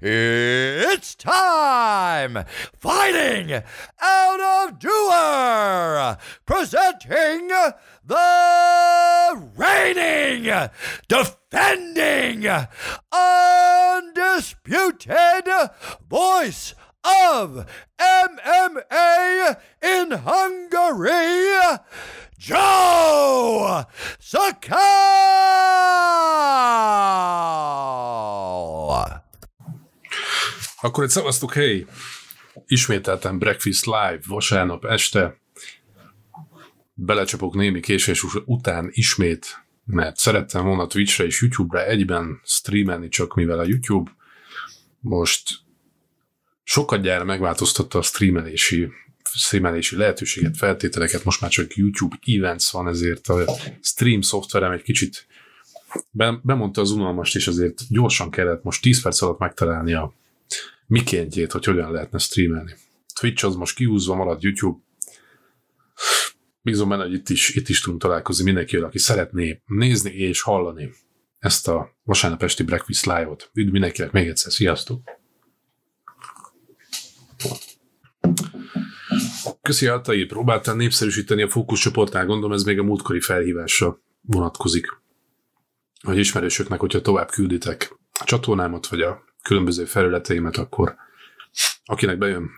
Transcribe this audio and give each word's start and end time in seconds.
it's 0.00 1.14
time! 1.14 2.44
Fighting 2.78 3.62
out 4.00 4.40
of 4.40 4.78
Doer! 4.78 6.16
Presenting 6.46 7.48
the 8.04 9.50
reigning, 9.56 10.44
defending, 11.08 12.46
undisputed 13.12 15.48
voice 16.08 16.74
of 17.04 17.66
MMA 18.00 19.56
in 19.82 20.10
Hungary, 20.10 21.52
Joe 22.38 23.84
Sakal! 24.18 25.20
Akkor 30.80 31.04
egy 31.04 31.10
szavaztuk, 31.10 31.52
hey, 31.52 31.86
ismételten 32.66 33.38
Breakfast 33.38 33.84
Live 33.84 34.20
vasárnap 34.26 34.84
este. 34.84 35.40
Belecsapok 36.94 37.54
némi 37.54 37.80
késés 37.80 38.24
után 38.44 38.88
ismét, 38.90 39.64
mert 39.84 40.16
szerettem 40.16 40.64
volna 40.64 40.86
Twitchre 40.86 41.24
és 41.24 41.40
YouTube-ra 41.40 41.84
egyben 41.84 42.40
streamelni, 42.44 43.08
csak 43.08 43.34
mivel 43.34 43.58
a 43.58 43.64
YouTube 43.66 44.10
most 45.00 45.58
sokat 46.62 47.02
gyára 47.02 47.24
megváltoztatta 47.24 47.98
a 47.98 48.02
streamelési 48.02 48.88
streamelési 49.32 49.96
lehetőséget, 49.96 50.56
feltételeket, 50.56 51.24
most 51.24 51.40
már 51.40 51.50
csak 51.50 51.74
YouTube 51.74 52.16
events 52.26 52.70
van, 52.70 52.88
ezért 52.88 53.28
a 53.28 53.44
stream 53.82 54.20
szoftverem 54.20 54.72
egy 54.72 54.82
kicsit 54.82 55.26
bemondta 56.42 56.80
az 56.80 56.90
unalmast, 56.90 57.36
és 57.36 57.46
azért 57.46 57.82
gyorsan 57.88 58.30
kellett 58.30 58.62
most 58.62 58.82
10 58.82 59.02
perc 59.02 59.22
alatt 59.22 59.38
megtalálni 59.38 59.92
a 59.92 60.14
mikéntjét, 60.90 61.52
hogy 61.52 61.64
hogyan 61.64 61.92
lehetne 61.92 62.18
streamelni. 62.18 62.74
Twitch 63.20 63.44
az 63.44 63.54
most 63.54 63.76
kiúzva 63.76 64.14
marad, 64.14 64.42
YouTube. 64.42 64.78
Bízom 66.62 66.88
benne, 66.88 67.02
hogy 67.02 67.12
itt 67.12 67.28
is, 67.28 67.54
itt 67.54 67.68
is 67.68 67.80
tudunk 67.80 68.00
találkozni 68.02 68.44
mindenkivel, 68.44 68.84
aki 68.84 68.98
szeretné 68.98 69.62
nézni 69.66 70.10
és 70.10 70.40
hallani 70.40 70.92
ezt 71.38 71.68
a 71.68 71.96
vasárnap 72.02 72.42
esti 72.42 72.62
Breakfast 72.62 73.06
Live-ot. 73.06 73.50
Üdv 73.54 73.72
mindenkinek 73.72 74.12
még 74.12 74.28
egyszer, 74.28 74.52
sziasztok! 74.52 75.02
Köszi 79.62 79.86
Altai, 79.86 80.24
próbáltál 80.24 80.74
népszerűsíteni 80.74 81.42
a 81.42 81.48
fókuszcsoportnál, 81.48 82.26
gondolom 82.26 82.52
ez 82.52 82.62
még 82.62 82.78
a 82.78 82.82
múltkori 82.82 83.20
felhívásra 83.20 84.02
vonatkozik. 84.20 84.86
Hogy 86.00 86.18
ismerősöknek, 86.18 86.80
hogyha 86.80 87.00
tovább 87.00 87.30
külditek 87.30 87.98
a 88.20 88.24
csatornámat, 88.24 88.86
vagy 88.86 89.00
a 89.00 89.28
különböző 89.42 89.84
felületeimet, 89.84 90.56
akkor 90.56 90.96
akinek 91.84 92.18
bejön, 92.18 92.50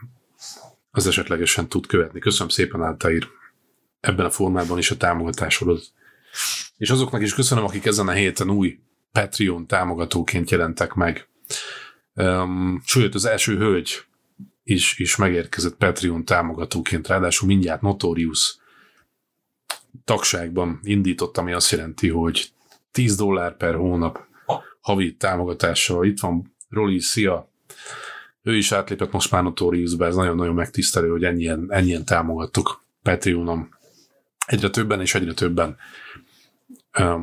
az 0.91 1.07
esetlegesen 1.07 1.69
tud 1.69 1.87
követni. 1.87 2.19
Köszönöm 2.19 2.49
szépen, 2.49 2.81
Altair, 2.81 3.29
ebben 4.01 4.27
a 4.27 4.31
formában 4.31 4.79
is 4.79 4.91
a 4.91 4.97
támogatásodat. 4.97 5.93
És 6.77 6.91
azoknak 6.91 7.23
is 7.23 7.35
köszönöm, 7.35 7.65
akik 7.65 7.85
ezen 7.85 8.09
a 8.09 8.13
héten 8.13 8.51
új 8.51 8.79
Patreon 9.13 9.67
támogatóként 9.67 10.51
jelentek 10.51 10.93
meg. 10.93 11.29
Um, 12.15 12.83
sőt, 12.85 13.15
az 13.15 13.25
első 13.25 13.57
hölgy 13.57 14.05
is, 14.65 14.99
is 14.99 15.17
megérkezett 15.17 15.77
Patreon 15.77 16.25
támogatóként, 16.25 17.09
ráadásul 17.09 17.49
mindjárt 17.49 17.81
Notorious 17.81 18.57
tagságban 20.05 20.81
indított, 20.83 21.37
ami 21.37 21.53
azt 21.53 21.71
jelenti, 21.71 22.09
hogy 22.09 22.53
10 22.91 23.17
dollár 23.17 23.57
per 23.57 23.75
hónap 23.75 24.25
havi 24.81 25.17
támogatással. 25.17 26.07
Itt 26.07 26.21
van 26.21 26.52
Roli, 26.73 27.01
szia! 27.01 27.51
Ő 28.43 28.57
is 28.57 28.73
átlépett 28.73 29.13
most 29.13 29.31
már 29.31 29.43
Notorious-be, 29.43 30.07
ez 30.07 30.15
nagyon-nagyon 30.15 30.55
megtisztelő, 30.55 31.09
hogy 31.09 31.25
ennyien, 31.25 31.67
ennyien 31.69 32.05
támogattuk 32.05 32.85
Patreonon. 33.03 33.69
Egyre 34.47 34.71
többen 34.71 35.01
és 35.01 35.15
egyre 35.15 35.35
többen 35.35 35.77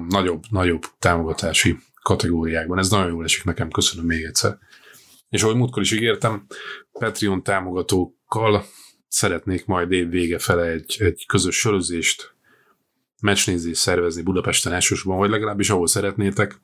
nagyobb, 0.07 0.43
nagyobb 0.49 0.81
támogatási 0.99 1.77
kategóriákban. 2.01 2.77
Ez 2.77 2.89
nagyon 2.89 3.07
jól 3.07 3.23
esik 3.23 3.43
nekem, 3.43 3.69
köszönöm 3.69 4.05
még 4.05 4.23
egyszer. 4.23 4.57
És 5.29 5.43
ahogy 5.43 5.55
múltkor 5.55 5.81
is 5.81 5.91
ígértem, 5.91 6.45
Patreon 6.91 7.43
támogatókkal 7.43 8.65
szeretnék 9.07 9.65
majd 9.65 9.91
év 9.91 10.09
vége 10.09 10.39
fele 10.39 10.65
egy, 10.65 10.95
egy 10.99 11.25
közös 11.27 11.55
sörözést, 11.55 12.33
meccsnézést 13.21 13.81
szervezni 13.81 14.21
Budapesten 14.21 14.73
elsősorban, 14.73 15.17
vagy 15.17 15.29
legalábbis 15.29 15.69
ahol 15.69 15.87
szeretnétek. 15.87 16.61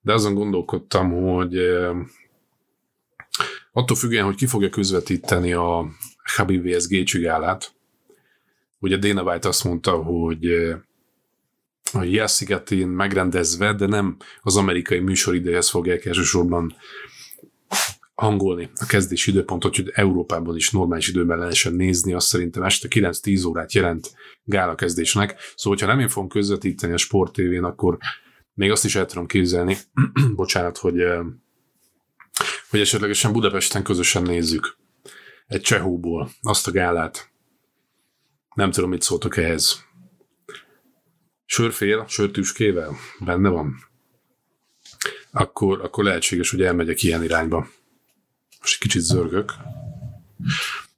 De 0.00 0.12
azon 0.12 0.34
gondolkodtam, 0.34 1.10
hogy 1.10 1.58
attól 3.72 3.96
függően, 3.96 4.24
hogy 4.24 4.36
ki 4.36 4.46
fogja 4.46 4.68
közvetíteni 4.68 5.52
a 5.52 5.88
Habib 6.36 6.68
vs. 6.68 6.86
Gécsü 6.86 7.20
gálát, 7.20 7.72
ugye 8.78 8.96
Dana 8.96 9.22
White 9.22 9.48
azt 9.48 9.64
mondta, 9.64 10.02
hogy 10.02 10.46
a 11.92 12.02
Yes 12.02 12.44
megrendezve, 12.86 13.72
de 13.72 13.86
nem 13.86 14.16
az 14.42 14.56
amerikai 14.56 14.98
műsoridőhez 14.98 15.68
fogják 15.68 16.04
elsősorban 16.04 16.74
hangolni 18.14 18.70
a 18.74 18.86
kezdési 18.86 19.30
időpontot, 19.30 19.76
hogy 19.76 19.90
Európában 19.94 20.56
is 20.56 20.70
normális 20.70 21.08
időben 21.08 21.38
lehessen 21.38 21.74
nézni, 21.74 22.12
azt 22.12 22.26
szerintem 22.26 22.62
este 22.62 22.88
9-10 22.90 23.46
órát 23.46 23.72
jelent 23.72 24.12
gála 24.44 24.74
kezdésnek. 24.74 25.30
Szóval, 25.30 25.78
hogyha 25.78 25.86
nem 25.86 26.00
én 26.00 26.08
fogom 26.08 26.28
közvetíteni 26.28 26.92
a 26.92 26.96
Sport 26.96 27.38
akkor 27.62 27.98
még 28.58 28.70
azt 28.70 28.84
is 28.84 28.94
el 28.94 29.06
tudom 29.06 29.26
képzelni, 29.26 29.76
bocsánat, 30.34 30.78
hogy, 30.78 31.04
hogy 32.70 32.80
esetlegesen 32.80 33.32
Budapesten 33.32 33.82
közösen 33.82 34.22
nézzük 34.22 34.76
egy 35.46 35.60
csehóból 35.60 36.30
azt 36.42 36.66
a 36.66 36.70
gálát. 36.70 37.30
Nem 38.54 38.70
tudom, 38.70 38.90
mit 38.90 39.02
szóltok 39.02 39.36
ehhez. 39.36 39.84
Sörfél, 41.44 42.04
sörtűskével 42.08 42.96
benne 43.18 43.48
van. 43.48 43.74
Akkor, 45.30 45.80
akkor 45.84 46.04
lehetséges, 46.04 46.50
hogy 46.50 46.62
elmegyek 46.62 47.02
ilyen 47.02 47.22
irányba 47.22 47.68
most 48.60 48.74
egy 48.74 48.80
kicsit 48.80 49.02
zörgök, 49.02 49.52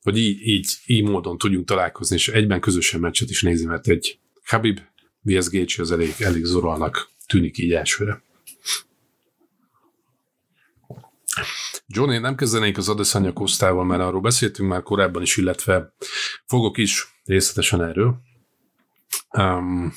hogy 0.03 0.19
így, 0.19 0.47
így, 0.47 0.77
így 0.87 1.03
módon 1.03 1.39
tudjunk 1.39 1.67
találkozni, 1.67 2.17
és 2.17 2.29
egyben 2.29 2.61
közösen 2.61 3.01
meccset 3.01 3.31
is 3.31 3.43
nézni, 3.43 3.67
mert 3.67 3.89
egy 3.89 4.19
Habib 4.45 4.81
vs. 5.23 5.49
Gaethje 5.49 5.83
az 5.83 5.93
elég, 5.93 6.15
elég 6.19 6.45
zorolnak 6.45 7.11
tűnik 7.31 7.59
így 7.59 7.73
elsőre. 7.73 8.23
Johnny, 11.87 12.19
nem 12.19 12.35
kezdenék 12.35 12.79
az 12.79 12.89
Adesanya 12.89 13.33
Kosztával, 13.33 13.85
mert 13.85 14.03
arról 14.03 14.21
beszéltünk 14.21 14.69
már 14.69 14.83
korábban 14.83 15.23
is, 15.23 15.37
illetve 15.37 15.95
fogok 16.47 16.79
is 16.79 17.07
részletesen 17.25 17.83
erről. 17.83 18.17
Um, 19.39 19.93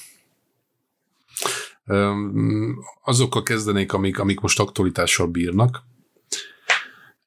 um, 1.85 2.75
azokkal 3.03 3.43
kezdenék, 3.43 3.93
amik, 3.93 4.19
amik 4.19 4.39
most 4.39 4.59
aktualitással 4.59 5.27
bírnak. 5.27 5.83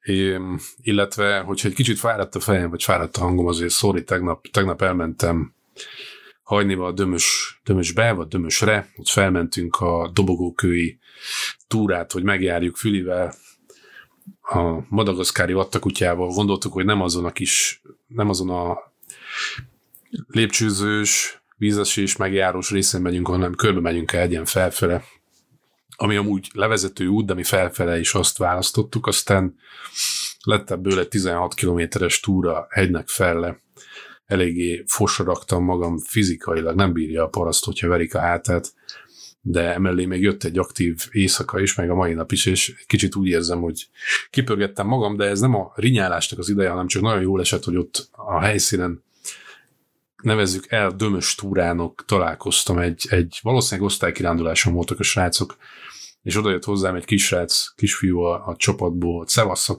É, 0.01 0.39
illetve, 0.81 1.39
hogyha 1.39 1.67
egy 1.67 1.73
kicsit 1.73 1.99
fáradt 1.99 2.35
a 2.35 2.39
fejem, 2.39 2.69
vagy 2.69 2.83
fáradt 2.83 3.17
a 3.17 3.19
hangom, 3.19 3.47
azért 3.47 3.73
sorry, 3.73 4.03
tegnap, 4.03 4.47
tegnap 4.47 4.81
elmentem 4.81 5.53
hajniba 6.47 6.85
a 6.85 6.91
Dömös, 6.91 7.59
Dömösbe, 7.63 8.11
vagy 8.11 8.27
Dömösre, 8.27 8.91
ott 8.95 9.07
felmentünk 9.07 9.75
a 9.75 10.11
dobogókői 10.13 10.99
túrát, 11.67 12.11
hogy 12.11 12.23
megjárjuk 12.23 12.75
Fülivel, 12.75 13.33
a 14.41 14.85
madagaszkári 14.89 15.53
vattakutyával. 15.53 16.27
Gondoltuk, 16.27 16.73
hogy 16.73 16.85
nem 16.85 17.01
azon 17.01 17.25
a 17.25 17.31
kis, 17.31 17.81
nem 18.07 18.29
azon 18.29 18.49
a 18.49 18.77
lépcsőzős, 20.27 21.41
vízesés, 21.57 22.15
megjárós 22.15 22.71
részén 22.71 23.01
megyünk, 23.01 23.27
hanem 23.27 23.55
körbe 23.55 23.79
megyünk 23.79 24.11
el 24.11 24.21
egyen 24.21 24.45
felfele, 24.45 25.03
ami 25.95 26.15
amúgy 26.15 26.49
levezető 26.53 27.07
út, 27.07 27.25
de 27.25 27.33
mi 27.33 27.43
felfele 27.43 27.99
is 27.99 28.13
azt 28.13 28.37
választottuk, 28.37 29.07
aztán 29.07 29.55
lett 30.43 30.71
ebből 30.71 30.99
egy 30.99 31.07
16 31.07 31.53
kilométeres 31.53 32.19
túra 32.19 32.67
hegynek 32.69 33.07
felle, 33.07 33.65
eléggé 34.27 34.83
fosra 34.87 35.25
raktam 35.25 35.63
magam 35.63 35.97
fizikailag, 35.97 36.75
nem 36.75 36.93
bírja 36.93 37.23
a 37.23 37.27
paraszt, 37.27 37.65
hogyha 37.65 37.87
verik 37.87 38.15
a 38.15 38.19
hátát, 38.19 38.73
de 39.41 39.73
emellé 39.73 40.05
még 40.05 40.21
jött 40.21 40.43
egy 40.43 40.57
aktív 40.57 41.07
éjszaka 41.11 41.59
is, 41.59 41.75
meg 41.75 41.89
a 41.89 41.95
mai 41.95 42.13
nap 42.13 42.31
is, 42.31 42.45
és 42.45 42.83
kicsit 42.87 43.15
úgy 43.15 43.27
érzem, 43.27 43.59
hogy 43.59 43.87
kipörgettem 44.29 44.87
magam, 44.87 45.17
de 45.17 45.25
ez 45.25 45.39
nem 45.39 45.55
a 45.55 45.71
rinyálásnak 45.75 46.39
az 46.39 46.49
ideje, 46.49 46.69
hanem 46.69 46.87
csak 46.87 47.01
nagyon 47.01 47.21
jól 47.21 47.39
esett, 47.39 47.63
hogy 47.63 47.77
ott 47.77 48.09
a 48.11 48.39
helyszínen 48.39 49.03
nevezzük 50.23 50.71
el 50.71 50.91
dömös 50.91 51.35
túránok 51.35 52.05
találkoztam, 52.05 52.77
egy, 52.77 53.05
egy 53.09 53.39
valószínűleg 53.41 53.89
osztálykiránduláson 53.89 54.73
voltak 54.73 54.99
a 54.99 55.03
srácok, 55.03 55.57
és 56.23 56.35
oda 56.35 56.49
jött 56.49 56.63
hozzám 56.63 56.95
egy 56.95 57.05
kisrác, 57.05 57.73
kisfiú 57.75 58.19
a, 58.19 58.47
a 58.47 58.55
csapatból, 58.55 59.27
Szevasz 59.27 59.69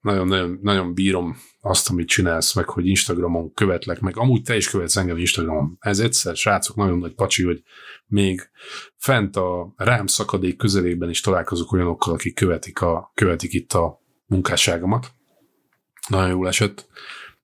nagyon, 0.00 0.26
nagyon, 0.26 0.58
nagyon 0.62 0.94
bírom 0.94 1.36
azt, 1.68 1.90
amit 1.90 2.08
csinálsz, 2.08 2.54
meg 2.54 2.68
hogy 2.68 2.86
Instagramon 2.86 3.54
követlek, 3.54 4.00
meg 4.00 4.16
amúgy 4.16 4.42
te 4.42 4.56
is 4.56 4.70
követsz 4.70 4.96
engem 4.96 5.16
Instagramon. 5.16 5.76
Ez 5.80 5.98
egyszer, 5.98 6.36
srácok, 6.36 6.76
nagyon 6.76 6.98
nagy 6.98 7.14
pacsi, 7.14 7.44
hogy 7.44 7.62
még 8.06 8.50
fent 8.96 9.36
a 9.36 9.72
rám 9.76 10.06
szakadék 10.06 10.56
közelében 10.56 11.10
is 11.10 11.20
találkozok 11.20 11.72
olyanokkal, 11.72 12.14
akik 12.14 12.34
követik, 12.34 12.80
a, 12.80 13.12
követik 13.14 13.52
itt 13.52 13.72
a 13.72 14.02
munkásságomat. 14.26 15.12
Nagyon 16.08 16.28
jól 16.28 16.48
esett. 16.48 16.88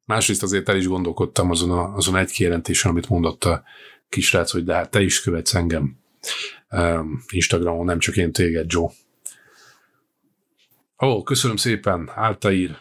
Másrészt 0.05 0.43
azért 0.43 0.69
el 0.69 0.77
is 0.77 0.87
gondolkodtam 0.87 1.51
azon, 1.51 1.71
a, 1.71 1.95
azon 1.95 2.17
egy 2.17 2.31
kijelentésen, 2.31 2.91
amit 2.91 3.09
mondott 3.09 3.45
a 3.45 3.63
kisrác, 4.09 4.51
hogy 4.51 4.65
de 4.65 4.75
hát 4.75 4.91
te 4.91 5.03
is 5.03 5.23
követsz 5.23 5.55
engem 5.55 5.99
um, 6.71 7.25
Instagramon, 7.31 7.85
nem 7.85 7.99
csak 7.99 8.17
én 8.17 8.33
téged, 8.33 8.73
Joe. 8.73 8.89
Ó, 11.05 11.23
köszönöm 11.23 11.57
szépen, 11.57 12.11
Áltaír, 12.15 12.77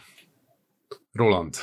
Roland. 1.14 1.56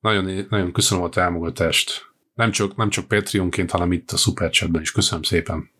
Nagyon, 0.00 0.46
nagyon 0.50 0.72
köszönöm 0.72 1.04
a 1.04 1.08
támogatást. 1.08 2.06
Nem 2.34 2.50
csak, 2.50 2.76
nem 2.76 2.90
csak 2.90 3.08
Patreonként, 3.08 3.70
hanem 3.70 3.92
itt 3.92 4.10
a 4.10 4.16
Superchatben 4.16 4.80
is. 4.80 4.92
Köszönöm 4.92 5.22
szépen. 5.22 5.70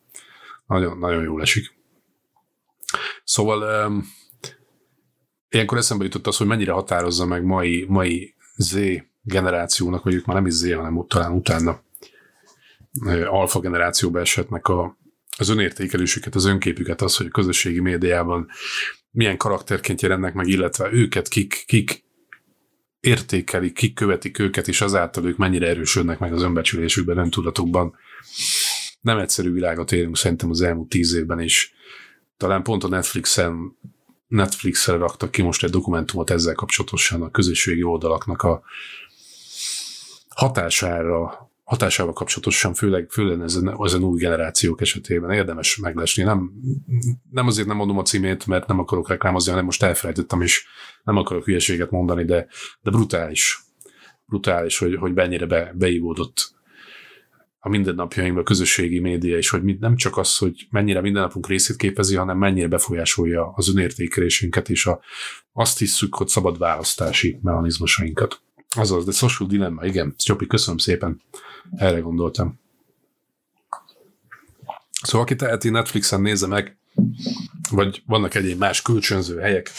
Nagyon, 0.66 0.98
nagyon 0.98 1.22
jól 1.22 1.40
esik. 1.40 1.76
Szóval 3.24 3.86
um, 3.86 4.06
ilyenkor 5.48 5.78
eszembe 5.78 6.04
jutott 6.04 6.26
az, 6.26 6.36
hogy 6.36 6.46
mennyire 6.46 6.72
határozza 6.72 7.26
meg 7.26 7.44
mai, 7.44 7.84
mai 7.88 8.34
Z 8.56 8.78
generációnak, 9.22 10.02
vagy 10.02 10.14
ők 10.14 10.24
már 10.24 10.36
nem 10.36 10.46
is 10.46 10.52
Z, 10.52 10.72
hanem 10.72 11.04
talán 11.06 11.32
utána 11.32 11.82
alfa 13.26 13.60
generációba 13.60 14.20
esetnek 14.20 14.66
a, 14.66 14.98
az 15.38 15.48
önértékelésüket, 15.48 16.34
az 16.34 16.44
önképüket, 16.44 17.02
az, 17.02 17.16
hogy 17.16 17.26
a 17.26 17.30
közösségi 17.30 17.80
médiában 17.80 18.48
milyen 19.10 19.36
karakterként 19.36 20.02
jelennek 20.02 20.34
meg, 20.34 20.46
illetve 20.46 20.92
őket 20.92 21.28
kik, 21.28 21.64
kik 21.66 22.04
értékelik, 23.00 23.74
kik 23.74 23.94
követik 23.94 24.38
őket, 24.38 24.68
és 24.68 24.80
azáltal 24.80 25.24
ők 25.24 25.36
mennyire 25.36 25.66
erősödnek 25.68 26.18
meg 26.18 26.32
az 26.32 26.42
önbecsülésükben, 26.42 27.18
öntudatukban. 27.18 27.94
Nem 29.00 29.18
egyszerű 29.18 29.52
világot 29.52 29.92
élünk 29.92 30.16
szerintem 30.16 30.50
az 30.50 30.60
elmúlt 30.60 30.88
tíz 30.88 31.14
évben, 31.14 31.40
és 31.40 31.72
talán 32.36 32.62
pont 32.62 32.84
a 32.84 32.88
Netflixen 32.88 33.76
Netflix-re 34.28 34.96
raktak 34.96 35.30
ki 35.30 35.42
most 35.42 35.64
egy 35.64 35.70
dokumentumot 35.70 36.30
ezzel 36.30 36.54
kapcsolatosan 36.54 37.22
a 37.22 37.30
közösségi 37.30 37.82
oldalaknak 37.82 38.42
a 38.42 38.62
hatására, 40.28 41.47
hatásával 41.68 42.12
kapcsolatosan, 42.12 42.74
főleg, 42.74 43.10
főleg 43.10 43.40
ezen, 43.40 43.76
ezen 43.84 44.02
új 44.02 44.20
generációk 44.20 44.80
esetében 44.80 45.30
érdemes 45.30 45.76
meglesni. 45.76 46.22
Nem, 46.22 46.50
nem 47.30 47.46
azért 47.46 47.66
nem 47.66 47.76
mondom 47.76 47.98
a 47.98 48.02
címét, 48.02 48.46
mert 48.46 48.66
nem 48.66 48.78
akarok 48.78 49.08
reklámozni, 49.08 49.50
hanem 49.50 49.64
most 49.64 49.82
elfelejtettem, 49.82 50.40
és 50.40 50.66
nem 51.04 51.16
akarok 51.16 51.44
hülyeséget 51.44 51.90
mondani, 51.90 52.24
de, 52.24 52.46
de 52.80 52.90
brutális. 52.90 53.60
Brutális, 54.26 54.78
hogy, 54.78 54.94
hogy 54.94 55.12
mennyire 55.12 55.46
be, 55.46 55.72
beívódott 55.74 56.56
a 57.58 57.68
mindennapjainkban 57.68 58.42
a 58.42 58.46
közösségi 58.46 58.98
média, 58.98 59.36
és 59.36 59.48
hogy 59.48 59.78
nem 59.78 59.96
csak 59.96 60.16
az, 60.16 60.36
hogy 60.36 60.66
mennyire 60.70 61.00
mindennapunk 61.00 61.48
részét 61.48 61.76
képezi, 61.76 62.16
hanem 62.16 62.38
mennyire 62.38 62.68
befolyásolja 62.68 63.52
az 63.54 63.68
önértékelésünket, 63.68 64.70
és 64.70 64.86
a, 64.86 65.00
azt 65.52 65.78
hiszük, 65.78 66.14
hogy 66.14 66.28
szabad 66.28 66.58
választási 66.58 67.38
mechanizmusainkat. 67.42 68.40
Azaz, 68.76 69.04
de 69.04 69.12
social 69.12 69.48
dilemma, 69.48 69.84
igen. 69.84 70.14
Csopi, 70.16 70.46
köszönöm 70.46 70.78
szépen. 70.78 71.22
Erre 71.76 71.98
gondoltam. 71.98 72.60
Szóval 75.02 75.20
aki 75.20 75.36
teheti, 75.36 75.70
Netflixen 75.70 76.20
nézze 76.20 76.46
meg, 76.46 76.78
vagy 77.70 78.02
vannak 78.06 78.34
egyéb 78.34 78.58
más 78.58 78.82
kölcsönző 78.82 79.38
helyek, 79.38 79.70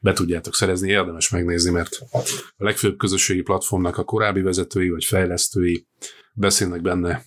be 0.00 0.12
tudjátok 0.12 0.54
szerezni, 0.54 0.88
érdemes 0.88 1.28
megnézni, 1.28 1.70
mert 1.70 1.98
a 2.56 2.64
legfőbb 2.64 2.96
közösségi 2.96 3.42
platformnak 3.42 3.98
a 3.98 4.04
korábbi 4.04 4.40
vezetői 4.40 4.88
vagy 4.88 5.04
fejlesztői 5.04 5.86
beszélnek 6.32 6.82
benne, 6.82 7.24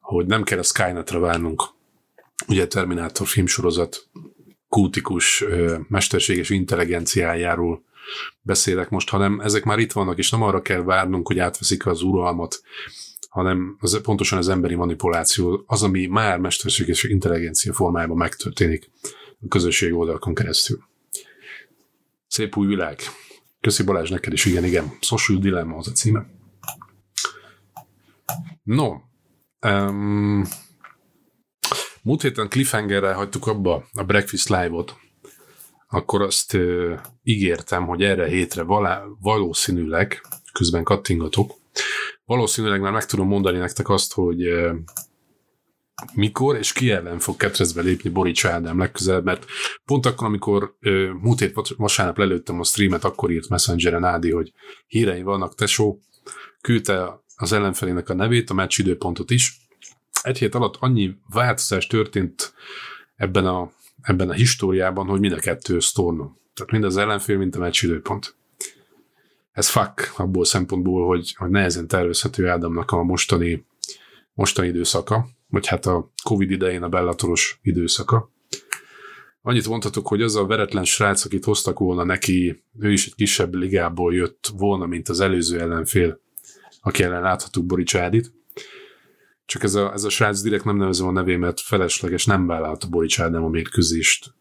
hogy 0.00 0.26
nem 0.26 0.42
kell 0.42 0.58
a 0.58 0.62
Skynetre 0.62 1.18
várnunk. 1.18 1.62
Ugye 2.48 2.66
Terminátor 2.66 3.26
filmsorozat 3.26 4.08
kultikus, 4.68 5.44
mesterséges 5.88 6.50
intelligenciájáról 6.50 7.84
beszélek 8.40 8.90
most, 8.90 9.08
hanem 9.08 9.40
ezek 9.40 9.64
már 9.64 9.78
itt 9.78 9.92
vannak, 9.92 10.18
és 10.18 10.30
nem 10.30 10.42
arra 10.42 10.62
kell 10.62 10.82
várnunk, 10.82 11.26
hogy 11.26 11.38
átveszik 11.38 11.86
az 11.86 12.02
uralmat, 12.02 12.60
hanem 13.28 13.76
az, 13.80 14.00
pontosan 14.00 14.38
az 14.38 14.48
emberi 14.48 14.74
manipuláció 14.74 15.64
az, 15.66 15.82
ami 15.82 16.06
már 16.06 16.38
mesterséges 16.38 17.02
intelligencia 17.02 17.72
formájában 17.72 18.16
megtörténik 18.16 18.90
a 19.40 19.48
közösség 19.48 19.94
oldalakon 19.94 20.34
keresztül. 20.34 20.78
Szép 22.26 22.56
új 22.56 22.66
világ. 22.66 23.00
Köszi 23.60 23.82
Balázs 23.82 24.10
neked 24.10 24.32
is, 24.32 24.44
igen, 24.44 24.64
igen. 24.64 24.96
Social 25.00 25.38
Dilemma 25.38 25.76
az 25.76 25.88
a 25.88 25.92
címe. 25.92 26.26
No, 28.62 28.94
um, 29.66 30.44
múlt 32.02 32.22
héten 32.22 32.48
cliffhangerrel 32.48 33.14
hagytuk 33.14 33.46
abba 33.46 33.88
a 33.92 34.02
Breakfast 34.04 34.48
Live-ot, 34.48 34.96
akkor 35.92 36.22
azt 36.22 36.54
uh, 36.54 36.98
ígértem, 37.22 37.86
hogy 37.86 38.02
erre 38.02 38.26
hétre 38.26 38.62
valá, 38.62 39.04
valószínűleg, 39.20 40.20
közben 40.52 40.84
kattingatok, 40.84 41.52
valószínűleg 42.24 42.80
már 42.80 42.92
meg 42.92 43.06
tudom 43.06 43.28
mondani 43.28 43.58
nektek 43.58 43.88
azt, 43.88 44.12
hogy 44.12 44.46
uh, 44.46 44.74
mikor 46.14 46.56
és 46.56 46.72
ki 46.72 46.90
ellen 46.90 47.18
fog 47.18 47.36
ketrezbe 47.36 47.82
lépni 47.82 48.10
Borics 48.10 48.44
Ádám 48.44 48.78
legközelebb, 48.78 49.24
mert 49.24 49.44
pont 49.84 50.06
akkor, 50.06 50.26
amikor 50.26 50.76
uh, 50.82 51.08
múlt 51.20 51.38
hét 51.38 51.74
vasárnap 51.76 52.18
lelőttem 52.18 52.60
a 52.60 52.64
streamet, 52.64 53.04
akkor 53.04 53.30
írt 53.30 53.48
Messengeren 53.48 54.04
Ádi, 54.04 54.30
hogy 54.30 54.52
hírei 54.86 55.22
vannak, 55.22 55.54
tesó, 55.54 56.00
küldte 56.60 57.20
az 57.36 57.52
ellenfelének 57.52 58.08
a 58.08 58.14
nevét, 58.14 58.50
a 58.50 58.54
meccs 58.54 58.78
időpontot 58.78 59.30
is. 59.30 59.68
Egy 60.22 60.38
hét 60.38 60.54
alatt 60.54 60.76
annyi 60.80 61.16
változás 61.28 61.86
történt 61.86 62.54
ebben 63.16 63.46
a 63.46 63.70
ebben 64.02 64.28
a 64.28 64.32
históriában, 64.32 65.06
hogy 65.06 65.20
mind 65.20 65.32
a 65.32 65.38
kettő 65.38 65.78
storm. 65.78 66.20
Tehát 66.54 66.72
mind 66.72 66.84
az 66.84 66.96
ellenfél, 66.96 67.38
mind 67.38 67.56
a 67.56 67.58
meccs 67.58 67.82
időpont. 67.84 68.34
Ez 69.52 69.68
fuck 69.68 70.12
abból 70.16 70.44
szempontból, 70.44 71.06
hogy, 71.06 71.34
hogy 71.38 71.50
nehezen 71.50 71.88
tervezhető 71.88 72.48
Ádámnak 72.48 72.90
a 72.90 73.02
mostani, 73.02 73.66
mostani 74.34 74.68
időszaka, 74.68 75.26
vagy 75.48 75.66
hát 75.66 75.86
a 75.86 76.10
Covid 76.22 76.50
idején 76.50 76.82
a 76.82 76.88
Bellatoros 76.88 77.58
időszaka. 77.62 78.30
Annyit 79.42 79.68
mondhatok, 79.68 80.06
hogy 80.06 80.22
az 80.22 80.36
a 80.36 80.46
veretlen 80.46 80.84
srác, 80.84 81.24
akit 81.24 81.44
hoztak 81.44 81.78
volna 81.78 82.04
neki, 82.04 82.64
ő 82.78 82.92
is 82.92 83.06
egy 83.06 83.14
kisebb 83.14 83.54
ligából 83.54 84.14
jött 84.14 84.52
volna, 84.56 84.86
mint 84.86 85.08
az 85.08 85.20
előző 85.20 85.60
ellenfél, 85.60 86.20
aki 86.80 87.02
ellen 87.02 87.22
láthattuk 87.22 87.66
Borics 87.66 87.96
Ádit. 87.96 88.32
Csak 89.50 89.62
ez 89.62 89.74
a, 89.74 89.92
ez 89.92 90.04
a 90.04 90.08
srác 90.08 90.40
direkt 90.40 90.64
nem 90.64 90.76
nevezem 90.76 91.06
a 91.06 91.10
nevémet, 91.10 91.60
felesleges, 91.60 92.24
nem 92.24 92.46
vállalta 92.46 92.88
Borics 92.88 93.20
Ádám 93.20 93.44
a 93.44 93.48
mérkőzést. 93.48 94.34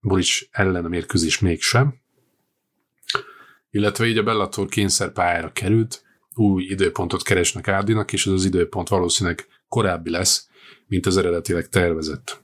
Borics 0.00 0.48
ellen 0.50 0.84
a 0.84 0.88
mérkőzés 0.88 1.38
mégsem. 1.38 1.94
Illetve 3.70 4.06
így 4.06 4.18
a 4.18 4.22
Bellator 4.22 4.68
kényszerpályára 4.68 5.52
került, 5.52 6.02
új 6.34 6.62
időpontot 6.62 7.22
keresnek 7.22 7.68
Ádinak, 7.68 8.12
és 8.12 8.26
ez 8.26 8.32
az 8.32 8.44
időpont 8.44 8.88
valószínűleg 8.88 9.46
korábbi 9.68 10.10
lesz, 10.10 10.48
mint 10.86 11.06
az 11.06 11.16
eredetileg 11.16 11.68
tervezett. 11.68 12.42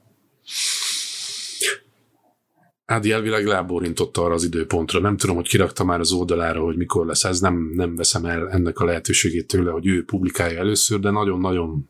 Ádi 2.89 3.11
elvileg 3.11 3.45
lábórintotta 3.45 4.23
arra 4.23 4.33
az 4.33 4.43
időpontra. 4.43 4.99
Nem 4.99 5.17
tudom, 5.17 5.35
hogy 5.35 5.47
kirakta 5.47 5.83
már 5.83 5.99
az 5.99 6.11
oldalára, 6.11 6.61
hogy 6.61 6.77
mikor 6.77 7.05
lesz 7.05 7.23
ez. 7.23 7.39
Nem, 7.39 7.71
nem 7.73 7.95
veszem 7.95 8.25
el 8.25 8.49
ennek 8.49 8.79
a 8.79 8.85
lehetőségét 8.85 9.47
tőle, 9.47 9.71
hogy 9.71 9.87
ő 9.87 10.05
publikálja 10.05 10.59
először, 10.59 10.99
de 10.99 11.09
nagyon-nagyon 11.09 11.89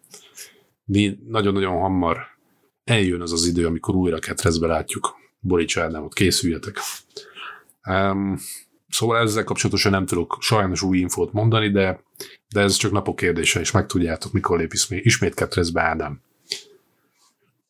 nagyon-nagyon 1.28 1.80
hamar 1.80 2.18
eljön 2.84 3.22
az 3.22 3.32
az 3.32 3.46
idő, 3.46 3.66
amikor 3.66 3.96
újra 3.96 4.20
ketrezbe 4.20 4.68
látjuk 4.68 5.16
Borics 5.40 5.78
Ádámot. 5.78 6.14
Készüljetek. 6.14 6.80
Um, 7.90 8.40
szóval 8.90 9.18
ezzel 9.22 9.44
kapcsolatosan 9.44 9.92
nem 9.92 10.06
tudok 10.06 10.38
sajnos 10.40 10.82
új 10.82 10.98
infót 10.98 11.34
mondani, 11.34 11.72
de, 11.72 12.04
de 12.54 12.62
ez 12.62 12.76
csak 12.76 12.92
napok 12.92 13.16
kérdése, 13.16 13.60
és 13.60 13.72
megtudjátok, 13.72 14.32
mikor 14.32 14.58
lép 14.58 14.74
ismét 14.90 15.34
ketrezbe 15.34 15.82
Ádám. 15.82 16.22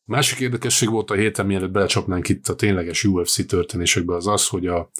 Másik 0.08 0.38
érdekesség 0.40 0.90
volt 0.90 1.10
a 1.10 1.14
héten, 1.14 1.46
mielőtt 1.46 1.70
belecsapnánk 1.70 2.28
itt 2.28 2.48
a 2.48 2.54
tényleges 2.54 3.04
UFC 3.04 3.46
történésekbe, 3.46 4.14
az 4.14 4.26
az, 4.26 4.46
hogy 4.46 4.66
a 4.66 4.90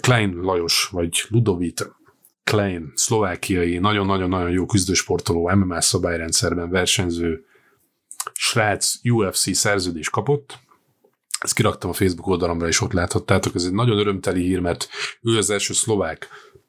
Klein 0.00 0.34
Lajos, 0.40 0.88
vagy 0.92 1.24
Ludovit 1.28 1.92
Klein, 2.44 2.92
szlovákiai, 2.94 3.78
nagyon-nagyon-nagyon 3.78 4.50
jó 4.50 4.66
küzdősportoló, 4.66 5.48
MMA 5.54 5.80
szabályrendszerben 5.80 6.70
versenyző 6.70 7.44
srác 8.32 8.94
UFC 9.04 9.56
szerződés 9.56 10.10
kapott. 10.10 10.58
Ezt 11.40 11.54
kiraktam 11.54 11.90
a 11.90 11.92
Facebook 11.92 12.26
oldalamra, 12.26 12.66
és 12.66 12.80
ott 12.80 12.92
láthattátok. 12.92 13.54
Ez 13.54 13.64
egy 13.64 13.72
nagyon 13.72 13.98
örömteli 13.98 14.42
hír, 14.42 14.60
mert 14.60 14.88
ő 15.20 15.36
az 15.36 15.50
első 15.50 15.72
szlovák, 15.72 16.28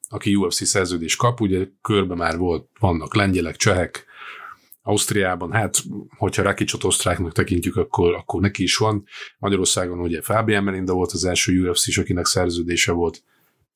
aki 0.09 0.35
UFC 0.35 0.65
szerződés 0.65 1.15
kap. 1.15 1.41
Ugye 1.41 1.67
körbe 1.81 2.15
már 2.15 2.37
volt, 2.37 2.67
vannak 2.79 3.15
lengyelek, 3.15 3.55
csehek, 3.55 4.05
Ausztriában, 4.85 5.51
hát, 5.51 5.77
hogyha 6.17 6.43
Rakicsot 6.43 6.83
osztráknak 6.83 7.31
tekintjük, 7.31 7.75
akkor, 7.75 8.13
akkor 8.13 8.41
neki 8.41 8.63
is 8.63 8.77
van. 8.77 9.05
Magyarországon 9.37 9.99
ugye 9.99 10.21
Fábián 10.21 10.63
Melinda 10.63 10.93
volt 10.93 11.11
az 11.11 11.25
első 11.25 11.69
UFC-s, 11.69 11.97
akinek 11.97 12.25
szerződése 12.25 12.91
volt. 12.91 13.23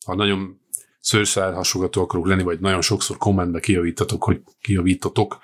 Ha 0.05 0.15
nagyon 0.15 0.61
szőrszál 0.99 1.53
hasogató 1.53 2.01
akarok 2.01 2.27
lenni, 2.27 2.43
vagy 2.43 2.59
nagyon 2.59 2.81
sokszor 2.81 3.17
kommentbe 3.17 3.59
kijavítatok, 3.59 4.23
hogy 4.23 4.41
kijavítatok, 4.61 5.39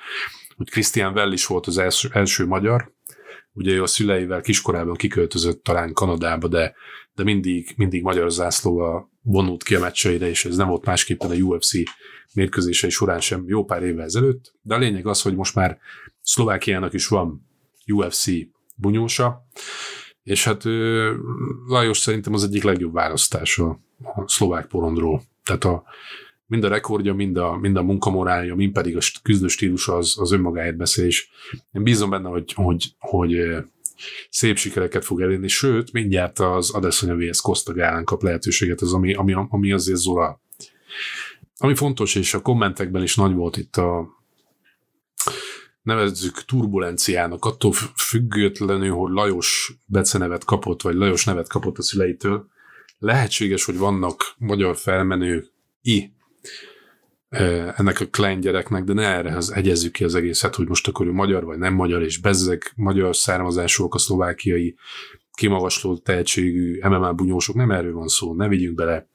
hogy 0.56 0.70
Christian 0.70 1.14
Well 1.14 1.32
is 1.32 1.46
volt 1.46 1.68
az 1.68 1.78
első, 1.78 2.10
első 2.12 2.46
magyar, 2.46 2.94
ugye 3.54 3.72
ő 3.72 3.82
a 3.82 3.88
szüleivel 3.88 4.42
kiskorában 4.42 4.96
kiköltözött 4.96 5.64
talán 5.64 5.94
Kanadába, 5.94 6.48
de, 6.48 6.76
de 7.14 7.24
mindig, 7.24 7.74
mindig 7.76 8.02
magyar 8.02 8.32
zászlóval 8.32 9.12
vonult 9.22 9.64
ki 9.64 9.76
a 9.76 9.80
meccseire, 9.80 10.30
és 10.30 10.46
ez 10.46 10.56
nem 10.56 10.68
volt 10.68 10.86
másképpen 10.86 11.32
a 11.32 11.34
UFC 11.34 11.72
mérkőzései 12.34 12.90
során 12.90 13.20
sem 13.20 13.44
jó 13.48 13.66
pár 13.66 13.84
évvel 13.84 14.04
ezelőtt, 14.04 14.54
de 14.62 14.76
a 14.76 14.78
lényeg 14.78 15.08
az, 15.08 15.22
hogy 15.22 15.36
most 15.36 15.56
már 15.56 15.80
Szlovákiának 16.22 16.94
is 16.94 17.08
van 17.08 17.48
UFC 17.88 18.26
bunyósa, 18.76 19.48
és 20.24 20.44
hát 20.44 20.64
Lajos 21.68 21.98
szerintem 21.98 22.34
az 22.34 22.44
egyik 22.44 22.64
legjobb 22.64 22.94
választás 22.94 23.58
a, 23.58 23.80
szlovák 24.26 24.68
porondról. 24.68 25.22
Tehát 25.44 25.64
a, 25.64 25.84
mind 26.46 26.64
a 26.64 26.68
rekordja, 26.68 27.14
mind 27.14 27.38
a, 27.38 27.58
mind 27.58 27.76
a 27.76 27.84
munkamorálja, 27.84 28.56
mind 28.56 28.74
pedig 28.74 28.98
a 28.98 29.00
küzdő 29.24 29.48
stílus 29.48 29.88
az, 29.88 30.16
az 30.20 30.32
önmagáért 30.32 30.78
beszél, 30.78 31.06
és 31.06 31.30
én 31.72 31.84
bízom 31.84 32.10
benne, 32.10 32.30
hogy, 32.30 32.54
hogy, 32.54 32.96
hogy 33.00 33.36
szép 34.30 34.58
sikereket 34.58 35.06
fog 35.06 35.22
elérni, 35.22 35.48
sőt, 35.48 35.92
mindjárt 35.92 36.40
az 36.40 36.72
Adesanya 36.72 37.16
vs. 37.16 37.42
Costa 37.42 37.74
gálán 37.74 38.04
kap 38.04 38.24
lehetőséget, 38.24 38.82
az, 38.82 38.94
ami, 38.94 39.14
ami, 39.14 39.34
ami 39.50 39.72
azért 39.72 40.00
Zola. 40.00 40.42
Ami 41.58 41.76
fontos, 41.76 42.16
és 42.16 42.34
a 42.34 42.42
kommentekben 42.42 43.04
is 43.04 43.16
nagy 43.16 43.34
volt 43.34 43.58
itt 43.58 43.76
a 43.76 44.22
nevezzük 45.82 46.46
turbulenciának, 46.46 47.46
attól 47.46 47.72
függetlenül, 47.96 48.94
hogy 48.94 49.12
Lajos 49.12 49.74
becenevet 49.86 50.44
kapott, 50.44 50.82
vagy 50.82 50.96
Lajos 50.96 51.26
nevet 51.26 51.48
kapott 51.50 51.78
a 51.78 51.82
szüleitől, 51.82 52.48
lehetséges, 53.00 53.66
hogy 53.66 53.78
vannak 53.78 54.36
magyar 54.38 54.78
felmenő 54.78 55.48
i 55.82 56.12
ennek 57.76 58.00
a 58.00 58.08
klein 58.12 58.40
gyereknek, 58.40 58.84
de 58.84 58.94
ne 58.94 59.08
erre 59.08 59.36
az 59.36 59.52
egyezzük 59.52 59.92
ki 59.92 60.04
az 60.04 60.16
egészet, 60.16 60.56
hogy 60.56 60.68
most 60.68 60.88
akkor 60.88 61.08
ő 61.08 61.12
magyar 61.12 61.44
vagy 61.44 61.58
nem 61.58 61.74
magyar, 61.74 62.04
és 62.04 62.18
bezzeg 62.18 62.72
magyar 62.76 63.16
származásúak 63.16 63.94
a 63.94 63.98
szlovákiai 63.98 64.76
kimagasló 65.34 65.98
tehetségű 65.98 66.80
MMA 66.82 67.14
bunyósok, 67.14 67.56
nem 67.56 67.72
erről 67.72 67.94
van 67.94 68.08
szó, 68.08 68.34
ne 68.34 68.48
vigyünk 68.48 68.76
bele 68.76 69.08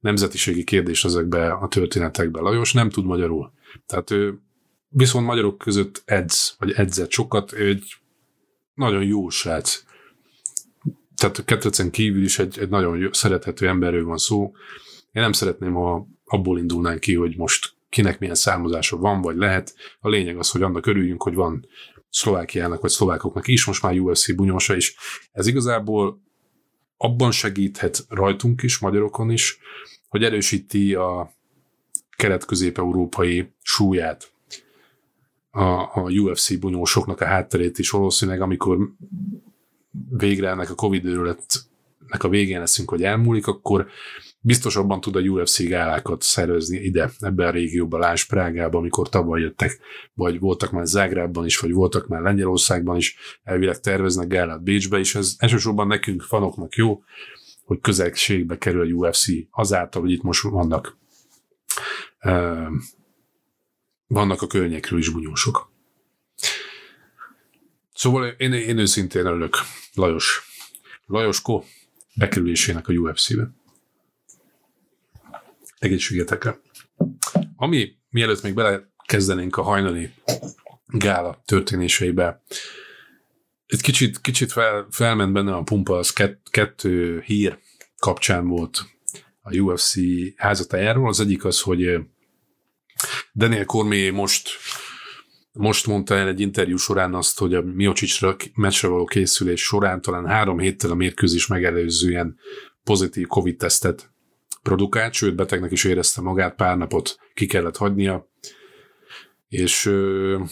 nemzetiségi 0.00 0.64
kérdés 0.64 1.04
ezekbe 1.04 1.52
a 1.52 1.68
történetekbe. 1.68 2.40
Lajos 2.40 2.72
nem 2.72 2.90
tud 2.90 3.04
magyarul. 3.04 3.52
Tehát 3.86 4.10
ő 4.10 4.40
viszont 4.88 5.26
magyarok 5.26 5.58
között 5.58 6.02
edz, 6.04 6.54
vagy 6.58 6.72
edzett 6.72 7.10
sokat, 7.10 7.52
egy 7.52 7.94
nagyon 8.74 9.04
jó 9.04 9.28
srác. 9.28 9.82
Tehát 11.16 11.38
a 11.38 11.44
kettőcen 11.44 11.90
kívül 11.90 12.22
is 12.22 12.38
egy, 12.38 12.58
egy 12.58 12.68
nagyon 12.68 13.08
szerethető 13.12 13.68
emberről 13.68 14.04
van 14.04 14.18
szó. 14.18 14.52
Én 15.12 15.22
nem 15.22 15.32
szeretném, 15.32 15.72
ha 15.72 16.06
abból 16.24 16.58
indulnánk 16.58 17.00
ki, 17.00 17.14
hogy 17.14 17.36
most 17.36 17.72
kinek 17.88 18.18
milyen 18.18 18.34
származása 18.34 18.96
van, 18.96 19.20
vagy 19.20 19.36
lehet. 19.36 19.74
A 20.00 20.08
lényeg 20.08 20.38
az, 20.38 20.50
hogy 20.50 20.62
annak 20.62 20.86
örüljünk, 20.86 21.22
hogy 21.22 21.34
van 21.34 21.66
Szlovákiának, 22.10 22.80
vagy 22.80 22.90
szlovákoknak 22.90 23.48
is 23.48 23.64
most 23.64 23.82
már 23.82 23.98
UFC 23.98 24.34
bunyósa 24.34 24.76
is. 24.76 24.96
Ez 25.32 25.46
igazából 25.46 26.20
abban 27.02 27.30
segíthet 27.30 28.04
rajtunk 28.08 28.62
is, 28.62 28.78
magyarokon 28.78 29.30
is, 29.30 29.58
hogy 30.08 30.24
erősíti 30.24 30.94
a 30.94 31.32
kelet-közép-európai 32.16 33.52
súlyát. 33.62 34.32
A, 35.50 35.62
a 35.70 36.10
UFC 36.10 36.58
bunyósoknak 36.58 37.20
a 37.20 37.24
hátterét 37.24 37.78
is 37.78 37.90
valószínűleg, 37.90 38.40
amikor 38.40 38.78
végre 40.10 40.48
ennek 40.48 40.70
a 40.70 40.74
Covid 40.74 41.04
őrületnek 41.04 42.24
a 42.24 42.28
végén 42.28 42.58
leszünk, 42.58 42.90
hogy 42.90 43.02
elmúlik, 43.02 43.46
akkor 43.46 43.88
biztosabban 44.40 45.00
tud 45.00 45.16
a 45.16 45.20
UFC 45.20 45.68
gálákat 45.68 46.22
szervezni 46.22 46.78
ide, 46.78 47.10
ebben 47.18 47.46
a 47.46 47.50
régióban, 47.50 48.00
Lás 48.00 48.24
Prágába, 48.24 48.78
amikor 48.78 49.08
tavaly 49.08 49.40
jöttek, 49.40 49.78
vagy 50.14 50.38
voltak 50.38 50.70
már 50.70 50.86
Zágrában 50.86 51.44
is, 51.44 51.58
vagy 51.58 51.72
voltak 51.72 52.06
már 52.06 52.20
Lengyelországban 52.20 52.96
is, 52.96 53.16
elvileg 53.42 53.80
terveznek 53.80 54.28
gálát 54.28 54.62
Bécsbe 54.62 54.98
is, 54.98 55.14
ez 55.14 55.34
elsősorban 55.38 55.86
nekünk, 55.86 56.22
fanoknak 56.22 56.74
jó, 56.74 57.02
hogy 57.64 57.80
közelségbe 57.80 58.58
kerül 58.58 58.80
a 58.80 58.84
UFC 58.84 59.26
azáltal, 59.50 60.02
hogy 60.02 60.10
itt 60.10 60.22
most 60.22 60.42
vannak 60.42 60.98
vannak 64.06 64.42
a 64.42 64.46
környékről 64.46 64.98
is 64.98 65.08
bunyósok. 65.08 65.72
Szóval 67.94 68.26
én, 68.26 68.52
én 68.52 68.78
őszintén 68.78 69.26
örülök 69.26 69.56
Lajos, 69.94 70.42
Lajosko 71.06 71.64
bekerülésének 72.14 72.88
a 72.88 72.92
UFC-be. 72.92 73.50
Egészségetekre. 75.80 76.60
Ami 77.56 77.92
mielőtt 78.08 78.42
még 78.42 78.54
belekezdenénk 78.54 79.56
a 79.56 79.62
hajnali 79.62 80.10
gála 80.86 81.42
történéseibe, 81.44 82.42
egy 83.66 83.80
kicsit, 83.80 84.20
kicsit 84.20 84.52
fel, 84.52 84.86
felment 84.90 85.32
benne 85.32 85.54
a 85.54 85.62
pumpa, 85.62 85.96
az 85.96 86.10
kett, 86.10 86.46
kettő 86.50 87.20
hír 87.20 87.58
kapcsán 87.98 88.46
volt 88.46 88.84
a 89.40 89.56
UFC 89.56 89.94
házatájáról. 90.36 91.08
Az 91.08 91.20
egyik 91.20 91.44
az, 91.44 91.60
hogy 91.60 92.00
Daniel 93.34 93.64
Cormier 93.64 94.12
most 94.12 94.50
most 95.52 95.86
mondta 95.86 96.14
el 96.14 96.28
egy 96.28 96.40
interjú 96.40 96.76
során 96.76 97.14
azt, 97.14 97.38
hogy 97.38 97.54
a 97.54 97.62
Miocicsra 97.62 98.36
meccsre 98.54 98.88
való 98.88 99.04
készülés 99.04 99.62
során 99.62 100.00
talán 100.00 100.26
három 100.26 100.58
héttel 100.58 100.90
a 100.90 100.94
mérkőzés 100.94 101.46
megelőzően 101.46 102.38
pozitív 102.84 103.26
Covid-tesztet 103.26 104.09
produkált, 104.62 105.12
sőt 105.12 105.34
betegnek 105.34 105.70
is 105.72 105.84
érezte 105.84 106.20
magát, 106.20 106.54
pár 106.54 106.76
napot 106.76 107.16
ki 107.34 107.46
kellett 107.46 107.76
hagynia, 107.76 108.28
és 109.48 109.86
ö, 109.86 110.42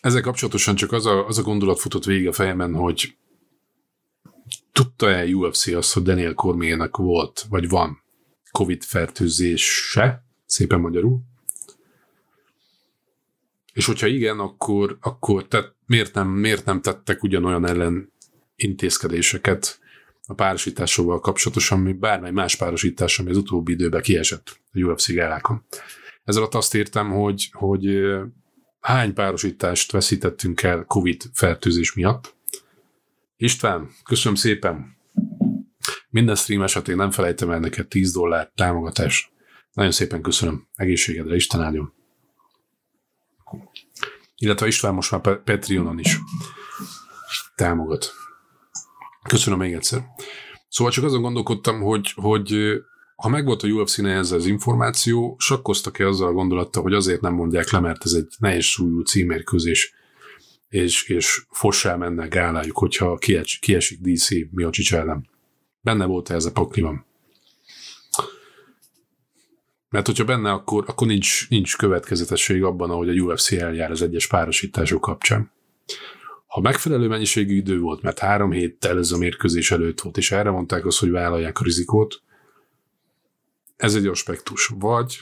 ezzel 0.00 0.22
kapcsolatosan 0.22 0.74
csak 0.74 0.92
az 0.92 1.06
a, 1.06 1.26
az 1.26 1.38
a 1.38 1.42
gondolat 1.42 1.80
futott 1.80 2.04
végig 2.04 2.28
a 2.28 2.32
fejemen, 2.32 2.74
hogy 2.74 3.16
tudta-e 4.72 5.24
UFC 5.24 5.66
azt, 5.66 5.92
hogy 5.92 6.02
Daniel 6.02 6.34
Cormiernek 6.34 6.96
volt, 6.96 7.46
vagy 7.48 7.68
van 7.68 8.02
Covid 8.50 8.82
fertőzése, 8.82 10.24
szépen 10.46 10.80
magyarul, 10.80 11.20
és 13.72 13.86
hogyha 13.86 14.06
igen, 14.06 14.38
akkor, 14.38 14.98
akkor 15.00 15.46
te, 15.46 15.74
miért, 15.86 16.14
nem, 16.14 16.28
miért 16.28 16.64
nem 16.64 16.80
tettek 16.80 17.22
ugyanolyan 17.22 17.66
ellen 17.66 18.12
intézkedéseket 18.56 19.80
a 20.26 20.34
párosításokkal 20.34 21.20
kapcsolatosan, 21.20 21.80
mint 21.80 21.98
bármely 21.98 22.30
más 22.30 22.56
párosítás, 22.56 23.18
ami 23.18 23.30
az 23.30 23.36
utóbbi 23.36 23.72
időben 23.72 24.02
kiesett 24.02 24.60
a 24.72 24.78
UFC 24.78 25.12
gálákon. 25.12 25.64
Alatt 26.24 26.54
azt 26.54 26.74
értem, 26.74 27.10
hogy, 27.10 27.48
hogy 27.52 27.98
hány 28.80 29.14
párosítást 29.14 29.92
veszítettünk 29.92 30.62
el 30.62 30.84
COVID 30.84 31.22
fertőzés 31.32 31.94
miatt. 31.94 32.34
István, 33.36 33.90
köszönöm 34.04 34.34
szépen! 34.34 34.96
Minden 36.08 36.34
stream 36.34 36.62
esetén 36.62 36.96
nem 36.96 37.10
felejtem 37.10 37.50
el 37.50 37.58
neked 37.58 37.86
10 37.88 38.12
dollár 38.12 38.50
támogatás. 38.54 39.32
Nagyon 39.72 39.92
szépen 39.92 40.22
köszönöm. 40.22 40.66
Egészségedre, 40.74 41.34
Isten 41.34 41.62
áldjon! 41.62 41.92
Illetve 44.36 44.66
István 44.66 44.94
most 44.94 45.10
már 45.10 45.42
Patreonon 45.42 45.98
is 45.98 46.20
támogat. 47.54 48.25
Köszönöm 49.28 49.58
még 49.58 49.72
egyszer. 49.72 50.04
Szóval 50.68 50.92
csak 50.92 51.04
azon 51.04 51.22
gondolkodtam, 51.22 51.80
hogy, 51.80 52.12
hogy 52.14 52.54
ha 53.16 53.28
megvolt 53.28 53.62
a 53.62 53.68
UFC-nél 53.68 54.16
ez 54.16 54.32
az 54.32 54.46
információ, 54.46 55.36
sakkoztak-e 55.38 56.06
azzal 56.06 56.28
a 56.28 56.32
gondolattal, 56.32 56.82
hogy 56.82 56.94
azért 56.94 57.20
nem 57.20 57.34
mondják 57.34 57.70
le, 57.70 57.80
mert 57.80 58.04
ez 58.04 58.12
egy 58.12 58.26
nehéz 58.38 58.64
súlyú 58.64 59.00
címérkőzés, 59.00 59.94
és, 60.68 61.08
és 61.08 61.46
fossá 61.50 61.96
menne 61.96 62.26
gálájuk, 62.26 62.78
hogyha 62.78 63.16
kies, 63.16 63.58
kiesik 63.58 64.00
DC 64.00 64.28
Miocic 64.50 64.92
ellen. 64.92 65.28
Benne 65.80 66.04
volt 66.04 66.30
ez 66.30 66.44
a 66.44 66.52
pakliban? 66.52 67.06
Mert 69.88 70.06
hogyha 70.06 70.24
benne, 70.24 70.50
akkor, 70.50 70.84
akkor 70.86 71.06
nincs, 71.06 71.48
nincs 71.48 71.76
következetesség 71.76 72.62
abban, 72.62 72.90
ahogy 72.90 73.08
a 73.08 73.12
UFC 73.12 73.52
eljár 73.52 73.90
az 73.90 74.02
egyes 74.02 74.26
párosítások 74.26 75.00
kapcsán. 75.00 75.50
Ha 76.56 76.62
megfelelő 76.62 77.08
mennyiségű 77.08 77.54
idő 77.54 77.78
volt, 77.78 78.02
mert 78.02 78.18
három 78.18 78.50
héttel 78.50 78.98
ez 78.98 79.12
a 79.12 79.18
mérkőzés 79.18 79.70
előtt 79.70 80.00
volt, 80.00 80.16
és 80.16 80.30
erre 80.30 80.50
mondták 80.50 80.86
azt, 80.86 80.98
hogy 80.98 81.10
vállalják 81.10 81.60
a 81.60 81.64
rizikót, 81.64 82.22
ez 83.76 83.94
egy 83.94 84.06
aspektus. 84.06 84.72
Vagy 84.78 85.18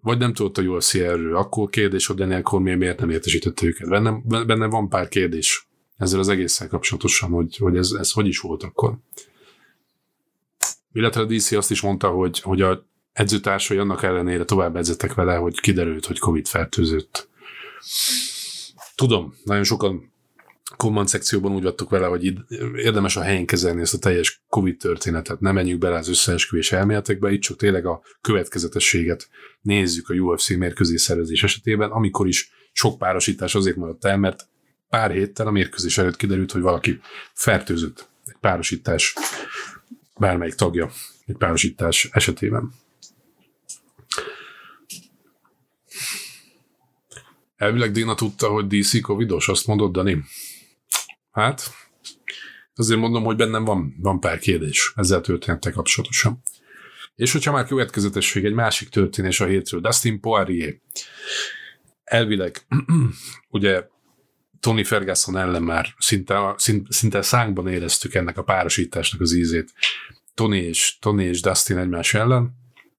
vagy 0.00 0.18
nem 0.18 0.32
tudott 0.32 0.58
a 0.58 0.62
UFC 0.62 0.94
erről, 0.94 1.36
akkor 1.36 1.70
kérdés, 1.70 2.06
hogy 2.06 2.16
Daniel 2.16 2.42
Cormier 2.42 2.76
miért 2.76 3.00
nem 3.00 3.10
értesítette 3.10 3.66
őket. 3.66 3.88
Benne, 3.88 4.44
benne 4.44 4.66
van 4.66 4.88
pár 4.88 5.08
kérdés 5.08 5.68
ezzel 5.96 6.18
az 6.18 6.28
egészen 6.28 6.68
kapcsolatosan, 6.68 7.30
hogy, 7.30 7.56
hogy 7.56 7.76
ez, 7.76 7.90
ez 7.90 8.10
hogy 8.10 8.26
is 8.26 8.38
volt 8.38 8.62
akkor. 8.62 8.98
Illetve 10.92 11.20
a 11.20 11.24
DC 11.24 11.52
azt 11.52 11.70
is 11.70 11.80
mondta, 11.80 12.08
hogy, 12.08 12.40
hogy 12.40 12.60
a 12.60 12.86
edzőtársai 13.12 13.78
annak 13.78 14.02
ellenére 14.02 14.44
tovább 14.44 14.76
edzetek 14.76 15.14
vele, 15.14 15.36
hogy 15.36 15.60
kiderült, 15.60 16.06
hogy 16.06 16.18
Covid 16.18 16.46
fertőzött. 16.46 17.28
Tudom, 18.94 19.34
nagyon 19.44 19.64
sokan 19.64 20.12
komment 20.76 21.08
szekcióban 21.08 21.52
úgy 21.52 21.62
vattuk 21.62 21.90
vele, 21.90 22.06
hogy 22.06 22.24
itt 22.24 22.50
érdemes 22.76 23.16
a 23.16 23.22
helyén 23.22 23.46
kezelni 23.46 23.80
ezt 23.80 23.94
a 23.94 23.98
teljes 23.98 24.42
Covid 24.48 24.76
történetet. 24.76 25.40
Nem 25.40 25.54
menjünk 25.54 25.80
bele 25.80 25.96
az 25.96 26.08
összeesküvés 26.08 26.72
elméletekbe, 26.72 27.32
itt 27.32 27.40
csak 27.40 27.56
tényleg 27.56 27.86
a 27.86 28.02
következetességet 28.20 29.28
nézzük 29.60 30.08
a 30.08 30.14
UFC 30.14 30.48
mérkőzés 30.48 31.00
szervezés 31.00 31.42
esetében, 31.42 31.90
amikor 31.90 32.26
is 32.26 32.50
sok 32.72 32.98
párosítás 32.98 33.54
azért 33.54 33.76
maradt 33.76 34.04
el, 34.04 34.18
mert 34.18 34.48
pár 34.88 35.10
héttel 35.10 35.46
a 35.46 35.50
mérkőzés 35.50 35.98
előtt 35.98 36.16
kiderült, 36.16 36.52
hogy 36.52 36.62
valaki 36.62 37.00
fertőzött 37.32 38.08
egy 38.26 38.36
párosítás 38.40 39.14
bármelyik 40.18 40.54
tagja 40.54 40.90
egy 41.26 41.36
párosítás 41.36 42.08
esetében. 42.12 42.72
Elvileg 47.56 47.92
Dina 47.92 48.14
tudta, 48.14 48.48
hogy 48.48 48.66
DC 48.66 49.00
covidos, 49.00 49.48
azt 49.48 49.66
mondod, 49.66 49.92
Dani? 49.92 50.24
Hát, 51.34 51.62
azért 52.74 53.00
mondom, 53.00 53.24
hogy 53.24 53.36
bennem 53.36 53.64
van, 53.64 53.94
van 53.98 54.20
pár 54.20 54.38
kérdés 54.38 54.92
ezzel 54.96 55.20
történettel 55.20 55.72
kapcsolatosan. 55.72 56.42
És 57.14 57.32
hogyha 57.32 57.52
már 57.52 57.66
következetesség, 57.66 58.44
egy 58.44 58.52
másik 58.52 58.88
történés 58.88 59.40
a 59.40 59.46
hétről, 59.46 59.80
Dustin 59.80 60.20
Poirier. 60.20 60.74
Elvileg, 62.04 62.66
ugye 63.48 63.86
Tony 64.60 64.84
Ferguson 64.84 65.36
ellen 65.36 65.62
már 65.62 65.94
szinte, 65.98 66.54
szinte 66.88 67.22
szánkban 67.22 67.68
éreztük 67.68 68.14
ennek 68.14 68.38
a 68.38 68.42
párosításnak 68.42 69.20
az 69.20 69.32
ízét. 69.32 69.72
Tony 70.34 70.52
és, 70.52 70.98
Tony 71.00 71.20
és 71.20 71.40
Dustin 71.40 71.78
egymás 71.78 72.14
ellen. 72.14 72.52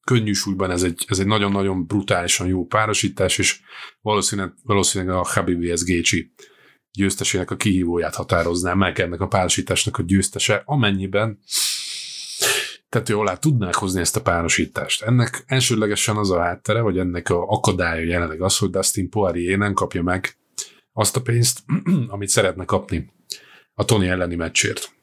Könnyű 0.03 0.33
súlyban 0.33 0.71
ez 0.71 0.83
egy, 0.83 1.05
ez 1.07 1.19
egy 1.19 1.27
nagyon-nagyon 1.27 1.85
brutálisan 1.85 2.47
jó 2.47 2.65
párosítás, 2.65 3.37
és 3.37 3.59
valószínűleg, 4.01 4.53
valószínűleg 4.63 5.15
a 5.15 5.25
Habib 5.25 5.63
vs. 5.63 5.83
Gaethje 5.83 6.23
győztesének 6.95 7.51
a 7.51 7.55
kihívóját 7.55 8.15
határozná 8.15 8.73
meg 8.73 8.99
ennek 8.99 9.21
a 9.21 9.27
párosításnak 9.27 9.97
a 9.97 10.03
győztese, 10.03 10.61
amennyiben 10.65 11.39
tető 12.89 13.17
alá 13.17 13.35
tudnák 13.35 13.75
hozni 13.75 13.99
ezt 13.99 14.15
a 14.15 14.21
párosítást. 14.21 15.01
Ennek 15.01 15.43
elsődlegesen 15.47 16.17
az 16.17 16.31
a 16.31 16.39
háttere, 16.39 16.81
vagy 16.81 16.97
ennek 16.97 17.29
a 17.29 17.47
akadálya 17.47 18.05
jelenleg 18.05 18.41
az, 18.41 18.57
hogy 18.57 18.69
Dustin 18.69 19.09
Poirier 19.09 19.57
nem 19.57 19.73
kapja 19.73 20.03
meg 20.03 20.37
azt 20.93 21.15
a 21.15 21.21
pénzt, 21.21 21.59
amit 22.07 22.29
szeretne 22.29 22.65
kapni 22.65 23.13
a 23.73 23.85
Tony 23.85 24.07
elleni 24.07 24.35
meccsért. 24.35 24.93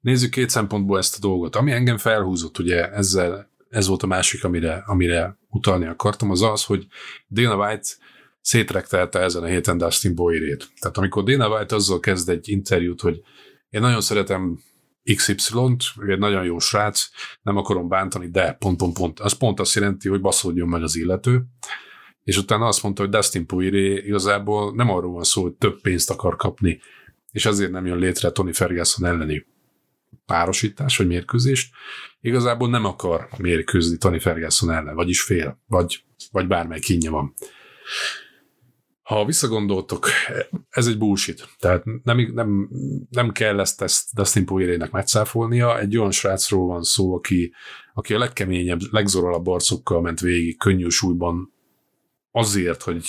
Nézzük 0.00 0.30
két 0.30 0.50
szempontból 0.50 0.98
ezt 0.98 1.16
a 1.16 1.20
dolgot. 1.20 1.56
Ami 1.56 1.72
engem 1.72 1.98
felhúzott, 1.98 2.58
ugye 2.58 2.90
ezzel, 2.90 3.50
ez 3.68 3.86
volt 3.86 4.02
a 4.02 4.06
másik, 4.06 4.44
amire, 4.44 4.82
amire 4.86 5.38
utalni 5.48 5.86
akartam, 5.86 6.30
az 6.30 6.42
az, 6.42 6.64
hogy 6.64 6.86
Dana 7.30 7.66
White 7.66 7.88
szétrektelte 8.40 9.18
ezen 9.18 9.42
a 9.42 9.46
héten 9.46 9.78
Dustin 9.78 10.14
Boyer-ét. 10.14 10.68
Tehát 10.80 10.96
amikor 10.96 11.22
Dana 11.22 11.48
White 11.48 11.74
azzal 11.74 12.00
kezd 12.00 12.28
egy 12.28 12.48
interjút, 12.48 13.00
hogy 13.00 13.22
én 13.70 13.80
nagyon 13.80 14.00
szeretem 14.00 14.58
XY-t, 15.16 15.84
ő 16.00 16.12
egy 16.12 16.18
nagyon 16.18 16.44
jó 16.44 16.58
srác, 16.58 17.08
nem 17.42 17.56
akarom 17.56 17.88
bántani, 17.88 18.28
de 18.30 18.52
pont, 18.52 18.76
pont, 18.76 18.94
pont. 18.94 19.20
Az 19.20 19.32
pont 19.32 19.60
azt 19.60 19.74
jelenti, 19.74 20.08
hogy 20.08 20.20
baszódjon 20.20 20.68
meg 20.68 20.82
az 20.82 20.96
illető. 20.96 21.44
És 22.24 22.36
utána 22.36 22.66
azt 22.66 22.82
mondta, 22.82 23.02
hogy 23.02 23.10
Dustin 23.10 23.46
Poirier 23.46 24.04
igazából 24.04 24.74
nem 24.74 24.90
arról 24.90 25.12
van 25.12 25.24
szó, 25.24 25.42
hogy 25.42 25.52
több 25.52 25.80
pénzt 25.80 26.10
akar 26.10 26.36
kapni, 26.36 26.80
és 27.32 27.46
azért 27.46 27.70
nem 27.70 27.86
jön 27.86 27.98
létre 27.98 28.30
Tony 28.30 28.52
Ferguson 28.52 29.08
elleni 29.08 29.46
párosítás 30.26 30.96
vagy 30.96 31.06
mérkőzést. 31.06 31.74
Igazából 32.20 32.68
nem 32.68 32.84
akar 32.84 33.28
mérkőzni 33.38 33.96
Tony 33.96 34.20
Ferguson 34.20 34.70
ellen, 34.70 34.94
vagyis 34.94 35.22
fél, 35.22 35.60
vagy, 35.66 36.04
vagy 36.30 36.46
bármely 36.46 36.78
kínja 36.78 37.10
van. 37.10 37.34
Ha 39.08 39.24
visszagondoltok, 39.24 40.08
ez 40.68 40.86
egy 40.86 40.98
bullshit. 40.98 41.48
Tehát 41.58 41.84
nem, 42.02 42.30
nem, 42.34 42.68
nem 43.10 43.32
kell 43.32 43.60
ezt, 43.60 43.82
ezt 43.82 44.14
Dustin 44.14 44.44
Poiriernek 44.44 44.90
megcáfolnia. 44.90 45.78
Egy 45.78 45.96
olyan 45.96 46.10
srácról 46.10 46.66
van 46.66 46.82
szó, 46.82 47.14
aki, 47.14 47.52
aki 47.94 48.14
a 48.14 48.18
legkeményebb, 48.18 48.80
legzorolabb 48.90 49.46
arcokkal 49.46 50.00
ment 50.00 50.20
végig 50.20 50.58
könnyű 50.58 50.88
súlyban 50.88 51.52
azért, 52.30 52.82
hogy 52.82 53.06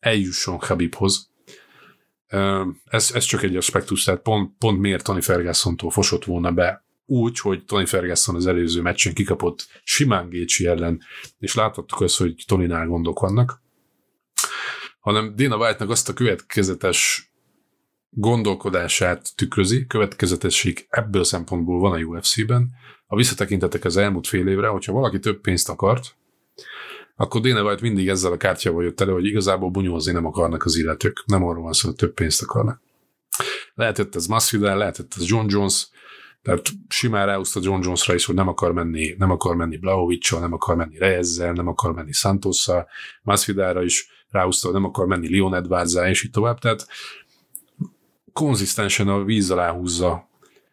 eljusson 0.00 0.58
Habibhoz. 0.58 1.30
Ez, 2.84 3.10
ez 3.14 3.24
csak 3.24 3.42
egy 3.42 3.56
aspektus, 3.56 4.04
tehát 4.04 4.20
pont, 4.20 4.52
pont 4.58 4.78
miért 4.78 5.04
Tony 5.04 5.20
Ferguson-tól 5.20 5.90
fosott 5.90 6.24
volna 6.24 6.52
be 6.52 6.84
úgy, 7.06 7.40
hogy 7.40 7.64
Tony 7.64 7.86
Ferguson 7.86 8.34
az 8.34 8.46
előző 8.46 8.82
meccsen 8.82 9.14
kikapott 9.14 9.66
simán 9.84 10.28
Gécsi 10.28 10.66
ellen, 10.66 11.00
és 11.38 11.54
láthattuk 11.54 12.00
azt, 12.00 12.18
hogy 12.18 12.44
Tony-nál 12.46 12.86
gondok 12.86 13.20
vannak 13.20 13.66
hanem 15.08 15.34
Dana 15.36 15.56
White-nak 15.56 15.90
azt 15.90 16.08
a 16.08 16.12
következetes 16.12 17.32
gondolkodását 18.10 19.36
tükrözi, 19.36 19.86
következetesség 19.86 20.86
ebből 20.90 21.20
a 21.20 21.24
szempontból 21.24 21.78
van 21.78 21.92
a 21.92 22.04
UFC-ben. 22.04 22.70
Ha 23.06 23.16
visszatekintetek 23.16 23.84
az 23.84 23.96
elmúlt 23.96 24.26
fél 24.26 24.48
évre, 24.48 24.66
hogyha 24.66 24.92
valaki 24.92 25.18
több 25.18 25.40
pénzt 25.40 25.68
akart, 25.68 26.16
akkor 27.16 27.40
Dana 27.40 27.62
White 27.62 27.82
mindig 27.82 28.08
ezzel 28.08 28.32
a 28.32 28.36
kártyával 28.36 28.84
jött 28.84 29.00
elő, 29.00 29.12
hogy 29.12 29.24
igazából 29.24 29.70
bunyózni 29.70 30.12
nem 30.12 30.26
akarnak 30.26 30.64
az 30.64 30.76
illetők. 30.76 31.22
Nem 31.26 31.44
arról 31.44 31.62
van 31.62 31.72
szó, 31.72 31.88
hogy 31.88 31.96
több 31.96 32.14
pénzt 32.14 32.42
akarnak. 32.42 32.80
Lehetett 33.74 34.14
ez 34.14 34.26
Masvidal, 34.26 34.76
lehetett 34.76 35.12
ez 35.16 35.28
John 35.28 35.46
Jones, 35.48 35.88
tehát 36.42 36.66
simán 36.88 37.26
ráhúzta 37.26 37.60
John 37.62 37.82
Jonesra 37.82 38.14
is, 38.14 38.24
hogy 38.24 38.34
nem 38.34 38.48
akar 38.48 38.72
menni, 38.72 39.14
nem 39.18 39.30
akar 39.30 39.56
menni 39.56 39.76
Blaovicsal, 39.76 40.40
nem 40.40 40.52
akar 40.52 40.76
menni 40.76 40.98
Reyezzel, 40.98 41.52
nem 41.52 41.68
akar 41.68 41.94
menni 41.94 42.12
Santosszal, 42.12 42.88
Masvidalra 43.22 43.82
is 43.82 44.08
ráhúzta, 44.30 44.66
hogy 44.66 44.76
nem 44.76 44.88
akar 44.88 45.06
menni 45.06 45.30
Leon 45.30 45.54
edwards 45.54 45.94
és 45.94 46.24
így 46.24 46.30
tovább, 46.30 46.58
tehát 46.58 46.86
konzisztensen 48.32 49.08
a 49.08 49.24
víz 49.24 49.50
alá 49.50 49.72
húzza, 49.72 50.28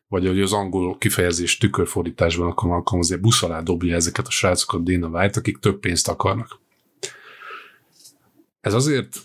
vagy 0.07 0.27
hogy 0.27 0.41
az 0.41 0.53
angol 0.53 0.97
kifejezés 0.97 1.57
tükörfordításban 1.57 2.47
akkor 2.47 2.71
alkalmazni, 2.71 3.15
busz 3.15 3.43
alá 3.43 3.61
dobja 3.61 3.95
ezeket 3.95 4.27
a 4.27 4.31
srácokat 4.31 4.83
Dana 4.83 5.07
White, 5.07 5.39
akik 5.39 5.57
több 5.57 5.79
pénzt 5.79 6.07
akarnak. 6.07 6.59
Ez 8.61 8.73
azért 8.73 9.17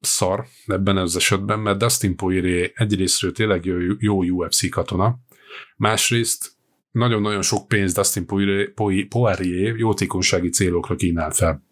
szar 0.00 0.46
ebben 0.66 0.96
az 0.96 1.16
esetben, 1.16 1.58
mert 1.58 1.78
Dustin 1.78 2.16
Poirier 2.16 2.70
egyrésztről 2.74 3.32
tényleg 3.32 3.64
jó, 3.64 3.76
jó 3.98 4.22
UFC 4.22 4.70
katona, 4.70 5.18
másrészt 5.76 6.52
nagyon-nagyon 6.90 7.42
sok 7.42 7.68
pénzt 7.68 7.96
Dustin 7.96 8.26
Poirier, 9.08 9.76
jótékonysági 9.76 10.48
célokra 10.48 10.94
kínál 10.94 11.30
fel. 11.30 11.62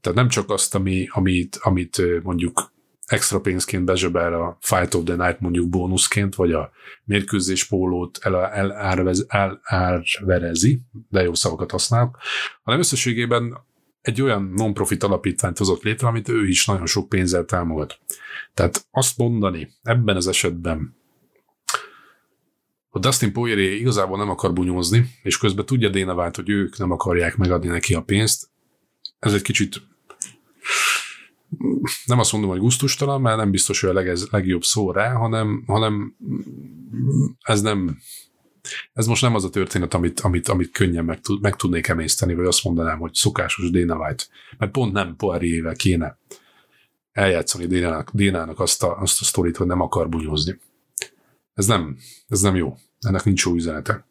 Tehát 0.00 0.18
nem 0.18 0.28
csak 0.28 0.50
azt, 0.50 0.74
ami, 0.74 1.06
amit, 1.10 1.58
amit 1.62 2.22
mondjuk 2.22 2.72
extra 3.06 3.40
pénzként 3.40 3.84
bezsebel 3.84 4.34
a 4.34 4.56
Fight 4.60 4.94
of 4.94 5.04
the 5.04 5.14
Night 5.14 5.40
mondjuk 5.40 5.68
bónuszként, 5.68 6.34
vagy 6.34 6.52
a 6.52 6.70
mérkőzés 7.04 7.64
pólót 7.64 8.18
el, 8.22 8.46
el, 8.46 9.60
elverezi, 9.62 10.80
de 11.08 11.22
jó 11.22 11.34
szavakat 11.34 11.70
használok, 11.70 12.18
hanem 12.62 12.80
összességében 12.80 13.58
egy 14.00 14.22
olyan 14.22 14.42
non-profit 14.42 15.02
alapítványt 15.02 15.58
hozott 15.58 15.82
létre, 15.82 16.06
amit 16.06 16.28
ő 16.28 16.46
is 16.48 16.66
nagyon 16.66 16.86
sok 16.86 17.08
pénzzel 17.08 17.44
támogat. 17.44 17.98
Tehát 18.54 18.86
azt 18.90 19.18
mondani 19.18 19.72
ebben 19.82 20.16
az 20.16 20.26
esetben, 20.26 20.96
hogy 22.90 23.00
Dustin 23.00 23.32
Poirier 23.32 23.72
igazából 23.72 24.18
nem 24.18 24.30
akar 24.30 24.52
bunyózni, 24.52 25.10
és 25.22 25.38
közben 25.38 25.66
tudja 25.66 25.88
White, 25.88 26.30
hogy 26.34 26.48
ők 26.48 26.78
nem 26.78 26.90
akarják 26.90 27.36
megadni 27.36 27.68
neki 27.68 27.94
a 27.94 28.02
pénzt, 28.02 28.48
ez 29.18 29.32
egy 29.32 29.42
kicsit 29.42 29.82
nem 32.04 32.18
azt 32.18 32.32
mondom, 32.32 32.50
hogy 32.50 32.60
gusztustalan, 32.60 33.20
mert 33.20 33.36
nem 33.36 33.50
biztos, 33.50 33.80
hogy 33.80 33.90
a 33.90 33.92
leg, 33.92 34.16
legjobb 34.30 34.62
szó 34.62 34.90
rá, 34.90 35.12
hanem, 35.12 35.62
hanem 35.66 36.16
ez 37.40 37.60
nem 37.60 37.98
ez 38.92 39.06
most 39.06 39.22
nem 39.22 39.34
az 39.34 39.44
a 39.44 39.50
történet, 39.50 39.94
amit, 39.94 40.20
amit, 40.20 40.48
amit 40.48 40.70
könnyen 40.70 41.04
meg, 41.04 41.20
tud, 41.20 41.40
meg 41.40 41.56
tudnék 41.56 41.88
emészteni, 41.88 42.34
vagy 42.34 42.46
azt 42.46 42.64
mondanám, 42.64 42.98
hogy 42.98 43.14
szokásos 43.14 43.70
Dana 43.70 43.96
White. 43.96 44.24
Mert 44.58 44.72
pont 44.72 44.92
nem 44.92 45.16
Poiriervel 45.16 45.74
kéne 45.74 46.18
eljátszani 47.12 47.66
Dénának, 47.66 48.10
Dénának 48.12 48.60
azt 48.60 48.82
a, 48.82 48.98
azt 49.00 49.20
a 49.20 49.24
sztorit, 49.24 49.56
hogy 49.56 49.66
nem 49.66 49.80
akar 49.80 50.08
bunyózni. 50.08 50.60
Ez 51.60 51.66
nem, 51.66 51.96
ez 52.28 52.40
nem 52.40 52.56
jó. 52.56 52.76
Ennek 53.00 53.24
nincs 53.24 53.44
jó 53.44 53.54
üzenete. 53.54 54.06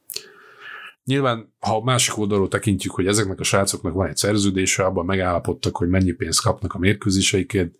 Nyilván, 1.04 1.54
ha 1.60 1.84
másik 1.84 2.18
oldalról 2.18 2.48
tekintjük, 2.48 2.94
hogy 2.94 3.08
ezeknek 3.08 3.40
a 3.40 3.44
srácoknak 3.44 3.94
van 3.94 4.08
egy 4.08 4.18
szerződése, 4.18 4.86
abban 4.86 5.06
megállapodtak, 5.06 5.78
hogy 5.78 5.90
mennyi 5.90 6.12
pénzt 6.12 6.42
kapnak 6.42 6.74
a 6.74 6.80
mérkőzéseikért, 6.80 7.74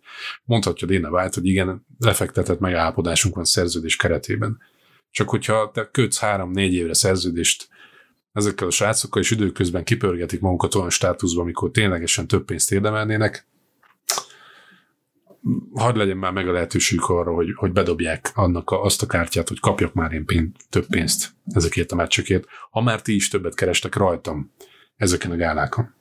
mondhatja 0.44 0.86
Déna 0.86 1.08
White, 1.08 1.30
hogy 1.34 1.46
igen, 1.46 1.86
lefektetett 1.98 2.60
megállapodásunk 2.60 3.34
van 3.34 3.44
szerződés 3.44 3.96
keretében. 3.96 4.58
Csak 5.10 5.28
hogyha 5.28 5.70
te 5.74 5.88
kötsz 5.90 6.18
három-négy 6.18 6.72
évre 6.72 6.94
szerződést 6.94 7.68
ezekkel 8.32 8.66
a 8.66 8.70
srácokkal, 8.70 9.22
és 9.22 9.30
időközben 9.30 9.84
kipörgetik 9.84 10.40
magukat 10.40 10.74
olyan 10.74 10.90
státuszba, 10.90 11.42
amikor 11.42 11.70
ténylegesen 11.70 12.26
több 12.26 12.44
pénzt 12.44 12.72
érdemelnének, 12.72 13.46
hadd 15.74 15.96
legyen 15.96 16.16
már 16.16 16.32
meg 16.32 16.48
a 16.48 16.52
lehetőség 16.52 16.98
arra, 17.02 17.32
hogy, 17.32 17.52
hogy 17.54 17.72
bedobják 17.72 18.30
annak 18.34 18.70
a, 18.70 18.82
azt 18.82 19.02
a 19.02 19.06
kártyát, 19.06 19.48
hogy 19.48 19.60
kapjak 19.60 19.92
már 19.92 20.12
én 20.12 20.24
pénz, 20.24 20.50
több 20.68 20.86
pénzt 20.86 21.34
ezekért 21.52 21.92
a 21.92 21.94
meccsekért, 21.94 22.44
ha 22.70 22.80
már 22.80 23.02
ti 23.02 23.14
is 23.14 23.28
többet 23.28 23.54
kerestek 23.54 23.94
rajtam 23.94 24.52
ezeken 24.96 25.30
a 25.30 25.36
gálákon. 25.36 25.94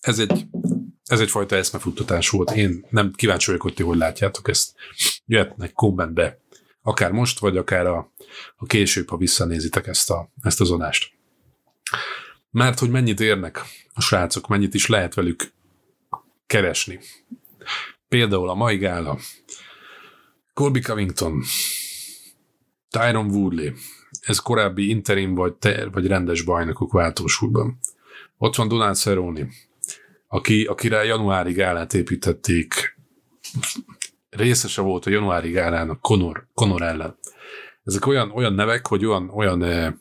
Ez 0.00 0.18
egy, 0.18 0.46
ez 1.04 1.20
egyfajta 1.20 1.56
eszmefuttatás 1.56 2.28
volt. 2.28 2.50
Én 2.50 2.86
nem 2.90 3.12
kíváncsi 3.12 3.46
vagyok, 3.46 3.62
hogy 3.62 3.74
ti 3.74 3.82
hogy 3.82 3.96
látjátok 3.96 4.48
ezt. 4.48 4.74
Jöhetnek 5.26 5.72
kommentbe, 5.72 6.40
akár 6.82 7.10
most, 7.10 7.38
vagy 7.38 7.56
akár 7.56 7.86
a, 7.86 8.12
a 8.56 8.66
később, 8.66 9.08
ha 9.08 9.16
visszanézitek 9.16 9.86
ezt, 9.86 10.10
a, 10.10 10.30
ezt 10.42 10.60
az 10.60 10.70
adást. 10.70 11.12
Mert 12.50 12.78
hogy 12.78 12.90
mennyit 12.90 13.20
érnek 13.20 13.60
a 13.94 14.00
srácok, 14.00 14.48
mennyit 14.48 14.74
is 14.74 14.86
lehet 14.86 15.14
velük 15.14 15.52
keresni. 16.52 17.00
Például 18.08 18.48
a 18.48 18.54
mai 18.54 18.76
gála, 18.76 19.18
Colby 20.54 20.80
Covington, 20.80 21.42
Tyron 22.90 23.30
Woodley, 23.30 23.72
ez 24.20 24.38
korábbi 24.38 24.88
interim 24.88 25.34
vagy, 25.34 25.54
ter, 25.54 25.90
vagy 25.90 26.06
rendes 26.06 26.42
bajnokok 26.42 26.92
váltósúlyban. 26.92 27.78
Ott 28.38 28.54
van 28.54 28.68
Donald 28.68 28.96
Cerrone, 28.96 29.46
aki, 30.28 30.64
akire 30.64 31.04
januári 31.04 31.52
gálát 31.52 31.94
építették, 31.94 32.98
részese 34.30 34.80
volt 34.80 35.06
a 35.06 35.10
januári 35.10 35.50
gálának 35.50 36.00
Conor, 36.00 36.46
Conor 36.54 36.82
ellen. 36.82 37.18
Ezek 37.84 38.06
olyan, 38.06 38.30
olyan 38.30 38.54
nevek, 38.54 38.86
hogy 38.86 39.04
olyan, 39.04 39.28
olyan 39.28 39.62
e, 39.62 39.98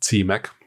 címek, 0.00 0.61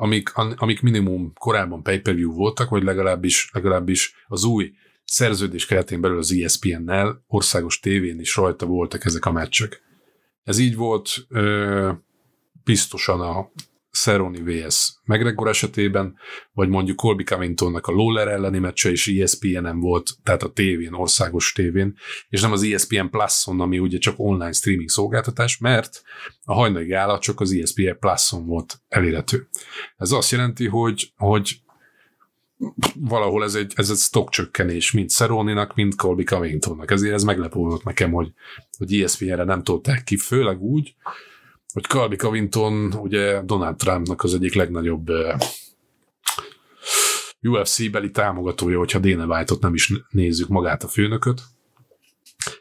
amik, 0.00 0.32
amik 0.34 0.80
minimum 0.80 1.32
korábban 1.34 1.82
pay-per-view 1.82 2.32
voltak, 2.32 2.68
vagy 2.68 2.82
legalábbis, 2.82 3.50
legalábbis 3.52 4.14
az 4.26 4.44
új 4.44 4.72
szerződés 5.04 5.66
keretén 5.66 6.00
belül 6.00 6.18
az 6.18 6.32
ESPN-nel 6.32 7.24
országos 7.26 7.80
tévén 7.80 8.20
is 8.20 8.36
rajta 8.36 8.66
voltak 8.66 9.04
ezek 9.04 9.24
a 9.24 9.32
meccsek. 9.32 9.82
Ez 10.44 10.58
így 10.58 10.76
volt 10.76 11.10
ö, 11.28 11.92
biztosan 12.64 13.20
a 13.20 13.50
Cerrone 13.92 14.38
vs. 14.42 15.00
McGregor 15.04 15.48
esetében, 15.48 16.16
vagy 16.52 16.68
mondjuk 16.68 16.96
Colby 16.96 17.24
Covingtonnak 17.24 17.86
a 17.86 17.92
Lawler 17.92 18.28
elleni 18.28 18.58
meccse 18.58 18.90
is 18.90 19.08
ESPN-en 19.08 19.80
volt, 19.80 20.10
tehát 20.22 20.42
a 20.42 20.52
tévén, 20.52 20.92
országos 20.92 21.52
tévén, 21.52 21.96
és 22.28 22.40
nem 22.40 22.52
az 22.52 22.62
ESPN 22.62 23.06
Plus-on, 23.06 23.60
ami 23.60 23.78
ugye 23.78 23.98
csak 23.98 24.14
online 24.16 24.52
streaming 24.52 24.88
szolgáltatás, 24.88 25.58
mert 25.58 26.02
a 26.44 26.54
hajnali 26.54 26.86
gála 26.86 27.18
csak 27.18 27.40
az 27.40 27.52
ESPN 27.52 27.98
Plus-on 27.98 28.46
volt 28.46 28.80
elérhető. 28.88 29.48
Ez 29.96 30.10
azt 30.10 30.30
jelenti, 30.30 30.66
hogy, 30.66 31.12
hogy 31.16 31.60
valahol 32.94 33.44
ez 33.44 33.54
egy, 33.54 33.72
ez 33.76 33.90
egy 33.90 33.96
stockcsökkenés, 33.96 34.92
mint 34.92 35.10
Szeróninak, 35.10 35.74
mint 35.74 35.96
Colby 35.96 36.24
Covingtonnak. 36.24 36.90
Ezért 36.90 37.14
ez 37.14 37.22
meglepő 37.22 37.58
volt 37.58 37.84
nekem, 37.84 38.12
hogy, 38.12 38.32
hogy 38.78 39.00
ESPN-re 39.00 39.44
nem 39.44 39.62
tolták 39.62 40.04
ki, 40.04 40.16
főleg 40.16 40.60
úgy, 40.60 40.94
hogy 41.72 41.86
Colby 41.86 42.16
Covington 42.16 42.92
ugye 42.92 43.42
Donald 43.42 43.76
Trumpnak 43.76 44.22
az 44.22 44.34
egyik 44.34 44.54
legnagyobb 44.54 45.10
UFC-beli 47.42 48.10
támogatója, 48.10 48.78
hogyha 48.78 48.98
Dana 48.98 49.26
White-ot 49.26 49.60
nem 49.60 49.74
is 49.74 49.92
nézzük 50.10 50.48
magát 50.48 50.82
a 50.82 50.88
főnököt. 50.88 51.42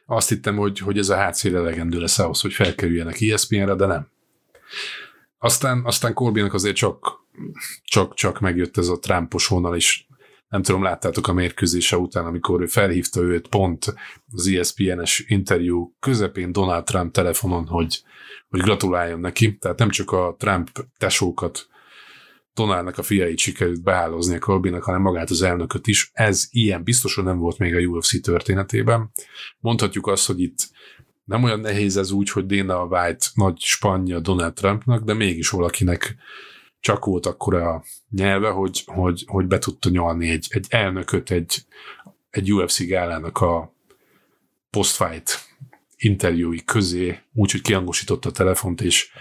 Azt 0.05 0.29
hittem, 0.29 0.57
hogy, 0.57 0.79
hogy 0.79 0.97
ez 0.97 1.09
a 1.09 1.15
hátszél 1.15 1.55
elegendő 1.55 1.99
lesz 1.99 2.19
ahhoz, 2.19 2.41
hogy 2.41 2.53
felkerüljenek 2.53 3.21
ESPN-re, 3.21 3.75
de 3.75 3.85
nem. 3.85 4.07
Aztán, 5.37 5.81
aztán 5.85 6.13
Corbynak 6.13 6.53
azért 6.53 6.75
csak, 6.75 7.25
csak, 7.83 8.13
csak 8.13 8.39
megjött 8.39 8.77
ez 8.77 8.87
a 8.87 8.99
Trumpos 8.99 9.47
vonal, 9.47 9.75
és 9.75 10.05
nem 10.49 10.61
tudom, 10.61 10.83
láttátok 10.83 11.27
a 11.27 11.33
mérkőzése 11.33 11.97
után, 11.97 12.25
amikor 12.25 12.61
ő 12.61 12.65
felhívta 12.65 13.21
őt 13.21 13.47
pont 13.47 13.93
az 14.31 14.47
ESPN-es 14.47 15.25
interjú 15.27 15.95
közepén 15.99 16.51
Donald 16.51 16.83
Trump 16.83 17.13
telefonon, 17.13 17.67
hogy, 17.67 18.01
hogy 18.49 18.59
gratuláljon 18.59 19.19
neki. 19.19 19.57
Tehát 19.57 19.79
nem 19.79 19.89
csak 19.89 20.11
a 20.11 20.35
Trump 20.37 20.69
tesókat, 20.97 21.67
Donaldnak 22.53 22.97
a 22.97 23.03
fiait 23.03 23.37
sikerült 23.37 23.83
behálozni 23.83 24.35
a 24.35 24.39
Colbynak, 24.39 24.83
hanem 24.83 25.01
magát 25.01 25.29
az 25.29 25.41
elnököt 25.41 25.87
is. 25.87 26.09
Ez 26.13 26.47
ilyen 26.51 26.83
biztosan 26.83 27.23
nem 27.23 27.37
volt 27.37 27.57
még 27.57 27.75
a 27.75 27.79
UFC 27.79 28.21
történetében. 28.21 29.11
Mondhatjuk 29.59 30.07
azt, 30.07 30.27
hogy 30.27 30.41
itt 30.41 30.69
nem 31.25 31.43
olyan 31.43 31.59
nehéz 31.59 31.97
ez 31.97 32.11
úgy, 32.11 32.29
hogy 32.29 32.45
Dana 32.45 32.83
White 32.83 33.25
nagy 33.33 33.59
spanja 33.59 34.19
Donald 34.19 34.53
Trumpnak, 34.53 35.03
de 35.03 35.13
mégis 35.13 35.49
valakinek 35.49 36.15
csak 36.79 37.05
volt 37.05 37.25
akkor 37.25 37.55
a 37.55 37.83
nyelve, 38.09 38.49
hogy, 38.49 38.83
hogy, 38.85 39.23
hogy 39.27 39.45
be 39.45 39.57
tudta 39.57 39.89
nyalni 39.89 40.29
egy, 40.29 40.47
egy 40.49 40.65
elnököt 40.69 41.31
egy, 41.31 41.65
egy 42.29 42.53
UFC 42.53 42.87
gálának 42.87 43.41
a 43.41 43.73
postfight 44.69 45.47
interjúi 45.97 46.63
közé, 46.65 47.19
úgyhogy 47.33 47.61
kiangosította 47.61 48.29
a 48.29 48.31
telefont, 48.31 48.81
és 48.81 49.11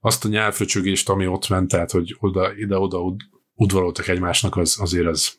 azt 0.00 0.24
a 0.24 0.28
nyelvfröcsögést, 0.28 1.08
ami 1.08 1.26
ott 1.26 1.48
ment, 1.48 1.68
tehát, 1.68 1.90
hogy 1.90 2.16
oda, 2.18 2.54
ide-oda 2.56 3.16
udvaroltak 3.54 4.08
egymásnak, 4.08 4.56
az, 4.56 4.76
azért 4.80 5.06
az 5.06 5.38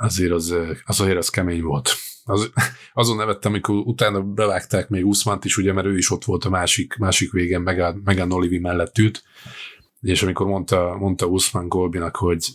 azért 0.00 0.32
az, 0.32 0.54
az 0.84 1.00
azért 1.00 1.16
az 1.16 1.28
kemény 1.28 1.62
volt. 1.62 1.90
Az, 2.24 2.50
azon 2.92 3.16
nevettem, 3.16 3.52
amikor 3.52 3.74
utána 3.76 4.22
bevágták 4.22 4.88
még 4.88 5.06
Usmant 5.06 5.44
is, 5.44 5.56
ugye, 5.56 5.72
mert 5.72 5.86
ő 5.86 5.96
is 5.96 6.10
ott 6.10 6.24
volt 6.24 6.44
a 6.44 6.50
másik, 6.50 6.96
másik 6.96 7.32
végen, 7.32 7.62
Megan, 7.62 8.00
Megan 8.04 8.32
Olivi 8.32 8.58
mellett 8.58 8.98
ült, 8.98 9.22
és 10.00 10.22
amikor 10.22 10.46
mondta, 10.46 10.96
mondta 10.98 11.26
Usman 11.26 11.68
Golbinak, 11.68 12.16
hogy 12.16 12.46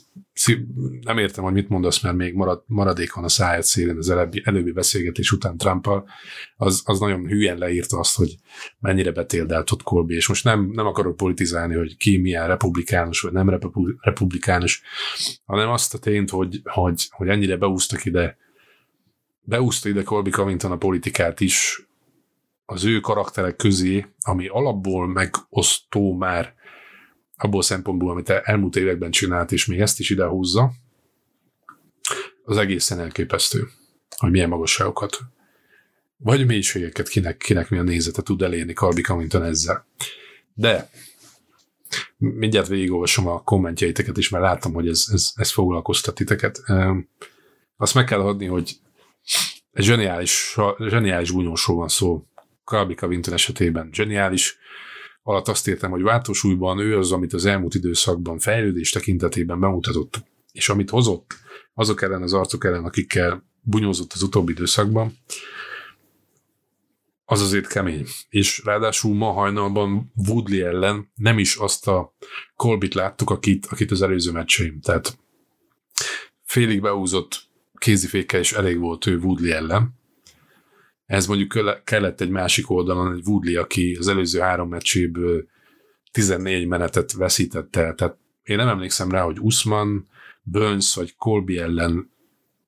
nem 1.02 1.18
értem, 1.18 1.44
hogy 1.44 1.54
mit 1.54 1.70
mondasz, 1.70 2.02
mert 2.02 2.16
még 2.16 2.34
marad, 2.34 2.64
maradék 2.66 3.14
van 3.14 3.24
a 3.24 3.30
száját 3.30 3.64
szélén 3.64 3.98
az 3.98 4.10
előbbi, 4.10 4.42
előbbi 4.46 4.72
beszélgetés 4.72 5.32
után 5.32 5.58
Trumpal, 5.58 6.10
az, 6.58 6.82
az 6.86 7.00
nagyon 7.00 7.28
hülyen 7.28 7.58
leírta 7.58 8.00
azt, 8.00 8.16
hogy 8.16 8.36
mennyire 8.80 9.12
betéldelt 9.12 9.72
ott 9.72 9.84
Colby, 9.84 10.16
és 10.16 10.28
most 10.28 10.44
nem, 10.44 10.72
nem 10.74 10.86
akarok 10.86 11.16
politizálni, 11.16 11.76
hogy 11.76 11.98
ki 11.98 12.18
milyen 12.18 12.48
republikánus, 12.48 13.22
vagy 13.22 13.32
nem 13.32 13.60
republikánus, 14.00 14.82
hanem 15.46 15.70
azt 15.70 15.94
a 15.94 15.98
tényt, 15.98 16.30
hogy, 16.30 16.62
hogy, 16.64 17.08
hogy 17.10 17.28
ennyire 17.28 17.58
beúztak 17.58 18.06
ide, 18.06 18.38
beúzta 19.42 19.90
ide 19.90 20.04
Colby 20.04 20.30
Covington 20.30 20.72
a 20.72 20.78
politikát 20.78 21.40
is 21.40 21.88
az 22.66 22.84
ő 22.84 23.00
karakterek 23.00 23.56
közé, 23.56 24.06
ami 24.20 24.48
alapból 24.48 25.08
megosztó 25.08 26.14
már 26.14 26.54
abból 27.38 27.60
a 27.60 27.64
szempontból, 27.64 28.12
amit 28.12 28.30
elmúlt 28.30 28.76
években 28.76 29.12
csinált, 29.12 29.52
és 29.52 29.66
még 29.66 29.80
ezt 29.80 30.00
is 30.00 30.10
idehúzza, 30.10 30.72
az 32.44 32.58
egészen 32.58 33.00
elképesztő, 33.00 33.68
hogy 34.18 34.32
milyen 34.32 34.50
magasságokat, 34.50 35.20
vagy 36.18 36.46
mélységeket 36.46 37.08
kinek, 37.08 37.38
kinek 37.38 37.70
milyen 37.70 37.86
nézete 37.86 38.22
tud 38.22 38.42
elérni 38.42 38.74
Kalbi 38.74 39.02
Covington 39.02 39.44
ezzel. 39.44 39.86
De 40.54 40.90
mindjárt 42.18 42.68
végigolvasom 42.68 43.28
a 43.28 43.44
kommentjeiteket 43.44 44.18
is, 44.18 44.30
mert 44.30 44.44
látom, 44.44 44.74
hogy 44.74 44.88
ez, 44.88 45.06
ez, 45.12 45.32
ez 45.36 45.52
foglalkoztat 45.52 46.16
titeket. 46.16 46.64
Azt 47.78 47.94
meg 47.94 48.06
kell 48.06 48.20
adni, 48.20 48.46
hogy 48.46 48.72
egy 49.74 49.84
zseniális, 49.84 50.56
zseniális 50.78 51.32
bunyósról 51.32 51.78
van 51.78 51.88
szó. 51.88 52.26
Kalbi 52.64 52.94
Covington 52.94 53.34
esetében 53.34 53.90
zseniális, 53.94 54.58
alatt 55.28 55.48
azt 55.48 55.68
értem, 55.68 55.92
hogy 55.92 56.02
váltósúlyban 56.02 56.80
ő 56.80 56.98
az, 56.98 57.12
amit 57.12 57.34
az 57.34 57.46
elmúlt 57.46 57.76
időszakban 57.76 58.40
fejlődés 58.40 58.92
tekintetében 58.92 59.60
bemutatott, 59.60 60.24
és 60.52 60.70
amit 60.70 60.90
hozott 60.90 61.34
azok 61.74 62.02
ellen 62.02 62.22
az 62.22 62.34
arcok 62.34 62.66
ellen, 62.66 62.84
akikkel 62.84 63.44
bunyózott 63.62 64.14
az 64.14 64.22
utóbbi 64.22 64.52
időszakban, 64.52 65.18
az 67.26 67.42
azért 67.42 67.68
kemény. 67.68 68.06
És 68.30 68.62
ráadásul 68.66 69.16
ma 69.16 69.32
hajnalban 69.32 70.12
Woodley 70.28 70.66
ellen 70.66 71.12
nem 71.16 71.40
is 71.40 71.56
azt 71.56 71.88
a 71.88 72.16
Colbit 72.56 72.94
láttuk, 72.94 73.30
akit, 73.30 73.66
akit 73.66 73.92
az 73.92 74.02
előző 74.02 74.32
meccseim. 74.32 74.82
Tehát 74.82 75.18
félig 76.44 76.82
beúzott 76.82 77.44
kézifékkel 77.74 78.40
is 78.40 78.54
elég 78.54 78.80
volt 78.80 79.06
ő 79.06 79.18
Woodley 79.18 79.52
ellen, 79.52 80.00
ez 81.06 81.28
mondjuk 81.28 81.84
kellett 81.84 82.22
egy 82.22 82.30
másik 82.30 82.70
oldalon 82.70 83.14
egy 83.14 83.24
Woodley, 83.26 83.62
aki 83.62 83.96
az 84.00 84.08
előző 84.08 84.40
három 84.40 84.70
meccséből 84.70 85.48
14 86.12 86.68
menetet 86.68 87.12
veszítette. 87.12 87.94
Tehát 87.94 88.18
én 88.44 88.56
nem 88.56 88.68
emlékszem 88.68 89.12
rá, 89.12 89.22
hogy 89.22 89.40
Usman, 89.40 90.08
Burns 90.44 90.96
vagy 90.96 91.16
Colby 91.16 91.58
ellen 91.58 92.10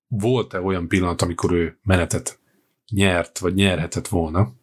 volt-e 0.07 0.61
olyan 0.61 0.87
pillanat, 0.87 1.21
amikor 1.21 1.51
ő 1.51 1.77
menetet 1.83 2.39
nyert, 2.89 3.39
vagy 3.39 3.53
nyerhetett 3.53 4.07
volna. 4.07 4.53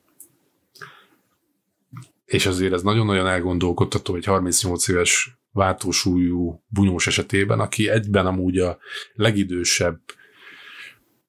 És 2.24 2.46
azért 2.46 2.72
ez 2.72 2.82
nagyon-nagyon 2.82 3.26
elgondolkodtató 3.26 4.14
egy 4.14 4.24
38 4.24 4.88
éves 4.88 5.38
váltósúlyú 5.52 6.62
bunyós 6.68 7.06
esetében, 7.06 7.60
aki 7.60 7.88
egyben 7.88 8.26
amúgy 8.26 8.58
a 8.58 8.78
legidősebb 9.14 10.00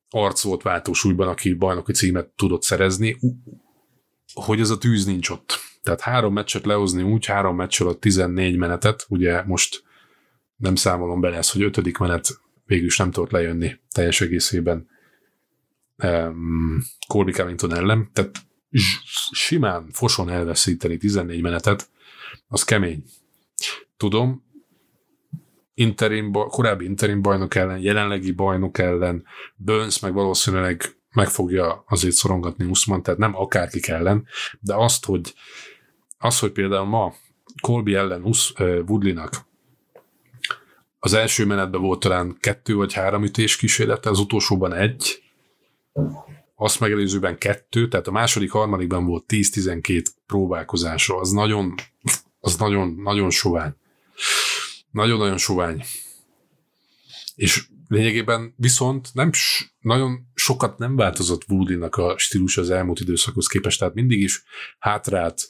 arc 0.09 0.41
volt 0.41 0.61
váltósúlyban, 0.61 1.27
aki 1.27 1.53
bajnoki 1.53 1.93
címet 1.93 2.27
tudott 2.27 2.63
szerezni, 2.63 3.17
hogy 4.33 4.59
ez 4.59 4.69
a 4.69 4.77
tűz 4.77 5.05
nincs 5.05 5.29
ott. 5.29 5.59
Tehát 5.83 6.01
három 6.01 6.33
meccset 6.33 6.65
lehozni 6.65 7.01
úgy, 7.01 7.25
három 7.25 7.55
meccs 7.55 7.81
alatt 7.81 7.99
14 7.99 8.57
menetet, 8.57 9.05
ugye 9.09 9.43
most 9.43 9.83
nem 10.55 10.75
számolom 10.75 11.21
bele 11.21 11.37
ezt, 11.37 11.51
hogy 11.51 11.61
ötödik 11.61 11.97
menet 11.97 12.39
végül 12.65 12.85
is 12.85 12.97
nem 12.97 13.11
tudott 13.11 13.31
lejönni 13.31 13.79
teljes 13.91 14.21
egészében 14.21 14.87
um, 16.03 16.83
Colby 17.07 17.31
Covington 17.31 17.73
ellen, 17.73 18.09
tehát 18.13 18.37
simán 19.31 19.89
foson 19.91 20.29
elveszíteni 20.29 20.97
14 20.97 21.41
menetet, 21.41 21.89
az 22.47 22.63
kemény. 22.63 23.03
Tudom, 23.97 24.44
interim, 25.75 26.31
korábbi 26.31 26.85
interim 26.85 27.21
bajnok 27.21 27.55
ellen, 27.55 27.79
jelenlegi 27.79 28.31
bajnok 28.31 28.77
ellen, 28.77 29.25
Burns 29.55 29.99
meg 29.99 30.13
valószínűleg 30.13 30.81
meg 31.11 31.27
fogja 31.27 31.83
azért 31.87 32.13
szorongatni 32.13 32.65
Usman, 32.65 33.03
tehát 33.03 33.19
nem 33.19 33.35
akárki 33.35 33.91
ellen, 33.91 34.27
de 34.59 34.75
azt, 34.75 35.05
hogy, 35.05 35.33
az, 36.17 36.39
hogy 36.39 36.51
például 36.51 36.85
ma 36.85 37.13
Colby 37.61 37.95
ellen 37.95 38.23
Us, 38.23 38.53
Woodley-nak 38.57 39.45
az 41.05 41.13
első 41.13 41.45
menetben 41.45 41.81
volt 41.81 41.99
talán 41.99 42.37
kettő 42.39 42.75
vagy 42.75 42.93
három 42.93 43.23
ütés 43.23 43.55
kísérlete, 43.55 44.09
az 44.09 44.19
utolsóban 44.19 44.73
egy, 44.73 45.23
azt 46.55 46.79
megelőzőben 46.79 47.37
kettő, 47.37 47.87
tehát 47.87 48.07
a 48.07 48.11
második, 48.11 48.51
harmadikban 48.51 49.05
volt 49.05 49.23
10-12 49.27 50.05
próbálkozásra, 50.25 51.19
az 51.19 51.31
nagyon, 51.31 51.73
az 52.39 52.57
nagyon, 52.57 52.95
nagyon 53.03 53.29
sovány. 53.29 53.75
Nagyon-nagyon 54.95 55.37
sovány. 55.37 55.83
És 57.35 57.67
lényegében 57.87 58.53
viszont 58.57 59.09
nem 59.13 59.29
nagyon 59.79 60.27
sokat 60.33 60.77
nem 60.77 60.95
változott 60.95 61.49
Woody-nak 61.49 61.95
a 61.95 62.17
stílus 62.17 62.57
az 62.57 62.69
elmúlt 62.69 62.99
időszakhoz 62.99 63.47
képest, 63.47 63.79
tehát 63.79 63.93
mindig 63.93 64.19
is 64.19 64.43
hátrát, 64.79 65.47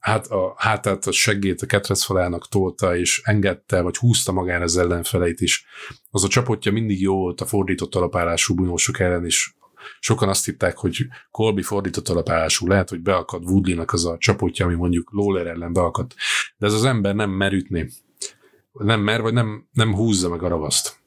hát 0.00 0.26
a 0.26 0.54
hátát, 0.56 1.06
a 1.06 1.12
seggét 1.12 1.62
a 1.62 1.66
ketrezfalának 1.66 2.48
tolta, 2.48 2.96
és 2.96 3.20
engedte, 3.24 3.80
vagy 3.80 3.96
húzta 3.96 4.32
magára 4.32 4.62
az 4.62 4.76
ellenfeleit 4.76 5.40
is. 5.40 5.64
Az 6.10 6.24
a 6.24 6.28
csapotja 6.28 6.72
mindig 6.72 7.00
jó 7.00 7.16
volt 7.16 7.40
a 7.40 7.46
fordított 7.46 7.94
alapállású 7.94 8.54
bunyósok 8.54 8.98
ellen 8.98 9.24
is. 9.24 9.56
Sokan 10.00 10.28
azt 10.28 10.44
hitták, 10.44 10.76
hogy 10.76 11.06
Colby 11.30 11.62
fordított 11.62 12.08
alapállású, 12.08 12.66
lehet, 12.66 12.88
hogy 12.88 13.00
beakad 13.00 13.44
Woodley-nak 13.44 13.92
az 13.92 14.06
a 14.06 14.16
csapotja, 14.18 14.64
ami 14.64 14.74
mondjuk 14.74 15.10
Lawler 15.12 15.46
ellen 15.46 15.72
beakad. 15.72 16.14
De 16.56 16.66
ez 16.66 16.72
az 16.72 16.84
ember 16.84 17.14
nem 17.14 17.30
mer 17.30 17.52
ütni. 17.52 17.90
Nem 18.72 19.00
mer, 19.00 19.20
vagy 19.20 19.32
nem, 19.32 19.68
nem 19.72 19.94
húzza 19.94 20.28
meg 20.28 20.42
a 20.42 20.48
ravaszt 20.48 20.98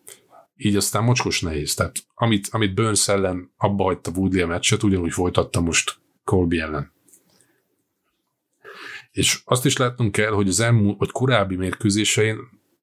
így 0.64 0.76
aztán 0.76 1.04
mocskos 1.04 1.42
nehéz. 1.42 1.74
Tehát 1.74 1.96
amit, 2.16 2.48
amit 2.52 2.74
Burns 2.74 3.08
ellen 3.08 3.52
abba 3.58 3.84
hagyta 3.84 4.12
Woodley 4.16 4.44
a 4.44 4.48
meccset, 4.48 4.84
ugyanúgy 4.84 5.12
folytatta 5.12 5.62
most 5.62 5.98
Colby 6.24 6.60
ellen. 6.60 6.92
És 9.12 9.42
azt 9.46 9.66
is 9.66 9.78
látnunk 9.78 10.12
kell, 10.12 10.32
hogy 10.32 10.48
az 10.48 10.60
elmúlt, 10.60 10.98
vagy 10.98 11.12
korábbi 11.12 11.56
mérkőzésein 11.56 12.38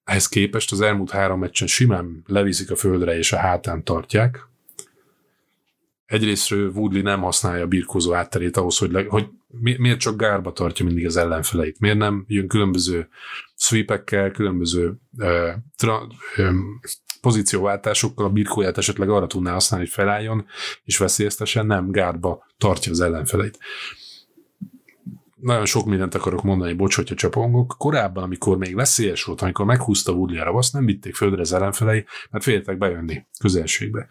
ehhez 0.04 0.28
képest 0.28 0.72
az 0.72 0.80
elmúlt 0.80 1.10
három 1.10 1.38
meccsen 1.38 1.68
simán 1.68 2.22
leviszik 2.26 2.70
a 2.70 2.76
földre 2.76 3.16
és 3.16 3.32
a 3.32 3.36
hátán 3.36 3.84
tartják. 3.84 4.46
Egyrésztről 6.06 6.70
Woodley 6.70 7.02
nem 7.02 7.20
használja 7.20 7.64
a 7.64 7.68
birkózó 7.68 8.14
átterét 8.14 8.56
ahhoz, 8.56 8.78
hogy, 8.78 8.90
le, 8.90 9.04
hogy 9.08 9.28
miért 9.78 10.00
csak 10.00 10.16
gárba 10.16 10.52
tartja 10.52 10.84
mindig 10.84 11.06
az 11.06 11.16
ellenfeleit. 11.16 11.80
Miért 11.80 11.98
nem 11.98 12.24
jön 12.28 12.48
különböző 12.48 13.08
sweepekkel, 13.58 14.30
különböző 14.30 14.94
uh, 15.18 15.50
tra, 15.76 16.06
um, 16.36 16.80
pozícióváltásokkal 17.20 18.28
birkóját 18.28 18.78
esetleg 18.78 19.10
arra 19.10 19.26
tudná 19.26 19.52
használni, 19.52 19.86
hogy 19.86 19.94
felálljon, 19.94 20.46
és 20.84 20.98
veszélyeztesen 20.98 21.66
nem 21.66 21.90
gárba 21.90 22.46
tartja 22.58 22.92
az 22.92 23.00
ellenfeleit 23.00 23.58
nagyon 25.40 25.66
sok 25.66 25.86
mindent 25.86 26.14
akarok 26.14 26.42
mondani, 26.42 26.72
bocs, 26.72 26.96
hogyha 26.96 27.14
csapongok. 27.14 27.74
Korábban, 27.78 28.22
amikor 28.22 28.58
még 28.58 28.74
veszélyes 28.74 29.24
volt, 29.24 29.42
amikor 29.42 29.64
meghúzta 29.64 30.12
Woodley 30.12 30.40
a 30.40 30.44
ravaszt, 30.44 30.72
nem 30.72 30.84
vitték 30.84 31.14
földre 31.14 31.40
az 31.40 31.52
ellenfelei, 31.52 32.04
mert 32.30 32.44
féltek 32.44 32.78
bejönni 32.78 33.26
közelségbe. 33.40 34.06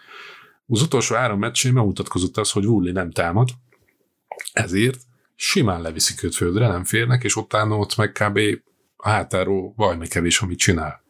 Az 0.67 0.81
utolsó 0.81 1.15
három 1.15 1.39
meccsén 1.39 1.73
megmutatkozott 1.73 2.38
az, 2.38 2.51
hogy 2.51 2.65
Woodley 2.65 2.93
nem 2.93 3.12
támad, 3.12 3.49
ezért 4.53 4.99
simán 5.36 5.81
leviszik 5.81 6.23
őt 6.23 6.36
földre, 6.36 6.67
nem 6.67 6.83
férnek, 6.83 7.23
és 7.23 7.36
utána 7.36 7.77
ott 7.77 7.95
meg 7.95 8.12
kb. 8.12 8.39
A 9.08 9.10
hátáról 9.10 9.74
valami 9.76 10.08
kevés, 10.08 10.41
amit 10.41 10.58
csinál. 10.58 11.04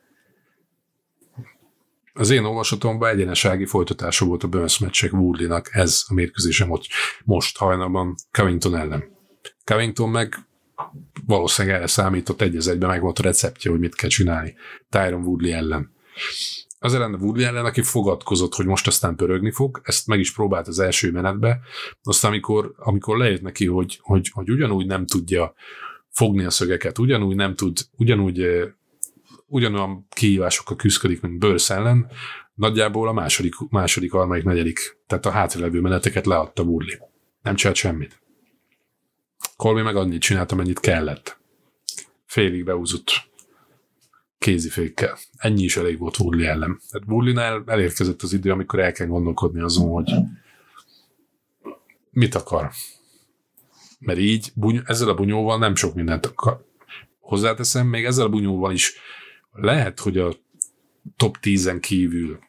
Az 2.14 2.30
én 2.30 2.44
olvasatomban 2.44 3.10
egyenesági 3.10 3.66
folytatása 3.66 4.26
volt 4.26 4.44
a 4.44 4.48
Burns 4.48 4.78
meccsek 4.80 5.14
Woodley-nak, 5.14 5.70
ez 5.72 6.04
a 6.08 6.14
mérkőzésem 6.14 6.72
ott 6.72 6.86
most 7.24 7.58
hajnalban 7.58 8.16
Covington 8.32 8.76
ellen. 8.76 9.04
Covington 9.64 10.10
meg 10.10 10.36
valószínűleg 11.26 11.78
erre 11.78 11.88
számított 11.88 12.42
egy 12.42 12.56
az 12.56 12.68
egyben, 12.68 12.90
meg 12.90 13.02
volt 13.02 13.20
a 13.20 13.24
receptje, 13.24 13.72
hogy 13.72 13.80
mit 13.80 13.96
kell 13.96 14.10
csinálni 14.10 14.56
Tyron 14.90 15.24
Woodley 15.24 15.52
ellen. 15.52 15.92
Az 16.80 16.94
ellen 16.94 17.14
a 17.14 17.18
Woodley 17.18 17.46
ellen, 17.46 17.66
aki 17.66 17.82
fogadkozott, 17.82 18.54
hogy 18.54 18.66
most 18.66 18.88
aztán 18.88 19.16
pörögni 19.16 19.52
fog, 19.52 19.82
ezt 19.84 20.08
meg 20.08 20.20
is 20.20 20.34
próbált 20.34 20.68
az 20.68 20.80
első 20.80 21.12
menetbe, 21.12 21.60
aztán 22.04 22.32
amikor, 22.32 22.74
amikor 22.78 23.18
lejött 23.18 23.42
neki, 23.42 23.66
hogy, 23.66 24.00
hogy, 24.02 24.30
hogy 24.34 24.50
ugyanúgy 24.50 24.86
nem 24.86 25.06
tudja 25.06 25.54
fogni 26.18 26.44
a 26.44 26.50
szögeket, 26.50 26.98
ugyanúgy 26.98 27.36
nem 27.36 27.56
tud, 27.56 27.78
ugyanúgy 27.98 28.46
ugyanolyan 29.46 30.08
kihívásokkal 30.10 30.76
küzdik, 30.76 31.22
mint 31.22 31.40
Bőrsz 31.40 31.70
ellen, 31.70 32.12
nagyjából 32.54 33.08
a 33.08 33.12
második, 33.12 33.54
második, 33.70 34.12
harmadik, 34.12 34.44
negyedik, 34.44 34.98
tehát 35.08 35.26
a 35.26 35.30
hátralevő 35.30 35.82
meneteket 35.82 36.26
leadta 36.26 36.64
Woodley. 36.64 36.98
Nem 37.42 37.56
csinált 37.56 37.78
semmit. 37.78 38.22
Colby 39.56 39.82
meg 39.82 39.96
annyit 39.96 40.22
csinált, 40.22 40.52
amennyit 40.52 40.80
kellett. 40.80 41.40
Félig 42.26 42.64
beúzott 42.64 43.12
kézifékkel. 44.38 45.18
Ennyi 45.38 45.64
is 45.64 45.78
elég 45.78 45.98
volt 45.98 46.20
Woodley 46.20 46.46
ellen. 46.48 46.80
Tehát 46.90 47.08
Woodley-nál 47.08 47.64
elérkezett 47.66 48.22
az 48.22 48.34
idő, 48.34 48.52
amikor 48.52 48.80
el 48.80 48.92
kell 48.92 49.08
gondolkodni 49.08 49.62
azon, 49.62 49.90
hogy 49.90 50.14
mit 52.12 52.36
akar. 52.36 52.72
Mert 53.98 54.20
így 54.20 54.52
buny- 54.56 54.84
ezzel 54.86 55.10
a 55.10 55.14
bunyóval 55.14 55.58
nem 55.58 55.76
sok 55.76 55.94
mindent 55.94 56.26
akar. 56.26 56.66
Hozzáteszem, 57.20 57.88
még 57.88 58.06
ezzel 58.06 58.26
a 58.26 58.30
bunyóval 58.30 58.72
is 58.72 58.94
lehet, 59.52 60.00
hogy 60.00 60.18
a 60.18 60.34
top 61.16 61.38
10-en 61.42 61.78
kívül 61.82 62.40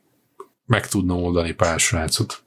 meg 0.67 0.89
tudna 0.89 1.15
oldani 1.15 1.53
pár 1.53 1.81
srácot. 1.81 2.43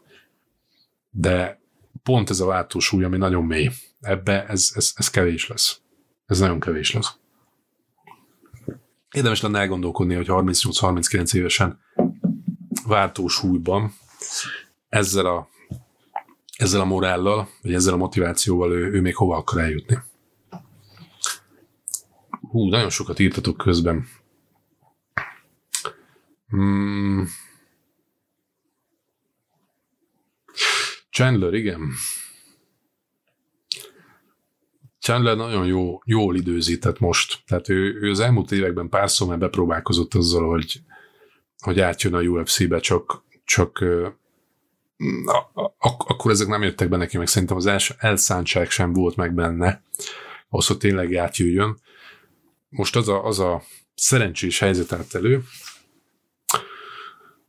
De 1.09 1.61
pont 2.03 2.29
ez 2.29 2.39
a 2.39 2.45
váltósúly, 2.45 3.03
ami 3.03 3.17
nagyon 3.17 3.45
mély. 3.45 3.69
Ebbe 4.01 4.45
ez, 4.47 4.71
ez, 4.75 4.91
ez 4.95 5.09
kevés 5.09 5.47
lesz. 5.47 5.81
Ez 6.25 6.39
nagyon 6.39 6.59
kevés 6.59 6.93
lesz. 6.93 7.15
Érdemes 9.11 9.41
lenne 9.41 9.59
elgondolkodni, 9.59 10.15
hogy 10.15 10.25
38-39 10.29 11.33
évesen 11.33 11.79
váltósúlyban 12.85 13.93
ezzel 14.89 15.25
a, 15.25 15.49
ezzel 16.61 16.81
a 16.81 16.85
morállal, 16.85 17.49
vagy 17.61 17.73
ezzel 17.73 17.93
a 17.93 17.97
motivációval 17.97 18.71
ő, 18.71 18.91
ő 18.91 19.01
még 19.01 19.15
hova 19.15 19.35
akar 19.35 19.61
eljutni. 19.61 19.97
Hú, 22.49 22.69
nagyon 22.69 22.89
sokat 22.89 23.19
írtatok 23.19 23.57
közben. 23.57 24.07
Hmm. 26.47 27.27
Chandler, 31.09 31.53
igen. 31.53 31.81
Chandler 34.99 35.35
nagyon 35.37 35.65
jó, 35.65 36.01
jól 36.05 36.35
időzített 36.35 36.99
most. 36.99 37.43
Tehát 37.45 37.69
ő, 37.69 37.99
ő 38.01 38.09
az 38.09 38.19
elmúlt 38.19 38.51
években 38.51 38.89
párszor 38.89 39.27
már 39.27 39.37
bepróbálkozott 39.37 40.13
azzal, 40.13 40.49
hogy, 40.49 40.81
hogy 41.57 41.79
átjön 41.79 42.13
a 42.13 42.21
UFC-be, 42.21 42.79
csak, 42.79 43.23
csak 43.43 43.83
akkor 45.79 46.31
ezek 46.31 46.47
nem 46.47 46.63
jöttek 46.63 46.89
be 46.89 46.97
neki, 46.97 47.17
meg 47.17 47.27
szerintem 47.27 47.57
az 47.57 47.65
els, 47.65 47.93
elszántság 47.97 48.69
sem 48.69 48.93
volt 48.93 49.15
meg 49.15 49.33
benne, 49.33 49.83
ahhoz, 50.49 50.67
hogy 50.67 50.77
tényleg 50.77 51.15
átjöjjön. 51.15 51.79
Most 52.69 52.95
az 52.95 53.07
a, 53.07 53.25
az 53.25 53.39
a 53.39 53.63
szerencsés 53.95 54.59
helyzet 54.59 54.91
állt 54.91 55.15
elő, 55.15 55.43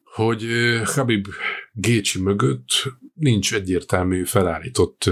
hogy 0.04 0.44
Habib 0.84 1.26
Gécsi 1.72 2.20
mögött 2.22 2.84
nincs 3.14 3.54
egyértelmű 3.54 4.24
felállított 4.24 5.10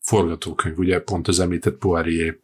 forgatókönyv, 0.00 0.78
ugye 0.78 1.00
pont 1.00 1.28
az 1.28 1.40
említett 1.40 1.78
Poirier 1.78 2.36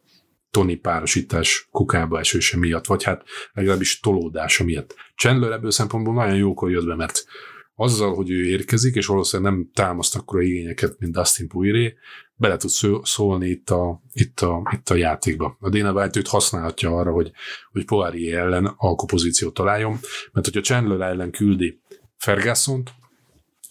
Tony 0.51 0.81
párosítás 0.81 1.67
kukába 1.71 2.19
esőse 2.19 2.57
miatt, 2.57 2.85
vagy 2.85 3.03
hát 3.03 3.23
legalábbis 3.53 3.99
tolódása 3.99 4.63
miatt. 4.63 4.95
Chandler 5.15 5.51
ebből 5.51 5.71
szempontból 5.71 6.13
nagyon 6.13 6.35
jókor 6.35 6.71
jött 6.71 6.85
be, 6.85 6.95
mert 6.95 7.25
azzal, 7.75 8.15
hogy 8.15 8.29
ő 8.29 8.45
érkezik, 8.45 8.95
és 8.95 9.05
valószínűleg 9.05 9.53
nem 9.53 9.69
támaszt 9.73 10.15
akkora 10.15 10.41
igényeket, 10.41 10.95
mint 10.99 11.13
Dustin 11.13 11.47
Poirier, 11.47 11.93
bele 12.35 12.57
tud 12.57 12.69
szólni 13.03 13.47
itt 13.47 13.69
a, 13.69 14.01
itt 14.13 14.39
a, 14.39 14.69
itt 14.71 14.89
a 14.89 14.95
játékba. 14.95 15.57
A 15.59 15.69
Dana 15.69 15.91
White 15.91 16.19
őt 16.19 16.27
használhatja 16.27 16.97
arra, 16.97 17.11
hogy, 17.11 17.31
hogy 17.71 17.85
Poirier 17.85 18.39
ellen 18.39 18.73
alkupozíciót 18.77 19.53
találjon, 19.53 19.99
mert 20.31 20.45
hogyha 20.45 20.61
Chandler 20.61 21.01
ellen 21.01 21.31
küldi 21.31 21.79
ferguson 22.17 22.83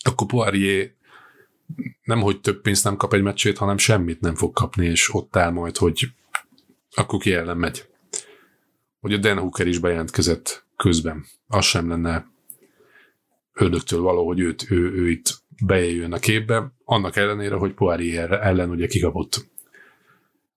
akkor 0.03 0.27
Poirier 0.27 0.91
nem, 2.03 2.21
hogy 2.21 2.41
több 2.41 2.61
pénzt 2.61 2.85
nem 2.85 2.97
kap 2.97 3.15
egy 3.15 3.23
meccsét, 3.23 3.59
hanem 3.59 3.79
semmit 3.79 4.21
nem 4.21 4.35
fog 4.35 4.53
kapni, 4.53 4.87
és 4.87 5.15
ott 5.15 5.37
áll 5.37 5.51
majd, 5.51 5.77
hogy 5.77 6.09
akkor 6.95 7.19
ki 7.21 7.33
ellen 7.33 7.57
megy. 7.57 7.87
Hogy 9.01 9.13
a 9.13 9.17
Dan 9.17 9.39
Hooker 9.39 9.67
is 9.67 9.79
bejelentkezett 9.79 10.67
közben. 10.77 11.25
Az 11.49 11.65
sem 11.65 11.89
lenne 11.89 12.31
ördögtől 13.53 14.01
való, 14.01 14.27
hogy 14.27 14.41
őt, 14.41 14.67
ő, 14.71 14.93
ő 14.93 15.11
itt 15.11 15.43
bejöjjön 15.65 16.13
a 16.13 16.19
képbe, 16.19 16.73
annak 16.85 17.17
ellenére, 17.17 17.55
hogy 17.55 17.75
Poirier 17.75 18.33
ellen 18.33 18.71
ugye 18.71 18.87
kikapott 18.87 19.51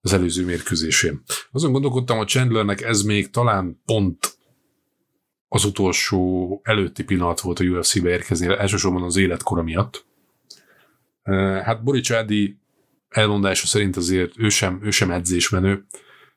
az 0.00 0.12
előző 0.12 0.44
mérkőzésén. 0.44 1.22
Azon 1.52 1.72
gondolkodtam, 1.72 2.16
hogy 2.16 2.26
Chandlernek 2.26 2.82
ez 2.82 3.02
még 3.02 3.30
talán 3.30 3.80
pont 3.84 4.38
az 5.48 5.64
utolsó 5.64 6.60
előtti 6.64 7.04
pillanat 7.04 7.40
volt 7.40 7.60
a 7.60 7.64
UFC-be 7.64 8.08
érkezni, 8.08 8.46
elsősorban 8.46 9.02
az 9.02 9.16
életkora 9.16 9.62
miatt. 9.62 10.06
Hát 11.62 11.82
Borics 11.82 12.12
Ádi 12.12 12.58
elmondása 13.08 13.66
szerint 13.66 13.96
azért 13.96 14.32
ő 14.38 14.48
sem, 14.48 14.80
ő 14.82 14.90
sem 14.90 15.10
edzésmenő, 15.10 15.86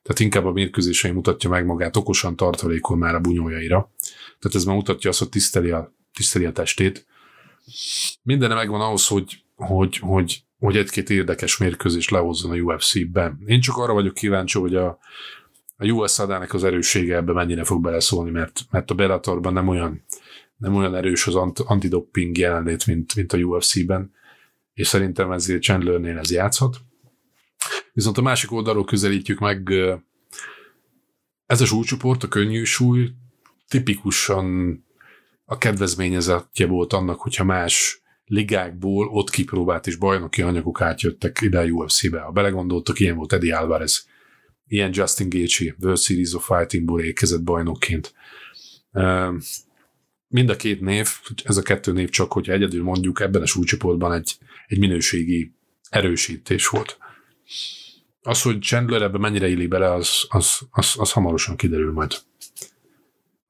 tehát 0.02 0.20
inkább 0.20 0.46
a 0.46 0.52
mérkőzései 0.52 1.12
mutatja 1.12 1.50
meg 1.50 1.66
magát, 1.66 1.98
okosan 1.98 2.36
tartalékol 2.36 2.98
már 2.98 3.16
a 3.16 3.20
bunyójaira. 3.20 3.92
Tehát 4.40 4.58
ez 4.58 4.64
már 4.64 4.76
mutatja 4.76 5.10
azt, 5.10 5.20
hogy 5.20 5.30
tiszteli 5.30 5.70
a, 5.70 5.94
tiszteli 6.14 6.46
a 6.46 6.52
testét. 6.52 7.06
Minden 8.22 8.56
megvan 8.56 8.82
ahhoz, 8.82 9.08
hogy, 9.08 9.44
hogy, 9.56 9.98
hogy, 9.98 10.44
hogy 10.60 10.78
egy-két 10.78 11.10
érdekes 11.10 11.58
mérkőzés 11.58 12.10
lehozzon 12.10 12.52
a 12.52 12.56
UFC-ben. 12.56 13.44
Én 13.46 13.62
csak 13.62 13.78
arra 13.78 13.94
vagyok 13.94 14.14
kíváncsi, 14.14 14.60
hogy 14.60 14.76
a, 14.76 15.00
a 15.78 15.86
US 15.86 16.20
adának 16.20 16.54
az 16.54 16.64
erőssége 16.64 17.16
ebbe 17.16 17.34
mennyire 17.34 17.64
fog 17.64 17.82
beleszólni, 17.82 18.32
mert, 18.32 18.62
mert 18.72 18.92
a 18.92 18.96
Bellatorban 18.96 19.54
nem 19.54 19.68
olyan, 19.68 20.04
nem 20.58 20.76
olyan 20.76 20.96
erős 20.96 21.28
az 21.28 21.36
antidoping 21.66 22.38
jelenlét, 22.38 22.86
mint, 22.86 23.16
mint 23.16 23.34
a 23.34 23.38
UFC-ben, 23.38 24.14
és 24.74 24.88
szerintem 24.88 25.32
ezért 25.32 25.62
Chandlernél 25.62 26.18
ez 26.18 26.32
játszhat. 26.32 26.78
Viszont 27.94 28.18
a 28.18 28.22
másik 28.22 28.52
oldalról 28.52 28.86
közelítjük 28.86 29.40
meg 29.40 29.72
ez 31.46 31.62
a 31.62 31.66
súlycsoport, 31.66 32.24
a 32.24 32.28
könnyű 32.28 32.64
súly 32.64 33.12
tipikusan 33.68 34.78
a 35.52 35.58
kedvezményezetje 35.58 36.66
volt 36.66 36.94
annak, 36.94 37.20
hogyha 37.20 37.44
más 37.44 38.02
ligákból 38.26 39.08
ott 39.08 39.30
kipróbált 39.30 39.88
és 39.88 39.96
bajnoki 39.96 40.42
anyagok 40.42 40.82
átjöttek 40.82 41.42
ide 41.42 41.60
a 41.60 41.66
UFC-be. 41.66 42.20
Ha 42.20 42.32
belegondoltak, 42.32 43.00
ilyen 43.00 43.16
volt 43.16 43.34
Eddie 43.34 43.58
Alvarez, 43.58 44.08
ilyen 44.68 44.92
Justin 44.94 45.30
Gaethje, 45.30 45.76
World 45.80 46.00
Series 46.00 46.34
of 46.34 46.46
Fightingból 46.46 47.02
érkezett 47.02 47.44
bajnokként. 47.44 48.14
Mind 50.28 50.50
a 50.50 50.56
két 50.56 50.82
név, 50.82 51.10
ez 51.44 51.58
a 51.58 51.62
kettő 51.62 51.92
név 51.92 52.10
csak, 52.10 52.32
hogyha 52.32 52.54
egyedül 52.54 52.84
mondjuk 52.84 53.20
ebben 53.20 53.42
a 53.42 53.46
súlycsoportban 53.46 54.14
egy, 54.14 54.38
egy 54.68 54.80
minőségi 54.80 55.54
erősítés 55.90 56.68
volt. 56.68 56.98
Az, 58.22 58.42
hogy 58.42 58.62
Chandler 58.62 59.02
ebbe 59.02 59.18
mennyire 59.18 59.48
illik 59.48 59.68
bele, 59.68 59.94
az, 59.94 60.26
az, 60.30 60.60
az, 60.72 60.94
az 60.98 61.12
hamarosan 61.12 61.56
kiderül 61.56 61.92
majd. 61.92 62.12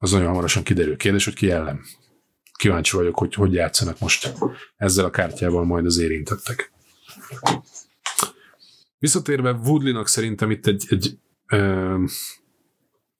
Az 0.02 0.10
nagyon 0.10 0.26
hamarosan 0.26 0.62
kiderül. 0.62 0.96
Kérdés, 0.96 1.24
hogy 1.24 1.34
ki 1.34 1.50
ellen. 1.50 1.80
Kíváncsi 2.52 2.96
vagyok, 2.96 3.18
hogy 3.18 3.34
hogy 3.34 3.52
játszanak 3.52 3.98
most 3.98 4.34
ezzel 4.76 5.04
a 5.04 5.10
kártyával 5.10 5.64
majd 5.64 5.86
az 5.86 5.98
érintettek. 5.98 6.72
Visszatérve 8.98 9.52
Woodley-nak 9.52 10.08
szerintem 10.08 10.50
itt 10.50 10.66
egy, 10.66 10.86
egy 10.88 11.18
ö, 11.46 12.04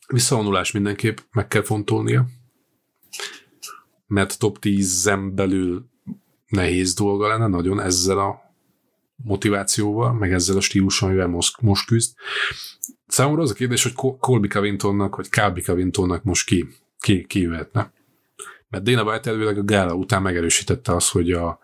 visszavonulás 0.06 0.70
mindenképp 0.70 1.18
meg 1.32 1.48
kell 1.48 1.62
fontolnia, 1.62 2.26
mert 4.06 4.38
top 4.38 4.58
10-en 4.60 5.30
belül 5.34 5.88
nehéz 6.46 6.94
dolga 6.94 7.28
lenne 7.28 7.46
nagyon 7.46 7.80
ezzel 7.80 8.18
a 8.18 8.54
motivációval, 9.16 10.12
meg 10.12 10.32
ezzel 10.32 10.56
a 10.56 10.60
stílussal, 10.60 11.08
amivel 11.08 11.26
most, 11.26 11.60
most 11.60 11.86
küzd. 11.86 12.14
Számomra 13.10 13.42
az 13.42 13.50
a 13.50 13.54
kérdés, 13.54 13.82
hogy 13.82 14.18
Colby 14.18 14.48
Covingtonnak, 14.48 15.16
vagy 15.16 15.28
Calby 15.28 15.60
Covingtonnak 15.60 16.22
most 16.22 16.46
ki, 16.46 16.68
ki, 16.98 17.24
ki 17.26 17.40
jöhetne. 17.40 17.92
Mert 18.68 18.84
Dana 18.84 19.10
White 19.10 19.30
elvileg 19.30 19.58
a 19.58 19.64
gála 19.64 19.94
után 19.94 20.22
megerősítette 20.22 20.94
azt, 20.94 21.10
hogy 21.10 21.32
a 21.32 21.58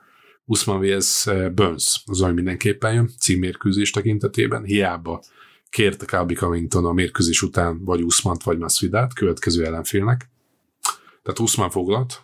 Usman 0.45 0.81
vs. 0.81 1.29
Burns 1.55 2.03
az, 2.07 2.23
ami 2.23 2.33
mindenképpen 2.33 2.95
jön, 2.95 3.11
címmérkőzés 3.19 3.91
tekintetében. 3.91 4.65
Hiába 4.65 5.23
kérte 5.71 6.05
Calby 6.05 6.35
Covington 6.35 6.85
a 6.85 6.93
mérkőzés 6.93 7.43
után 7.43 7.85
vagy 7.85 8.03
Usmant, 8.03 8.43
vagy 8.43 8.59
Masvidát 8.59 9.15
következő 9.15 9.65
ellenfélnek. 9.65 10.31
Tehát 11.23 11.39
Usman 11.39 11.71
foglalt. 11.71 12.23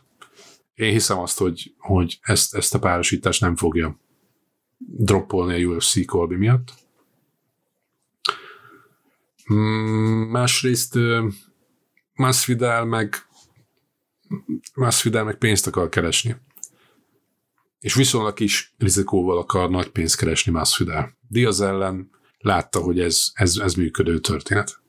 Én 0.74 0.92
hiszem 0.92 1.18
azt, 1.18 1.38
hogy, 1.38 1.74
hogy 1.78 2.18
ezt, 2.22 2.54
ezt 2.54 2.74
a 2.74 2.78
párosítást 2.78 3.40
nem 3.40 3.56
fogja 3.56 3.98
droppolni 4.78 5.62
a 5.62 5.66
UFC 5.66 6.06
Colby 6.06 6.37
miatt. 6.37 6.72
Mm, 9.52 10.22
másrészt 10.30 10.98
Masvidal 12.14 12.84
meg 12.84 13.26
Masvidal 14.74 15.24
meg 15.24 15.38
pénzt 15.38 15.66
akar 15.66 15.88
keresni. 15.88 16.36
És 17.78 17.94
viszonylag 17.94 18.34
kis 18.34 18.74
rizikóval 18.78 19.38
akar 19.38 19.70
nagy 19.70 19.88
pénzt 19.88 20.16
keresni 20.16 20.52
Masvidal. 20.52 21.16
Diaz 21.28 21.60
ellen 21.60 22.10
látta, 22.38 22.80
hogy 22.80 23.00
ez, 23.00 23.30
ez, 23.34 23.56
ez 23.56 23.74
működő 23.74 24.18
történet. 24.18 24.80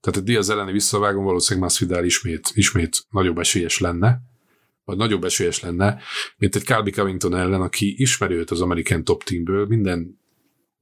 Tehát 0.00 0.20
a 0.20 0.24
Diaz 0.24 0.50
elleni 0.50 0.72
visszavágom 0.72 1.24
valószínűleg 1.24 1.68
Masvidal 1.68 2.04
ismét, 2.04 2.50
ismét 2.54 3.06
nagyobb 3.10 3.38
esélyes 3.38 3.78
lenne, 3.78 4.20
vagy 4.84 4.96
nagyobb 4.96 5.24
esélyes 5.24 5.60
lenne, 5.60 6.02
mint 6.36 6.56
egy 6.56 6.64
Calby 6.64 6.90
Covington 6.90 7.34
ellen, 7.34 7.60
aki 7.60 7.94
ismeri 7.98 8.34
őt 8.34 8.50
az 8.50 8.60
American 8.60 9.04
Top 9.04 9.22
Teamből, 9.22 9.66
minden 9.66 10.20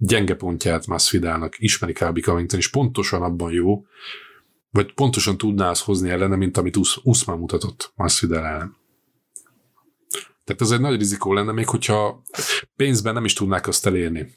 gyenge 0.02 0.34
pontját 0.34 0.86
Masvidalnak 0.86 1.54
ismeri 1.58 1.92
Calby 1.92 2.20
Covington, 2.20 2.58
és 2.58 2.68
pontosan 2.68 3.22
abban 3.22 3.52
jó, 3.52 3.86
vagy 4.70 4.94
pontosan 4.94 5.38
tudná 5.38 5.70
azt 5.70 5.82
hozni 5.82 6.10
ellene, 6.10 6.36
mint 6.36 6.56
amit 6.56 6.76
Usman 7.02 7.38
mutatott 7.38 7.92
Masvidal 7.94 8.46
ellen. 8.46 8.76
Tehát 10.44 10.60
ez 10.62 10.70
egy 10.70 10.80
nagy 10.80 10.98
rizikó 10.98 11.32
lenne, 11.32 11.52
még 11.52 11.68
hogyha 11.68 12.22
pénzben 12.76 13.14
nem 13.14 13.24
is 13.24 13.32
tudnák 13.32 13.66
azt 13.66 13.86
elérni. 13.86 14.34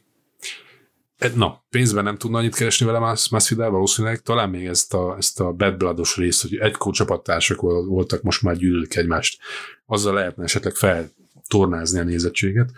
Na, 1.35 1.63
pénzben 1.69 2.03
nem 2.03 2.17
tudna 2.17 2.37
annyit 2.37 2.55
keresni 2.55 2.85
vele 2.85 3.17
Masvidal 3.31 3.69
valószínűleg, 3.69 4.21
talán 4.21 4.49
még 4.49 4.65
ezt 4.65 4.93
a, 4.93 5.15
ezt 5.17 5.39
a 5.39 5.51
bad 5.51 5.77
bloodos 5.77 6.17
részt, 6.17 6.41
hogy 6.41 6.55
egy 6.55 6.77
csapattársak 6.91 7.61
voltak, 7.61 8.21
most 8.21 8.41
már 8.41 8.57
gyűlölik 8.57 8.95
egymást, 8.95 9.41
azzal 9.85 10.13
lehetne 10.13 10.43
esetleg 10.43 10.75
feltornázni 10.75 11.99
a 11.99 12.03
nézettséget, 12.03 12.71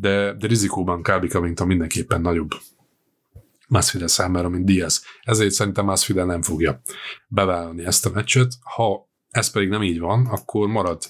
de, 0.00 0.32
de 0.32 0.46
rizikóban 0.46 1.02
Kábi 1.02 1.28
Covington 1.28 1.66
mindenképpen 1.66 2.20
nagyobb 2.20 2.50
Masvidal 3.68 4.08
számára, 4.08 4.48
mint 4.48 4.64
Diaz. 4.64 5.04
Ezért 5.22 5.50
szerintem 5.50 5.84
Masvidal 5.84 6.26
nem 6.26 6.42
fogja 6.42 6.80
bevállalni 7.28 7.84
ezt 7.84 8.06
a 8.06 8.10
meccset. 8.10 8.52
Ha 8.62 9.08
ez 9.30 9.50
pedig 9.50 9.68
nem 9.68 9.82
így 9.82 9.98
van, 9.98 10.26
akkor 10.26 10.68
marad 10.68 11.02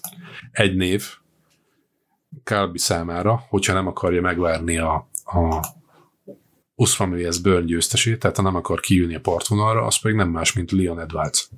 egy 0.50 0.76
név 0.76 1.04
Kálbi 2.44 2.78
számára, 2.78 3.46
hogyha 3.48 3.72
nem 3.72 3.86
akarja 3.86 4.20
megvárni 4.20 4.78
a, 4.78 5.08
a 5.24 5.64
Usman 6.74 7.10
vs. 7.10 7.40
Burn 7.40 7.66
győztesét, 7.66 8.18
tehát 8.18 8.36
ha 8.36 8.42
nem 8.42 8.54
akar 8.54 8.80
kijönni 8.80 9.14
a 9.14 9.20
partvonalra, 9.20 9.84
az 9.84 10.00
pedig 10.00 10.16
nem 10.16 10.28
más, 10.28 10.52
mint 10.52 10.70
Leon 10.70 11.00
Edwards. 11.00 11.48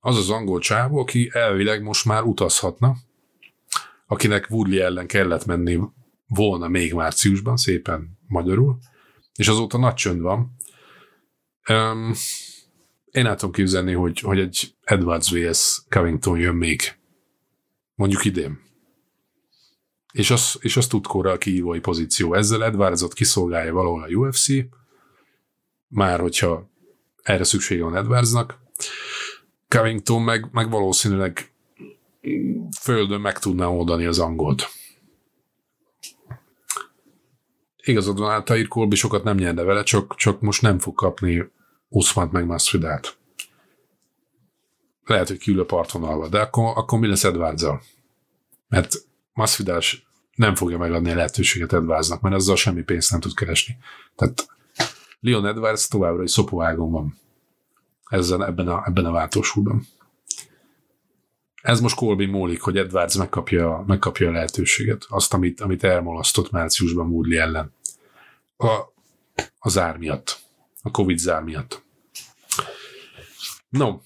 Az 0.00 0.16
az 0.16 0.30
angol 0.30 0.60
csávó, 0.60 0.98
aki 0.98 1.30
elvileg 1.32 1.82
most 1.82 2.04
már 2.04 2.22
utazhatna, 2.22 2.96
akinek 4.08 4.46
Woodley 4.50 4.80
ellen 4.80 5.06
kellett 5.06 5.44
menni 5.44 5.80
volna 6.26 6.68
még 6.68 6.94
márciusban, 6.94 7.56
szépen 7.56 8.18
magyarul, 8.26 8.78
és 9.34 9.48
azóta 9.48 9.78
nagy 9.78 9.94
csönd 9.94 10.20
van. 10.20 10.56
Um, 11.68 12.14
én 13.10 13.26
el 13.26 13.34
tudom 13.34 13.54
képzelni, 13.54 13.92
hogy, 13.92 14.20
hogy 14.20 14.38
egy 14.38 14.74
Edwards 14.82 15.30
vs. 15.30 15.82
Covington 15.88 16.38
jön 16.38 16.54
még 16.54 16.80
mondjuk 17.94 18.24
idén 18.24 18.66
és 20.12 20.30
az, 20.30 20.56
és 20.60 20.76
az 20.76 20.86
tudkóra 20.86 21.30
a 21.30 21.38
kihívói 21.38 21.80
pozíció. 21.80 22.34
Ezzel 22.34 22.64
Edwardsot 22.64 23.12
kiszolgálja 23.12 23.72
valahol 23.72 24.02
a 24.02 24.06
UFC, 24.06 24.46
már 25.88 26.20
hogyha 26.20 26.70
erre 27.22 27.44
szüksége 27.44 27.82
van 27.82 27.96
Edwardsnak. 27.96 28.58
Covington 29.68 30.22
meg, 30.22 30.48
meg 30.52 30.70
valószínűleg 30.70 31.52
földön 32.80 33.20
meg 33.20 33.38
tudná 33.38 33.66
oldani 33.66 34.04
az 34.04 34.18
angolt. 34.18 34.68
Igazad 37.76 38.18
van, 38.18 38.30
Altair 38.30 38.68
Colby 38.68 38.96
sokat 38.96 39.24
nem 39.24 39.36
nyerne 39.36 39.62
vele, 39.62 39.82
csak, 39.82 40.14
csak 40.16 40.40
most 40.40 40.62
nem 40.62 40.78
fog 40.78 40.94
kapni 40.94 41.50
Usmant 41.88 42.32
meg 42.32 42.46
Masvidát. 42.46 43.16
Lehet, 45.04 45.28
hogy 45.28 45.38
kiül 45.38 45.60
a 45.60 45.64
partvonalba, 45.64 46.28
de 46.28 46.40
akkor, 46.40 46.72
akkor 46.76 46.98
mi 46.98 47.06
lesz 47.06 47.24
edwards 47.24 47.62
-al? 47.62 47.82
Mert 48.68 48.94
Masvidal 49.32 49.80
nem 50.34 50.54
fogja 50.54 50.78
megadni 50.78 51.10
a 51.10 51.14
lehetőséget 51.14 51.72
Edwardsnak, 51.72 52.20
mert 52.20 52.34
azzal 52.34 52.56
semmi 52.56 52.82
pénzt 52.82 53.10
nem 53.10 53.20
tud 53.20 53.34
keresni. 53.34 53.76
Tehát 54.16 54.48
Leon 55.20 55.46
Edwards 55.46 55.88
továbbra 55.88 56.22
is 56.22 56.30
szopóágon 56.30 56.90
van 56.90 57.18
ezzel, 58.08 58.46
ebben 58.46 58.68
a, 58.68 58.82
ebben 58.86 59.04
a 59.04 59.10
váltósúban. 59.10 59.86
Ez 61.62 61.80
most 61.80 61.96
Colby 61.96 62.26
múlik, 62.26 62.60
hogy 62.60 62.76
Edwards 62.76 63.16
megkapja, 63.16 63.84
megkapja 63.86 64.28
a 64.28 64.32
lehetőséget, 64.32 65.06
azt, 65.08 65.34
amit, 65.34 65.60
amit 65.60 65.84
elmolasztott 65.84 66.50
márciusban 66.50 67.08
Woodley 67.08 67.38
ellen. 67.38 67.72
A, 68.56 68.72
a 69.58 69.68
zár 69.68 69.96
miatt. 69.96 70.38
A 70.82 70.90
Covid 70.90 71.18
zár 71.18 71.42
miatt. 71.42 71.82
No, 73.68 74.00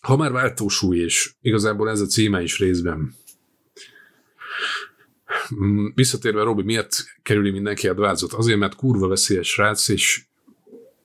ha 0.00 0.16
már 0.16 0.32
váltósúly, 0.32 0.98
és 0.98 1.34
igazából 1.40 1.90
ez 1.90 2.00
a 2.00 2.06
címe 2.06 2.42
is 2.42 2.58
részben. 2.58 3.14
Mm, 5.54 5.86
Visszatérve, 5.94 6.42
Robi, 6.42 6.62
miért 6.62 6.94
kerüli 7.22 7.50
mindenki 7.50 7.88
dvázot? 7.88 8.32
Azért, 8.32 8.58
mert 8.58 8.74
kurva 8.74 9.08
veszélyes 9.08 9.48
srác, 9.48 9.88
és, 9.88 10.24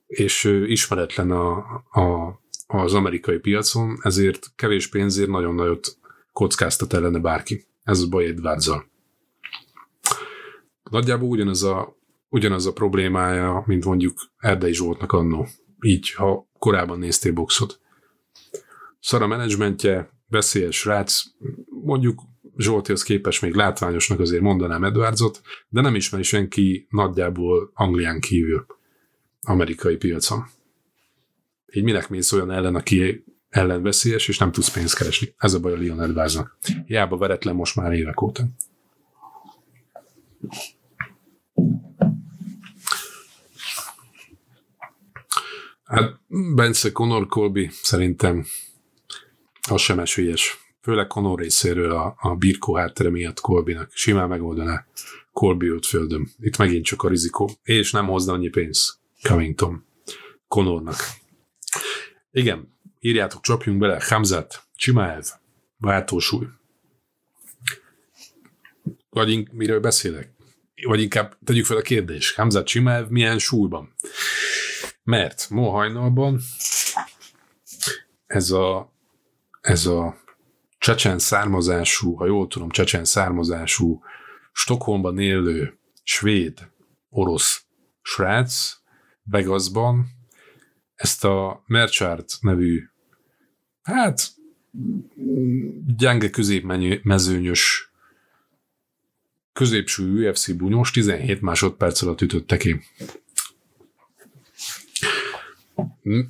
és 0.06 0.44
ismeretlen 0.66 1.30
a, 1.30 1.56
a, 1.90 2.40
az 2.66 2.94
amerikai 2.94 3.38
piacon, 3.38 3.98
ezért 4.02 4.52
kevés 4.56 4.88
pénzért 4.88 5.28
nagyon 5.28 5.54
nagyot 5.54 5.98
kockáztat 6.32 6.92
ellene 6.92 7.18
bárki. 7.18 7.66
Ez 7.82 8.00
a 8.00 8.08
baj 8.08 8.32
dvázzal. 8.32 8.90
Nagyjából 10.90 11.28
ugyanaz 11.28 11.62
a, 11.62 11.96
ugyanaz 12.28 12.66
a 12.66 12.72
problémája, 12.72 13.62
mint 13.66 13.84
mondjuk 13.84 14.14
Erdei 14.38 14.72
Zsoltnak 14.72 15.12
annó. 15.12 15.46
Így, 15.80 16.12
ha 16.12 16.48
korábban 16.58 16.98
néztél 16.98 17.32
boxot. 17.32 17.80
Szar 19.00 19.22
a 19.22 19.26
menedzsmentje, 19.26 20.10
veszélyes 20.28 20.84
rác, 20.84 21.22
mondjuk 21.68 22.22
Zsoltihoz 22.56 23.02
képest 23.02 23.42
még 23.42 23.54
látványosnak 23.54 24.20
azért 24.20 24.42
mondanám 24.42 24.84
Edwardsot, 24.84 25.40
de 25.68 25.80
nem 25.80 25.94
ismeri 25.94 26.22
senki 26.22 26.86
nagyjából 26.90 27.70
Anglián 27.74 28.20
kívül 28.20 28.66
amerikai 29.42 29.96
piacon. 29.96 30.44
Így 31.72 31.82
minek 31.82 32.08
mész 32.08 32.32
olyan 32.32 32.50
ellen, 32.50 32.74
aki 32.74 33.24
ellen 33.48 33.82
veszélyes, 33.82 34.28
és 34.28 34.38
nem 34.38 34.52
tudsz 34.52 34.70
pénzt 34.72 34.96
keresni. 34.96 35.34
Ez 35.38 35.54
a 35.54 35.60
baj 35.60 35.72
a 35.72 35.76
Leon 35.76 36.02
Edwardsnak. 36.02 36.58
Hiába 36.86 37.16
veretlen 37.16 37.54
most 37.54 37.76
már 37.76 37.92
évek 37.92 38.22
óta. 38.22 38.44
Hát 45.84 46.20
Bence 46.54 46.92
Conor 46.92 47.26
Colby 47.26 47.70
szerintem 47.82 48.46
az 49.68 49.80
sem 49.80 49.98
esélyes. 49.98 50.58
Főleg 50.80 51.06
Conor 51.06 51.38
részéről 51.38 51.92
a, 51.92 52.14
a 52.18 52.34
birkó 52.34 52.74
háttere 52.74 53.10
miatt 53.10 53.40
Colbynak. 53.40 53.90
Simán 53.92 54.28
megoldaná 54.28 54.86
Colby 55.32 55.66
őt 55.66 55.86
földön. 55.86 56.28
Itt 56.40 56.56
megint 56.56 56.84
csak 56.84 57.02
a 57.02 57.08
rizikó. 57.08 57.50
És 57.62 57.92
nem 57.92 58.06
hozna 58.06 58.32
annyi 58.32 58.48
pénz 58.48 59.00
Covington 59.22 59.84
Conornak. 60.48 60.96
Igen, 62.36 62.78
írjátok, 63.00 63.42
csapjunk 63.42 63.78
bele. 63.78 64.02
Hamzat, 64.08 64.62
Csimáev, 64.74 65.24
váltósúly. 65.76 66.46
Vagy 69.10 69.30
in- 69.30 69.48
miről 69.52 69.80
beszélek? 69.80 70.32
Vagy 70.82 71.00
inkább 71.00 71.38
tegyük 71.44 71.64
fel 71.64 71.76
a 71.76 71.82
kérdést. 71.82 72.36
Hamzat 72.36 72.66
Csimáev 72.66 73.08
milyen 73.08 73.38
súlyban? 73.38 73.94
Mert 75.02 75.46
ma 75.50 75.70
hajnalban 75.70 76.40
ez 78.26 78.50
a, 78.50 78.92
ez 79.60 79.86
a 79.86 80.20
csecsen 80.78 81.18
származású, 81.18 82.14
ha 82.14 82.26
jól 82.26 82.46
tudom, 82.46 82.70
csecsen 82.70 83.04
származású, 83.04 84.02
Stockholmban 84.52 85.18
élő 85.18 85.78
svéd, 86.02 86.70
orosz 87.08 87.64
srác 88.02 88.76
Vegasban 89.22 90.15
ezt 90.96 91.24
a 91.24 91.62
Merchart 91.66 92.32
nevű, 92.40 92.88
hát 93.82 94.28
gyenge 95.96 96.30
középmezőnyös 96.30 97.90
középső 99.52 100.28
UFC 100.28 100.56
bunyós 100.56 100.90
17 100.90 101.40
másodperc 101.40 102.02
alatt 102.02 102.20
ütötte 102.20 102.56
ki. 102.56 102.80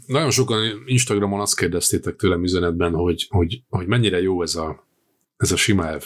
Nagyon 0.07 0.31
sokan 0.31 0.83
Instagramon 0.87 1.41
azt 1.41 1.57
kérdeztétek 1.57 2.17
tőlem 2.17 2.43
üzenetben, 2.43 2.93
hogy, 2.93 3.27
hogy, 3.29 3.63
hogy 3.69 3.87
mennyire 3.87 4.21
jó 4.21 4.43
ez 4.43 4.55
a, 4.55 4.87
ez 5.37 5.53
a 5.53 5.57
Simaev, 5.57 6.03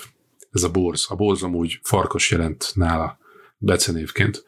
ez 0.53 0.63
a 0.63 0.71
borz. 0.71 1.07
A 1.09 1.15
borz 1.15 1.43
amúgy 1.43 1.79
farkas 1.83 2.31
jelent 2.31 2.73
nála 2.75 3.19
becenévként. 3.59 4.45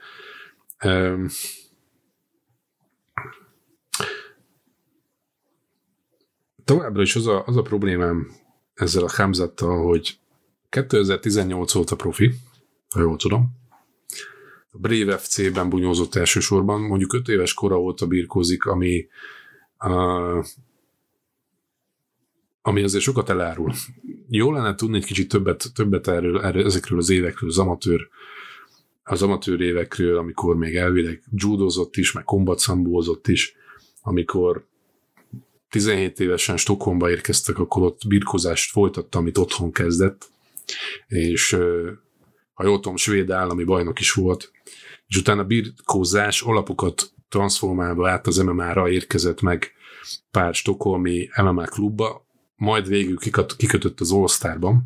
Továbbra 6.64 7.02
is 7.02 7.16
az 7.16 7.26
a, 7.26 7.42
az 7.46 7.56
a 7.56 7.62
problémám 7.62 8.30
ezzel 8.74 9.04
a 9.04 9.12
Hamzattal, 9.16 9.86
hogy 9.86 10.18
2018 10.68 11.74
óta 11.74 11.96
profi, 11.96 12.34
ha 12.90 13.00
jól 13.00 13.16
tudom, 13.16 13.60
a 14.70 14.78
Brave 14.78 15.18
FC-ben 15.18 15.68
bunyózott 15.68 16.14
elsősorban, 16.14 16.80
mondjuk 16.80 17.12
5 17.12 17.28
éves 17.28 17.54
kora 17.54 17.80
óta 17.80 18.06
birkózik, 18.06 18.64
ami 18.64 19.06
uh, 19.84 20.44
ami 22.62 22.82
azért 22.82 23.02
sokat 23.02 23.28
elárul. 23.28 23.72
Jó 24.28 24.52
lenne 24.52 24.74
tudni 24.74 24.96
egy 24.96 25.04
kicsit 25.04 25.28
többet, 25.28 25.64
többet 25.74 26.08
erről, 26.08 26.40
erről, 26.40 26.64
ezekről 26.64 26.98
az 26.98 27.10
évekről, 27.10 27.50
az 27.50 27.58
amatőr, 27.58 28.08
az 29.02 29.22
amatőr 29.22 29.60
évekről, 29.60 30.18
amikor 30.18 30.56
még 30.56 30.76
elvileg 30.76 31.22
judozott 31.30 31.96
is, 31.96 32.12
meg 32.12 32.24
kombatszambózott 32.24 33.28
is, 33.28 33.54
amikor 34.02 34.66
17 35.72 36.20
évesen 36.20 36.56
Stockholmba 36.56 37.10
érkeztek, 37.10 37.58
akkor 37.58 37.82
ott 37.82 38.06
birkozást 38.06 38.70
folytatta, 38.70 39.18
amit 39.18 39.38
otthon 39.38 39.72
kezdett, 39.72 40.30
és 41.06 41.56
ha 42.52 42.64
jól 42.64 42.80
tudom, 42.80 42.96
svéd 42.96 43.30
állami 43.30 43.64
bajnok 43.64 44.00
is 44.00 44.12
volt, 44.12 44.50
és 45.06 45.16
utána 45.16 45.44
birkózás 45.44 46.42
alapokat 46.42 47.12
transformálva 47.28 48.10
át 48.10 48.26
az 48.26 48.36
MMA-ra 48.36 48.88
érkezett 48.88 49.40
meg 49.40 49.72
pár 50.30 50.54
stokholmi 50.54 51.28
MMA 51.42 51.64
klubba, 51.64 52.26
majd 52.56 52.88
végül 52.88 53.16
kikötött 53.56 54.00
az 54.00 54.12
All-Starban. 54.12 54.82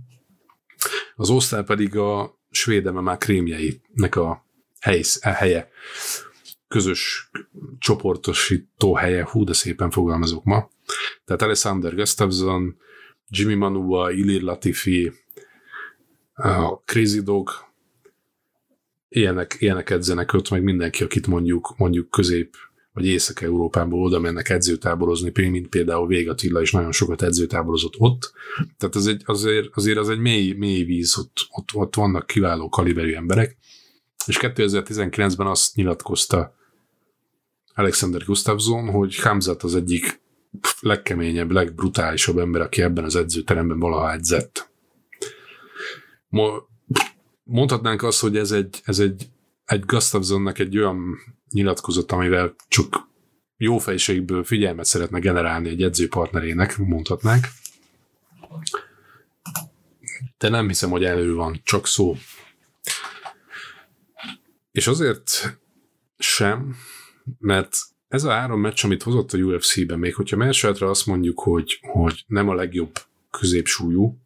Az 1.15 1.31
All-Star 1.31 1.65
pedig 1.65 1.97
a 1.97 2.39
svéd 2.51 2.93
MMA 2.93 3.17
krémjeinek 3.17 4.17
a, 4.17 4.47
hely, 4.81 5.03
a 5.21 5.29
helye, 5.29 5.69
közös 6.69 7.31
csoportosító 7.79 8.95
helye, 8.95 9.25
hú, 9.25 9.45
de 9.45 9.53
szépen 9.53 9.91
fogalmazok 9.91 10.45
ma. 10.45 10.71
Tehát 11.25 11.43
Alexander 11.43 11.95
Gustafsson, 11.95 12.77
Jimmy 13.29 13.55
Manua, 13.55 14.11
Ilir 14.11 14.43
Latifi, 14.43 15.13
a 16.35 16.77
Crazy 16.85 17.21
Dog, 17.21 17.51
ilyenek, 19.09 19.57
ilyenek 19.59 19.91
edzenek 19.91 20.33
ott, 20.33 20.51
meg 20.51 20.63
mindenki, 20.63 21.05
akit 21.05 21.27
mondjuk, 21.27 21.75
mondjuk 21.77 22.11
közép 22.11 22.57
vagy 22.93 23.07
Észak-Európából 23.07 24.03
oda 24.03 24.19
mennek 24.19 24.49
edzőtáborozni, 24.49 25.33
mint 25.35 25.69
például 25.69 26.07
Vég 26.07 26.29
Attila 26.29 26.61
is 26.61 26.73
nagyon 26.73 26.93
sokat 26.93 27.23
edzőtáborozott 27.23 27.95
ott. 27.99 28.33
Tehát 28.79 28.95
az 28.95 29.07
egy, 29.07 29.23
azért, 29.25 29.69
azért 29.73 29.99
az 29.99 30.09
egy 30.09 30.19
mély, 30.19 30.53
mély 30.53 30.83
víz, 30.83 31.19
ott, 31.19 31.47
ott, 31.51 31.75
ott 31.75 31.95
vannak 31.95 32.27
kiváló 32.27 32.69
kaliberű 32.69 33.15
emberek. 33.15 33.57
És 34.27 34.39
2019-ben 34.41 35.47
azt 35.47 35.75
nyilatkozta 35.75 36.56
Alexander 37.79 38.25
Gustafsson, 38.25 38.91
hogy 38.91 39.17
Hamzat 39.17 39.63
az 39.63 39.75
egyik 39.75 40.21
legkeményebb, 40.81 41.51
legbrutálisabb 41.51 42.39
ember, 42.39 42.61
aki 42.61 42.83
ebben 42.83 43.05
az 43.05 43.17
edzőteremben 43.17 43.79
valaha 43.79 44.13
edzett. 44.13 44.71
Mondhatnánk 47.45 48.03
azt, 48.03 48.21
hogy 48.21 48.37
ez 48.37 48.53
egy, 48.53 48.81
ez 48.85 48.99
egy, 48.99 49.29
egy 49.65 49.85
Gustafssonnak 49.85 50.59
egy 50.59 50.79
olyan 50.79 51.19
nyilatkozat, 51.51 52.13
amivel 52.13 52.55
csak 52.69 53.09
jó 53.57 53.79
fejségből 53.79 54.45
figyelmet 54.45 54.85
szeretne 54.85 55.19
generálni 55.19 55.69
egy 55.69 55.83
edzőpartnerének, 55.83 56.79
mondhatnánk. 56.79 57.47
De 60.39 60.49
nem 60.49 60.67
hiszem, 60.67 60.91
hogy 60.91 61.05
elő 61.05 61.35
van, 61.35 61.61
csak 61.65 61.87
szó. 61.87 62.17
És 64.73 64.87
azért 64.87 65.59
sem, 66.19 66.77
mert 67.39 67.79
ez 68.09 68.25
a 68.25 68.31
három 68.31 68.61
meccs, 68.61 68.85
amit 68.85 69.03
hozott 69.03 69.33
a 69.33 69.39
UFC-ben, 69.39 69.99
még 69.99 70.15
hogyha 70.15 70.37
Merseltre 70.37 70.89
azt 70.89 71.07
mondjuk, 71.07 71.41
hogy, 71.41 71.79
hogy 71.81 72.25
nem 72.27 72.49
a 72.49 72.55
legjobb 72.55 72.93
középsúlyú, 73.31 74.19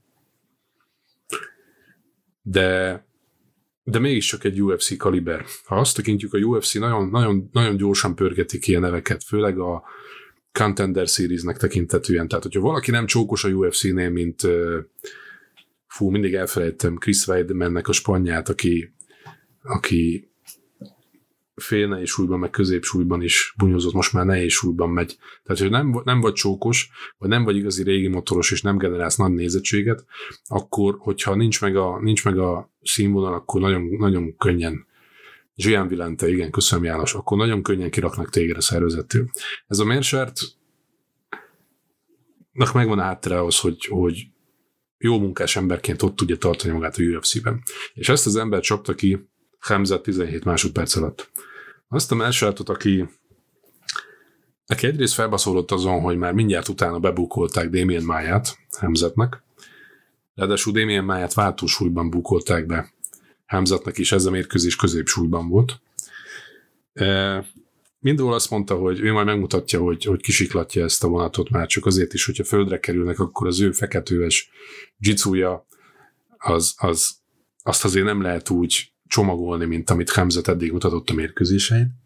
de 2.42 3.04
de 3.90 3.98
mégiscsak 3.98 4.44
egy 4.44 4.62
UFC 4.62 4.96
kaliber. 4.96 5.44
Ha 5.64 5.76
azt 5.76 5.96
tekintjük, 5.96 6.34
a 6.34 6.38
UFC 6.38 6.74
nagyon, 6.74 7.08
nagyon, 7.08 7.48
nagyon 7.52 7.76
gyorsan 7.76 8.14
pörgeti 8.14 8.58
ki 8.58 8.74
a 8.74 8.80
neveket, 8.80 9.24
főleg 9.24 9.58
a 9.58 9.82
Contender 10.52 11.06
Series-nek 11.06 11.56
tekintetően. 11.56 12.28
Tehát, 12.28 12.44
hogyha 12.44 12.60
valaki 12.60 12.90
nem 12.90 13.06
csókos 13.06 13.44
a 13.44 13.48
UFC-nél, 13.48 14.10
mint 14.10 14.42
fú, 15.86 16.10
mindig 16.10 16.34
elfelejtem 16.34 16.96
Chris 16.96 17.26
Weidmannek 17.26 17.88
a 17.88 17.92
spanyát, 17.92 18.48
aki, 18.48 18.92
aki 19.62 20.29
fél 21.60 21.88
nehéz 21.88 22.08
súlyban, 22.08 22.38
meg 22.38 22.50
középsúlyban 22.50 23.22
is 23.22 23.54
bunyozott, 23.56 23.92
most 23.92 24.12
már 24.12 24.26
nehéz 24.26 24.52
súlyban 24.52 24.90
megy. 24.90 25.18
Tehát, 25.44 25.62
hogy 25.62 25.70
nem, 25.70 26.00
nem 26.04 26.20
vagy 26.20 26.32
csókos, 26.32 26.90
vagy 27.18 27.28
nem 27.28 27.44
vagy 27.44 27.56
igazi 27.56 27.82
régi 27.82 28.08
motoros, 28.08 28.50
és 28.50 28.62
nem 28.62 28.78
generálsz 28.78 29.16
nagy 29.16 29.32
nézettséget, 29.32 30.04
akkor, 30.46 30.96
hogyha 30.98 31.34
nincs 31.34 31.60
meg 31.60 31.76
a, 31.76 31.98
nincs 32.00 32.24
meg 32.24 32.38
a 32.38 32.70
színvonal, 32.82 33.34
akkor 33.34 33.60
nagyon, 33.60 33.82
nagyon 33.82 34.36
könnyen 34.36 34.88
Gian 35.54 35.88
Vilente, 35.88 36.28
igen, 36.28 36.50
köszönöm 36.50 36.84
János, 36.84 37.14
akkor 37.14 37.36
nagyon 37.36 37.62
könnyen 37.62 37.90
kiraknak 37.90 38.30
téged 38.30 38.56
a 38.56 38.60
szervezettől. 38.60 39.30
Ez 39.66 39.78
a 39.78 39.84
mérsert 39.84 40.40
megvan 42.52 42.98
a 42.98 43.02
háttere 43.02 43.38
ahhoz, 43.38 43.58
hogy, 43.58 43.84
hogy 43.84 44.26
jó 44.98 45.18
munkás 45.18 45.56
emberként 45.56 46.02
ott 46.02 46.16
tudja 46.16 46.36
tartani 46.36 46.72
magát 46.72 46.96
a 46.96 47.02
UFC-ben. 47.02 47.62
És 47.94 48.08
ezt 48.08 48.26
az 48.26 48.36
ember 48.36 48.60
csapta 48.60 48.94
ki 48.94 49.28
Hamzat 49.58 50.02
17 50.02 50.44
másodperc 50.44 50.96
alatt. 50.96 51.30
Azt 51.92 52.12
a 52.12 52.14
Mersátot, 52.14 52.68
aki 52.68 53.08
aki 54.66 54.86
egyrészt 54.86 55.14
felbaszolott 55.14 55.70
azon, 55.70 56.00
hogy 56.00 56.16
már 56.16 56.32
mindjárt 56.32 56.68
utána 56.68 56.98
bebukolták 56.98 57.70
Damien 57.70 58.02
Máját 58.02 58.58
Hemzetnek, 58.78 59.42
ráadásul 60.34 60.72
Damien 60.72 61.04
Máját 61.04 61.34
váltósúlyban 61.34 62.10
bukolták 62.10 62.66
be 62.66 62.92
Hemzetnek 63.46 63.98
is, 63.98 64.12
ez 64.12 64.24
a 64.24 64.30
mérkőzés 64.30 64.76
középsúlyban 64.76 65.48
volt. 65.48 65.80
E, 66.92 67.44
Mindól 67.98 68.34
azt 68.34 68.50
mondta, 68.50 68.76
hogy 68.76 69.00
ő 69.00 69.12
majd 69.12 69.26
megmutatja, 69.26 69.80
hogy, 69.80 70.04
hogy 70.04 70.20
kisiklatja 70.20 70.84
ezt 70.84 71.04
a 71.04 71.08
vonatot 71.08 71.50
már 71.50 71.66
csak 71.66 71.86
azért 71.86 72.12
is, 72.12 72.24
hogyha 72.24 72.44
földre 72.44 72.80
kerülnek, 72.80 73.18
akkor 73.18 73.46
az 73.46 73.60
ő 73.60 73.72
feketőves 73.72 74.50
dzsicúja 74.96 75.66
az, 76.38 76.74
az, 76.76 77.10
azt 77.62 77.84
azért 77.84 78.04
nem 78.04 78.22
lehet 78.22 78.50
úgy 78.50 78.92
csomagolni, 79.10 79.64
mint 79.64 79.90
amit 79.90 80.10
Hamzat 80.10 80.48
eddig 80.48 80.72
mutatott 80.72 81.10
a 81.10 81.14
mérkőzésein. 81.14 81.98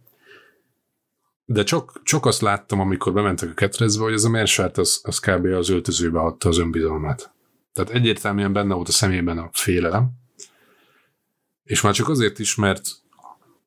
De 1.45 1.63
csak, 1.63 2.01
csak 2.03 2.27
azt 2.27 2.41
láttam, 2.41 2.81
amikor 2.81 3.13
bementek 3.13 3.51
a 3.51 3.55
ketrezbe, 3.55 4.03
hogy 4.03 4.13
ez 4.13 4.25
a 4.25 4.29
Mersárt 4.29 4.79
az, 4.79 5.01
az 5.03 5.19
kb. 5.19 5.45
az 5.45 5.69
öltözőbe 5.69 6.21
adta 6.21 6.49
az 6.49 6.59
önbizalmát. 6.59 7.33
Tehát 7.73 7.91
egyértelműen 7.91 8.53
benne 8.53 8.75
volt 8.75 8.89
a 8.89 8.93
szemében 8.93 9.39
a 9.39 9.51
félelem, 9.53 10.11
és 11.63 11.81
már 11.81 11.95
csak 11.95 12.09
azért 12.09 12.39
is, 12.39 12.55
mert 12.55 12.83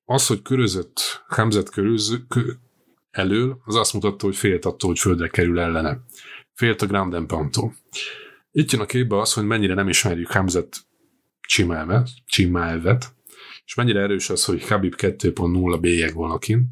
az, 0.05 0.27
hogy 0.27 0.41
körözött 0.41 1.23
Hamzat 1.27 1.69
köröző, 1.69 2.25
kö, 2.27 2.51
elől, 3.11 3.61
az 3.65 3.75
azt 3.75 3.93
mutatta, 3.93 4.25
hogy 4.25 4.35
félt 4.35 4.65
attól, 4.65 4.89
hogy 4.89 4.99
földre 4.99 5.27
kerül 5.27 5.59
ellene. 5.59 5.99
Félt 6.53 6.81
a 6.81 6.85
Grand 6.85 7.25
Poundtól. 7.25 7.75
Itt 8.51 8.71
jön 8.71 8.81
a 8.81 8.85
képbe 8.85 9.19
az, 9.19 9.33
hogy 9.33 9.45
mennyire 9.45 9.73
nem 9.73 9.89
ismerjük 9.89 10.31
Hamzat 10.31 10.77
Csimávet, 11.41 12.09
Csimávet, 12.25 13.15
és 13.67 13.75
mennyire 13.75 13.99
erős 13.99 14.29
az, 14.29 14.45
hogy 14.45 14.67
Habib 14.67 14.93
2.0 14.97 15.77
bélyeg 15.81 16.13
valakin. 16.13 16.67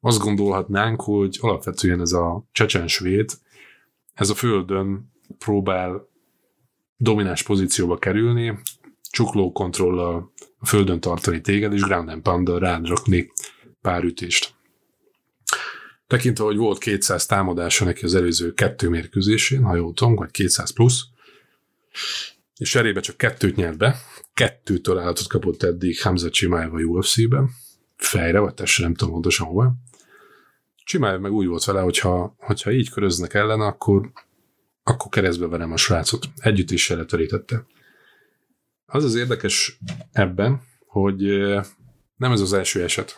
Azt 0.00 0.18
gondolhatnánk, 0.18 1.02
hogy 1.02 1.38
alapvetően 1.40 2.00
ez 2.00 2.12
a 2.12 2.44
csecsen 2.52 2.88
svéd, 2.88 3.30
ez 4.14 4.30
a 4.30 4.34
földön 4.34 5.12
próbál 5.38 6.08
domináns 6.96 7.42
pozícióba 7.42 7.98
kerülni, 7.98 8.58
csukló 9.10 9.52
kontrollal 9.52 10.32
a 10.58 10.66
földön 10.66 11.00
tartani 11.00 11.40
téged, 11.40 11.72
és 11.72 11.80
ground 11.80 12.08
and 12.08 12.22
pound 12.22 12.58
rád 12.58 12.86
rakni 12.86 13.32
pár 13.80 14.04
ütést. 14.04 14.54
Tekintve, 16.06 16.44
hogy 16.44 16.56
volt 16.56 16.78
200 16.78 17.26
támadása 17.26 17.84
neki 17.84 18.04
az 18.04 18.14
előző 18.14 18.54
kettő 18.54 18.88
mérkőzésén, 18.88 19.62
ha 19.62 19.74
jól 19.74 19.94
tudom, 19.94 20.14
vagy 20.14 20.30
200 20.30 20.72
plusz, 20.72 21.02
és 22.56 22.70
cserébe 22.70 23.00
csak 23.00 23.16
kettőt 23.16 23.56
nyert 23.56 23.76
be, 23.76 23.96
kettő 24.42 24.78
találatot 24.78 25.26
kapott 25.26 25.62
eddig 25.62 26.00
Hamza 26.00 26.30
Chimaev 26.30 26.74
a 26.74 26.78
UFC-ben, 26.78 27.50
fejre, 27.96 28.38
vagy 28.38 28.54
testre, 28.54 28.84
nem 28.84 28.94
tudom 28.94 29.12
pontosan 29.12 29.46
hova. 29.46 29.74
Chimaev 30.84 31.20
meg 31.20 31.32
úgy 31.32 31.46
volt 31.46 31.64
vele, 31.64 31.80
hogyha, 31.80 32.34
hogyha 32.38 32.72
így 32.72 32.90
köröznek 32.90 33.34
ellen, 33.34 33.60
akkor, 33.60 34.12
akkor 34.82 35.10
keresztbe 35.10 35.46
verem 35.46 35.72
a 35.72 35.76
srácot. 35.76 36.28
Is 36.66 36.88
letörítette. 36.88 37.66
Az 38.86 39.04
az 39.04 39.14
érdekes 39.14 39.78
ebben, 40.12 40.62
hogy 40.86 41.22
nem 42.16 42.32
ez 42.32 42.40
az 42.40 42.52
első 42.52 42.82
eset. 42.82 43.16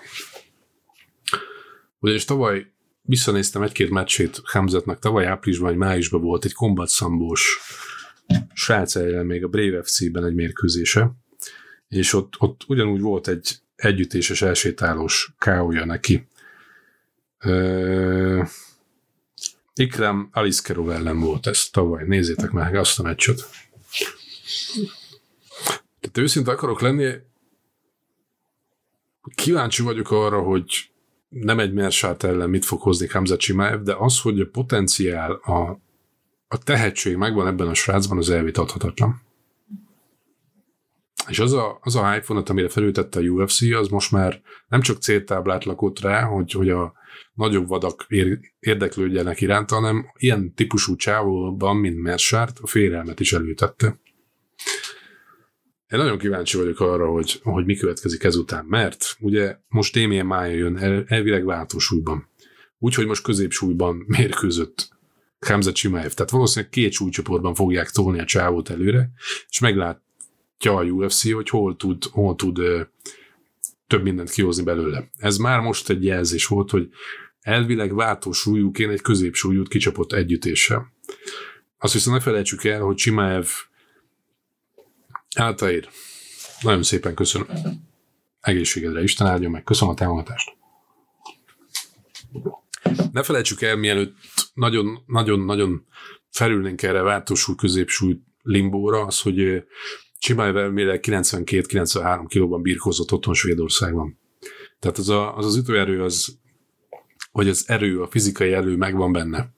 Ugyanis 1.98 2.24
tavaly 2.24 2.72
visszanéztem 3.02 3.62
egy-két 3.62 3.90
meccsét 3.90 4.40
Hamzetnek, 4.44 4.98
tavaly 4.98 5.26
áprilisban 5.26 5.68
vagy 5.68 5.78
májusban 5.78 6.20
volt 6.20 6.44
egy 6.44 6.54
Combat 6.54 6.88
Szambós 6.88 7.58
srác 8.52 8.96
ellen 8.96 9.26
még 9.26 9.44
a 9.44 9.48
Brave 9.48 9.82
FC-ben 9.82 10.24
egy 10.24 10.34
mérkőzése, 10.34 11.12
és 11.88 12.12
ott, 12.12 12.34
ott 12.38 12.64
ugyanúgy 12.66 13.00
volt 13.00 13.28
egy 13.28 13.56
együttéses 13.76 14.42
elsétálós 14.42 15.34
káója 15.38 15.84
neki. 15.84 16.26
Uh, 17.44 18.48
Ikram 19.74 20.28
Aliskerov 20.32 20.90
ellen 20.90 21.20
volt 21.20 21.46
ez 21.46 21.68
tavaly. 21.70 22.04
Nézzétek 22.06 22.50
meg 22.50 22.74
azt 22.74 22.98
a 22.98 23.02
meccset. 23.02 23.48
Tehát 26.00 26.18
őszinte 26.18 26.50
akarok 26.50 26.80
lenni, 26.80 27.12
kíváncsi 29.34 29.82
vagyok 29.82 30.10
arra, 30.10 30.40
hogy 30.40 30.90
nem 31.28 31.58
egy 31.58 31.72
mersát 31.72 32.22
ellen 32.22 32.50
mit 32.50 32.64
fog 32.64 32.80
hozni 32.80 33.08
Hamza 33.08 33.36
Csimáev, 33.36 33.82
de 33.82 33.94
az, 33.98 34.20
hogy 34.20 34.40
a 34.40 34.46
potenciál, 34.46 35.32
a, 35.32 35.80
a 36.54 36.58
tehetség 36.58 37.16
megvan 37.16 37.46
ebben 37.46 37.66
a 37.66 37.74
srácban, 37.74 38.18
az 38.18 38.30
elvitathatatlan. 38.30 39.22
És 41.28 41.38
az 41.38 41.52
a, 41.52 41.78
az 41.82 41.96
a 41.96 42.22
vonat, 42.26 42.48
amire 42.48 42.68
felültette 42.68 43.18
a 43.18 43.22
UFC, 43.22 43.62
az 43.62 43.88
most 43.88 44.10
már 44.10 44.40
nem 44.68 44.80
csak 44.80 45.02
céltáblát 45.02 45.64
lakott 45.64 46.00
rá, 46.00 46.22
hogy, 46.22 46.52
hogy 46.52 46.70
a 46.70 46.92
nagyobb 47.32 47.68
vadak 47.68 48.06
ér, 48.08 48.38
érdeklődjenek 48.58 49.40
iránta, 49.40 49.74
hanem 49.74 50.06
ilyen 50.16 50.54
típusú 50.54 50.96
csávóban, 50.96 51.76
mint 51.76 52.02
Mersárt, 52.02 52.58
a 52.58 52.66
félelmet 52.66 53.20
is 53.20 53.32
előtette. 53.32 53.86
Én 55.88 55.98
nagyon 55.98 56.18
kíváncsi 56.18 56.56
vagyok 56.56 56.80
arra, 56.80 57.10
hogy, 57.10 57.40
hogy 57.42 57.64
mi 57.64 57.76
következik 57.76 58.24
ezután, 58.24 58.64
mert 58.64 59.16
ugye 59.20 59.56
most 59.68 59.94
Damien 59.94 60.26
Mája 60.26 60.54
jön 60.56 60.76
el, 60.76 61.04
elvileg 61.06 61.44
váltósúlyban. 61.44 62.28
Úgyhogy 62.78 63.06
most 63.06 63.22
középsúlyban 63.22 64.04
mérkőzött 64.06 64.93
Hamza 65.44 65.72
Csimáev. 65.72 66.12
Tehát 66.12 66.30
valószínűleg 66.30 66.70
két 66.70 66.92
súlycsoportban 66.92 67.54
fogják 67.54 67.90
tolni 67.90 68.20
a 68.20 68.24
csávót 68.24 68.70
előre, 68.70 69.10
és 69.48 69.58
meglátja 69.58 70.76
a 70.76 70.82
UFC, 70.84 71.32
hogy 71.32 71.48
hol 71.48 71.76
tud, 71.76 72.04
hol 72.04 72.34
tud 72.34 72.60
több 73.86 74.02
mindent 74.02 74.30
kihozni 74.30 74.62
belőle. 74.62 75.10
Ez 75.16 75.36
már 75.36 75.60
most 75.60 75.90
egy 75.90 76.04
jelzés 76.04 76.46
volt, 76.46 76.70
hogy 76.70 76.88
elvileg 77.40 77.94
váltósúlyúként 77.94 78.92
egy 78.92 79.00
középsúlyút 79.00 79.68
kicsapott 79.68 80.12
együttéssel. 80.12 80.92
Azt 81.78 81.92
viszont 81.92 82.16
ne 82.16 82.22
felejtsük 82.22 82.64
el, 82.64 82.80
hogy 82.80 82.96
Csimáev 82.96 83.46
Áltair, 85.36 85.88
nagyon 86.60 86.82
szépen 86.82 87.14
köszönöm. 87.14 87.48
Egészségedre, 88.40 89.02
Isten 89.02 89.26
áldjon 89.26 89.50
meg. 89.50 89.62
Köszönöm 89.64 89.94
a 89.94 89.96
támogatást. 89.96 90.56
Ne 93.12 93.22
felejtsük 93.22 93.62
el, 93.62 93.76
mielőtt 93.76 94.16
nagyon-nagyon-nagyon 94.54 95.86
felülnénk 96.30 96.82
erre 96.82 97.02
váltósúly 97.02 97.54
középsúly 97.54 98.20
limbóra, 98.42 99.04
az, 99.04 99.20
hogy 99.20 99.64
Csimály 100.18 100.56
elméleg 100.56 101.04
92-93 101.06 102.24
kilóban 102.28 102.62
birkózott 102.62 103.12
otthon 103.12 103.34
Svédországban. 103.34 104.18
Tehát 104.78 104.98
az, 104.98 105.08
a, 105.08 105.36
az 105.36 105.46
az 105.46 105.56
ütőerő, 105.56 106.02
az, 106.02 106.38
vagy 107.32 107.48
az 107.48 107.64
erő, 107.66 108.02
a 108.02 108.10
fizikai 108.10 108.52
erő 108.52 108.76
megvan 108.76 109.12
benne. 109.12 109.52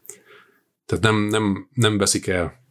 Tehát 0.87 1.05
nem, 1.05 1.16
nem, 1.16 1.68
nem 1.74 1.99
veszik 1.99 2.27
el 2.27 2.64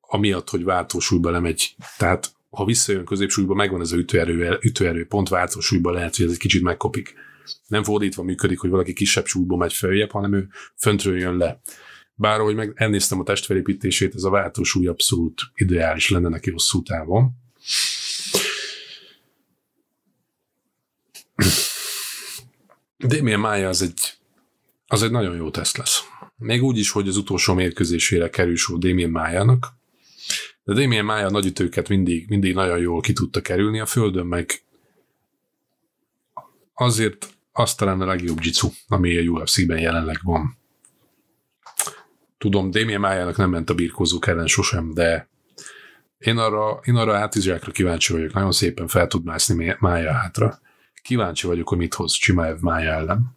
amiatt, 0.00 0.50
hogy 0.50 0.64
váltósúlyba 0.64 1.30
lemegy. 1.30 1.76
Tehát 1.98 2.32
ha 2.50 2.64
visszajön 2.64 3.04
középsúlyba, 3.04 3.54
megvan 3.54 3.80
ez 3.80 3.92
a 3.92 3.96
ütőerő, 3.96 4.58
ütőerő 4.60 5.06
pont 5.06 5.28
váltósúlyba 5.28 5.90
lehet, 5.90 6.16
hogy 6.16 6.24
ez 6.24 6.32
egy 6.32 6.38
kicsit 6.38 6.62
megkopik. 6.62 7.14
Nem 7.66 7.82
fordítva 7.82 8.22
működik, 8.22 8.58
hogy 8.58 8.70
valaki 8.70 8.92
kisebb 8.92 9.26
súlyba 9.26 9.56
megy 9.56 9.72
följebb, 9.72 10.10
hanem 10.10 10.34
ő 10.34 10.48
föntről 10.76 11.18
jön 11.18 11.36
le. 11.36 11.60
Bár, 12.14 12.40
ahogy 12.40 12.54
meg 12.54 12.72
elnéztem 12.74 13.20
a 13.20 13.24
testfelépítését, 13.24 14.14
ez 14.14 14.22
a 14.22 14.30
váltósúly 14.30 14.86
abszolút 14.86 15.42
ideális 15.54 16.08
lenne 16.08 16.28
neki 16.28 16.50
hosszú 16.50 16.82
távon. 16.82 17.30
Damien 22.98 23.40
Mája 23.40 23.68
az 23.68 23.82
egy, 23.82 24.00
az 24.86 25.02
egy 25.02 25.10
nagyon 25.10 25.36
jó 25.36 25.50
teszt 25.50 25.76
lesz. 25.76 26.00
Még 26.36 26.62
úgy 26.62 26.78
is, 26.78 26.90
hogy 26.90 27.08
az 27.08 27.16
utolsó 27.16 27.54
mérkőzésére 27.54 28.30
kerül 28.30 28.56
sor 28.56 28.78
Damien 28.78 29.10
Májának, 29.10 29.66
de 30.64 30.72
Damien 30.72 31.04
Mája 31.04 31.30
nagyütőket 31.30 31.88
mindig, 31.88 32.28
mindig 32.28 32.54
nagyon 32.54 32.78
jól 32.78 33.00
ki 33.00 33.12
tudta 33.12 33.40
kerülni, 33.40 33.80
a 33.80 33.86
földön 33.86 34.26
meg 34.26 34.62
azért 36.74 37.37
azt 37.58 37.78
talán 37.78 38.00
a 38.00 38.06
legjobb 38.06 38.38
jitsu, 38.40 38.70
ami 38.88 39.16
a 39.16 39.30
UFC-ben 39.30 39.78
jelenleg 39.78 40.20
van. 40.22 40.58
Tudom, 42.38 42.70
Damien 42.70 43.00
Májának 43.00 43.36
nem 43.36 43.50
ment 43.50 43.70
a 43.70 43.74
birkózók 43.74 44.26
ellen 44.26 44.46
sosem, 44.46 44.94
de 44.94 45.28
én 46.18 46.38
arra, 46.38 46.80
én 46.84 46.94
arra 46.94 47.16
átizsákra 47.16 47.72
kíváncsi 47.72 48.12
vagyok. 48.12 48.32
Nagyon 48.32 48.52
szépen 48.52 48.88
fel 48.88 49.06
tud 49.06 49.24
mászni 49.24 49.76
Mája 49.78 50.12
hátra. 50.12 50.60
Kíváncsi 51.02 51.46
vagyok, 51.46 51.68
hogy 51.68 51.78
mit 51.78 51.94
hoz 51.94 52.12
Csimáev 52.12 52.58
Mája 52.60 52.92
ellen. 52.92 53.36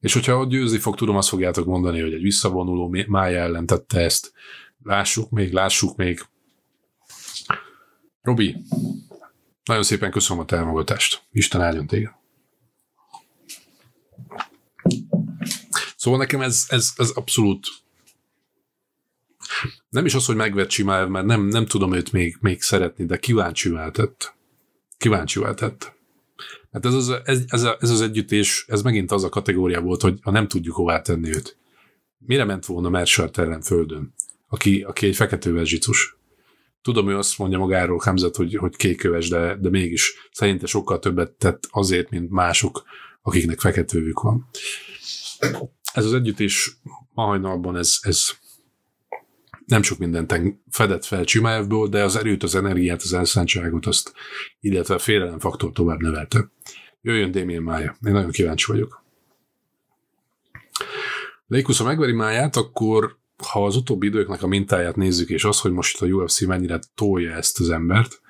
És 0.00 0.12
hogyha 0.12 0.38
ott 0.38 0.48
győzni 0.48 0.78
fog, 0.78 0.96
tudom, 0.96 1.16
azt 1.16 1.28
fogjátok 1.28 1.66
mondani, 1.66 2.00
hogy 2.00 2.12
egy 2.12 2.22
visszavonuló 2.22 2.96
Mája 3.06 3.40
ellen 3.40 3.66
tette 3.66 4.00
ezt. 4.00 4.32
Lássuk 4.82 5.30
még, 5.30 5.52
lássuk 5.52 5.96
még. 5.96 6.20
Robi, 8.22 8.56
nagyon 9.64 9.82
szépen 9.82 10.10
köszönöm 10.10 10.42
a 10.42 10.46
támogatást. 10.46 11.22
Isten 11.30 11.60
áldjon 11.60 11.86
téged. 11.86 12.17
Szóval 15.96 16.18
nekem 16.18 16.40
ez, 16.40 16.66
ez, 16.68 16.92
ez 16.96 17.10
abszolút 17.10 17.66
nem 19.88 20.04
is 20.04 20.14
az, 20.14 20.26
hogy 20.26 20.36
megvett 20.36 20.68
Csimáev, 20.68 21.08
mert 21.08 21.26
nem, 21.26 21.46
nem 21.46 21.66
tudom 21.66 21.92
őt 21.92 22.12
még, 22.12 22.36
még 22.40 22.62
szeretni, 22.62 23.04
de 23.04 23.18
kíváncsi 23.18 23.68
váltett. 23.68 24.34
Kíváncsi 24.98 25.38
váltett. 25.38 25.96
Hát 26.72 26.84
ez 26.84 26.94
az, 26.94 27.14
ez, 27.24 27.44
ez, 27.46 27.64
ez 27.80 27.90
az 27.90 28.00
együttés, 28.00 28.64
ez 28.68 28.82
megint 28.82 29.12
az 29.12 29.24
a 29.24 29.28
kategória 29.28 29.80
volt, 29.80 30.02
hogy 30.02 30.18
ha 30.22 30.30
nem 30.30 30.48
tudjuk 30.48 30.74
hová 30.74 31.00
tenni 31.00 31.28
őt. 31.28 31.56
Mire 32.18 32.44
ment 32.44 32.66
volna 32.66 32.88
Mersart 32.88 33.38
ellen 33.38 33.60
földön, 33.60 34.14
aki, 34.48 34.82
aki 34.82 35.06
egy 35.06 35.16
feketőves 35.16 35.68
zsicus? 35.68 36.16
Tudom, 36.82 37.08
ő 37.08 37.16
azt 37.16 37.38
mondja 37.38 37.58
magáról 37.58 38.00
Hamzat, 38.04 38.36
hogy, 38.36 38.54
hogy 38.54 38.76
kéköves, 38.76 39.28
de, 39.28 39.56
de 39.56 39.68
mégis 39.68 40.28
szerinte 40.32 40.66
sokkal 40.66 40.98
többet 40.98 41.30
tett 41.30 41.68
azért, 41.70 42.10
mint 42.10 42.30
mások, 42.30 42.82
akiknek 43.28 43.60
feketővük 43.60 44.20
van. 44.20 44.48
Ez 45.92 46.04
az 46.04 46.12
együttés 46.12 46.78
ma 47.14 47.24
hajnalban 47.24 47.76
ez, 47.76 47.98
ez 48.00 48.26
nem 49.66 49.82
sok 49.82 49.98
mindent 49.98 50.34
fedett 50.70 51.04
fel 51.04 51.24
Csimáevből, 51.24 51.88
de 51.88 52.04
az 52.04 52.16
erőt, 52.16 52.42
az 52.42 52.54
energiát, 52.54 53.02
az 53.02 53.12
elszántságot, 53.12 53.86
azt, 53.86 54.12
illetve 54.60 54.94
a 54.94 54.98
félelemfaktor 54.98 55.72
tovább 55.72 56.00
növelte. 56.00 56.50
Jöjjön 57.00 57.30
Damien 57.30 57.62
Mája. 57.62 57.96
Én 58.06 58.12
nagyon 58.12 58.30
kíváncsi 58.30 58.72
vagyok. 58.72 59.04
Lékusz, 61.46 61.78
ha 61.78 61.84
megveri 61.84 62.12
Máját, 62.12 62.56
akkor 62.56 63.18
ha 63.46 63.64
az 63.64 63.76
utóbbi 63.76 64.06
időknek 64.06 64.42
a 64.42 64.46
mintáját 64.46 64.96
nézzük, 64.96 65.28
és 65.28 65.44
az, 65.44 65.60
hogy 65.60 65.72
most 65.72 66.02
a 66.02 66.06
UFC 66.06 66.40
mennyire 66.40 66.78
tolja 66.94 67.32
ezt 67.32 67.60
az 67.60 67.70
embert, 67.70 68.20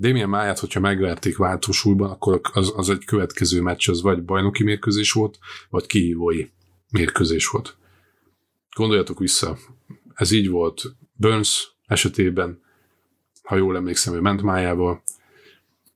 Damien 0.00 0.28
Máját, 0.28 0.58
hogyha 0.58 0.80
megverték 0.80 1.36
váltósúlyban, 1.36 2.10
akkor 2.10 2.40
az, 2.52 2.72
az 2.76 2.90
egy 2.90 3.04
következő 3.04 3.60
meccs, 3.60 3.88
az 3.88 4.02
vagy 4.02 4.22
bajnoki 4.22 4.62
mérkőzés 4.62 5.12
volt, 5.12 5.38
vagy 5.70 5.86
kihívói 5.86 6.46
mérkőzés 6.90 7.48
volt. 7.48 7.76
Gondoljatok 8.76 9.18
vissza, 9.18 9.58
ez 10.14 10.30
így 10.30 10.48
volt 10.48 10.82
Burns 11.12 11.72
esetében, 11.86 12.62
ha 13.42 13.56
jól 13.56 13.76
emlékszem, 13.76 14.14
ő 14.14 14.20
ment 14.20 14.42
májával, 14.42 15.02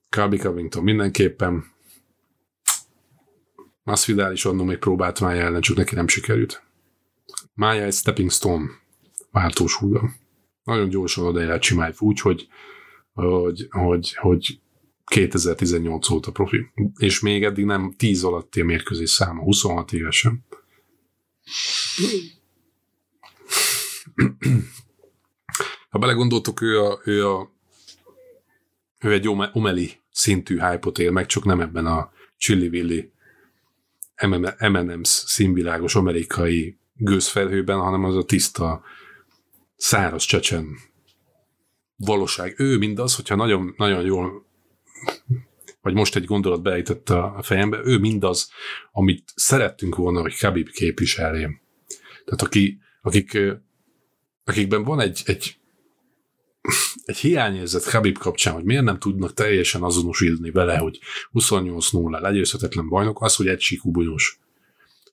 Kirby 0.08 0.36
Covington 0.36 0.82
mindenképpen, 0.82 1.72
Masvidal 3.82 4.32
is 4.32 4.44
annól 4.44 4.66
még 4.66 4.78
próbált 4.78 5.20
Mája 5.20 5.42
ellen, 5.42 5.60
csak 5.60 5.76
neki 5.76 5.94
nem 5.94 6.08
sikerült. 6.08 6.62
Mája 7.54 7.82
egy 7.82 7.92
stepping 7.92 8.30
stone 8.30 8.70
váltós 9.30 9.74
húga. 9.74 10.10
Nagyon 10.64 10.88
gyorsan 10.88 11.24
odaér 11.24 11.58
csinálj 11.58 11.92
úgy, 11.98 12.20
hogy, 12.20 12.48
hogy, 13.14 13.66
hogy, 13.70 14.14
hogy 14.14 14.60
2018 15.04 16.10
óta 16.10 16.30
profi. 16.30 16.70
És 16.96 17.20
még 17.20 17.44
eddig 17.44 17.64
nem 17.64 17.94
10 17.96 18.24
alatti 18.24 18.60
a 18.60 18.64
mérkőzés 18.64 19.10
száma, 19.10 19.42
26 19.42 19.92
évesen. 19.92 20.44
Ha 25.88 25.98
belegondoltok, 25.98 26.60
ő, 26.60 26.80
a, 26.80 27.00
ő, 27.04 27.28
a, 27.28 27.52
ő 29.00 29.12
egy 29.12 29.28
omeli 29.52 29.92
szintű 30.10 30.58
hype 30.58 30.90
él 30.98 31.10
meg, 31.10 31.26
csak 31.26 31.44
nem 31.44 31.60
ebben 31.60 31.86
a 31.86 32.12
chili-villi 32.36 33.12
M&M's 34.26 35.04
színvilágos 35.04 35.94
amerikai 35.94 36.78
gőzfelhőben, 36.94 37.78
hanem 37.78 38.04
az 38.04 38.16
a 38.16 38.24
tiszta, 38.24 38.82
száraz 39.76 40.24
csecsen 40.24 40.76
valóság. 42.04 42.54
Ő 42.56 42.78
mindaz, 42.78 43.14
hogyha 43.14 43.34
nagyon, 43.34 43.74
nagyon 43.76 44.04
jól 44.04 44.44
vagy 45.84 45.94
most 45.94 46.16
egy 46.16 46.24
gondolat 46.24 46.62
beejtett 46.62 47.10
a 47.10 47.40
fejembe, 47.42 47.80
ő 47.84 47.98
mindaz, 47.98 48.50
amit 48.92 49.32
szerettünk 49.34 49.94
volna, 49.94 50.20
hogy 50.20 50.34
Khabib 50.34 50.70
képviseljen. 50.70 51.60
Tehát 52.24 52.42
aki, 52.42 52.78
akik, 53.02 53.38
akikben 54.44 54.84
van 54.84 55.00
egy, 55.00 55.22
egy, 55.24 55.56
egy 57.04 57.16
hiányérzet 57.16 57.84
Khabib 57.84 58.18
kapcsán, 58.18 58.54
hogy 58.54 58.64
miért 58.64 58.84
nem 58.84 58.98
tudnak 58.98 59.34
teljesen 59.34 59.82
azonosítani 59.82 60.50
vele, 60.50 60.76
hogy 60.76 60.98
28-0 61.32 62.20
legyőzhetetlen 62.20 62.88
bajnok, 62.88 63.22
az, 63.22 63.36
hogy 63.36 63.48
egy 63.48 63.60
síkú 63.60 63.90
bunyós. 63.90 64.38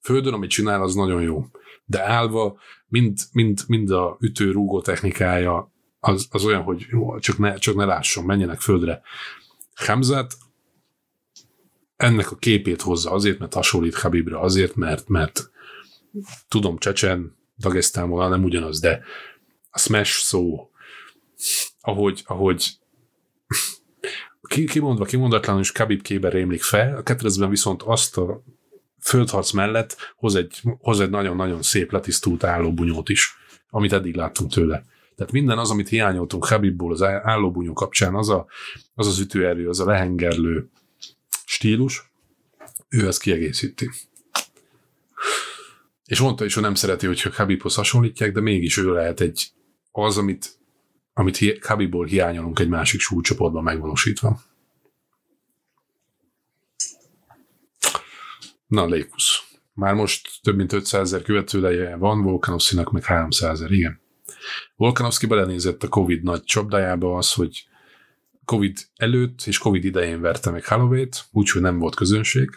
Földön, 0.02 0.34
amit 0.34 0.50
csinál, 0.50 0.82
az 0.82 0.96
nagyon 0.96 1.22
jó. 1.22 1.46
De 1.86 2.02
állva 2.04 2.60
mind, 2.88 3.20
mind, 3.32 3.60
mind 3.68 3.92
a 3.92 4.18
ütő-rúgó 4.20 4.82
technikája 4.82 5.71
az, 6.04 6.28
az 6.30 6.46
olyan, 6.46 6.62
hogy 6.62 6.86
jó, 6.90 7.20
csak, 7.20 7.38
ne, 7.38 7.56
csak 7.56 7.76
ne 7.76 7.86
lásson, 7.86 8.24
menjenek 8.24 8.60
földre. 8.60 9.02
Hamzat 9.76 10.34
ennek 11.96 12.32
a 12.32 12.36
képét 12.36 12.82
hozza 12.82 13.12
azért, 13.12 13.40
mert 13.40 13.54
hasonlít 13.54 13.96
Habibra, 13.96 14.40
azért, 14.40 14.76
mert, 14.76 15.08
mert 15.08 15.52
tudom, 16.48 16.78
Csecsen, 16.78 17.36
Dagestánból 17.58 18.30
nem 18.30 18.44
ugyanaz, 18.44 18.80
de 18.80 19.04
a 19.72 19.80
smash 19.80 20.12
szó, 20.12 20.72
ahogy, 21.82 22.24
ahogy 22.26 22.80
kimondva, 24.68 25.06
kimondatlanul 25.06 25.62
is 25.62 25.72
Khabib 25.72 26.02
kébe 26.02 26.30
rémlik 26.30 26.62
fel, 26.62 26.98
a 26.98 27.04
ketrezben 27.04 27.50
viszont 27.50 27.82
azt 27.82 28.18
a 28.18 28.44
földharc 29.00 29.52
mellett 29.52 30.14
hoz 30.16 30.36
egy, 30.36 30.62
hoz 30.80 31.00
egy 31.00 31.10
nagyon-nagyon 31.10 31.62
szép 31.62 31.92
letisztult 31.92 32.44
állóbunyót 32.44 33.10
is, 33.10 33.36
amit 33.70 33.94
eddig 33.94 34.16
láttunk 34.16 34.52
tőle. 34.52 34.86
Tehát 35.22 35.36
minden 35.36 35.58
az, 35.58 35.70
amit 35.70 35.90
hiányoltunk 35.90 36.46
Habibból 36.46 36.92
az 36.92 37.02
állóbunyó 37.02 37.74
kapcsán, 37.74 38.16
az, 38.16 38.30
a, 38.30 38.48
az 38.94 39.08
az 39.08 39.20
ütőerő, 39.20 39.70
az 39.70 39.80
a 39.80 39.86
lehengerlő 39.86 40.70
stílus, 41.46 42.12
ő 42.90 43.08
ezt 43.08 43.22
kiegészíti. 43.22 43.90
És 46.06 46.20
mondta 46.20 46.46
is, 46.46 46.54
hogy 46.54 46.64
nem 46.64 46.76
szereti, 46.76 47.06
hogyha 47.06 47.30
Habibhoz 47.34 47.76
hasonlítják, 47.76 48.32
de 48.32 48.42
mégis 48.42 48.78
ő 48.78 48.94
lehet 48.94 49.20
egy 49.20 49.52
az, 49.92 50.18
amit, 50.18 50.60
amit 51.14 51.66
Habibból 51.66 52.06
hiányolunk 52.06 52.60
egy 52.60 52.70
másik 52.70 53.00
súlycsoportban 53.00 53.64
megvalósítva. 53.64 54.42
Na, 58.68 58.86
Lékusz. 58.86 59.44
Már 59.74 59.94
most 59.94 60.30
több 60.44 60.56
mint 60.56 60.74
500 60.74 61.02
ezer 61.02 61.22
követőleje 61.22 61.96
van, 61.96 62.22
Volkanovszkinak 62.22 62.92
meg 62.92 63.04
300 63.04 63.52
ezer, 63.52 63.72
igen. 63.72 64.01
Volkanovszki 64.76 65.26
belenézett 65.26 65.84
a 65.84 65.88
Covid 65.88 66.24
nagy 66.24 66.44
csapdájába 66.44 67.18
az, 67.18 67.34
hogy 67.34 67.66
Covid 68.46 68.78
előtt 68.96 69.42
és 69.46 69.58
Covid 69.58 69.84
idején 69.84 70.22
verte 70.22 70.50
meg 70.50 70.66
Holloway-t, 70.66 71.26
úgyhogy 71.32 71.62
nem 71.62 71.80
volt 71.80 71.96
közönség, 71.96 72.50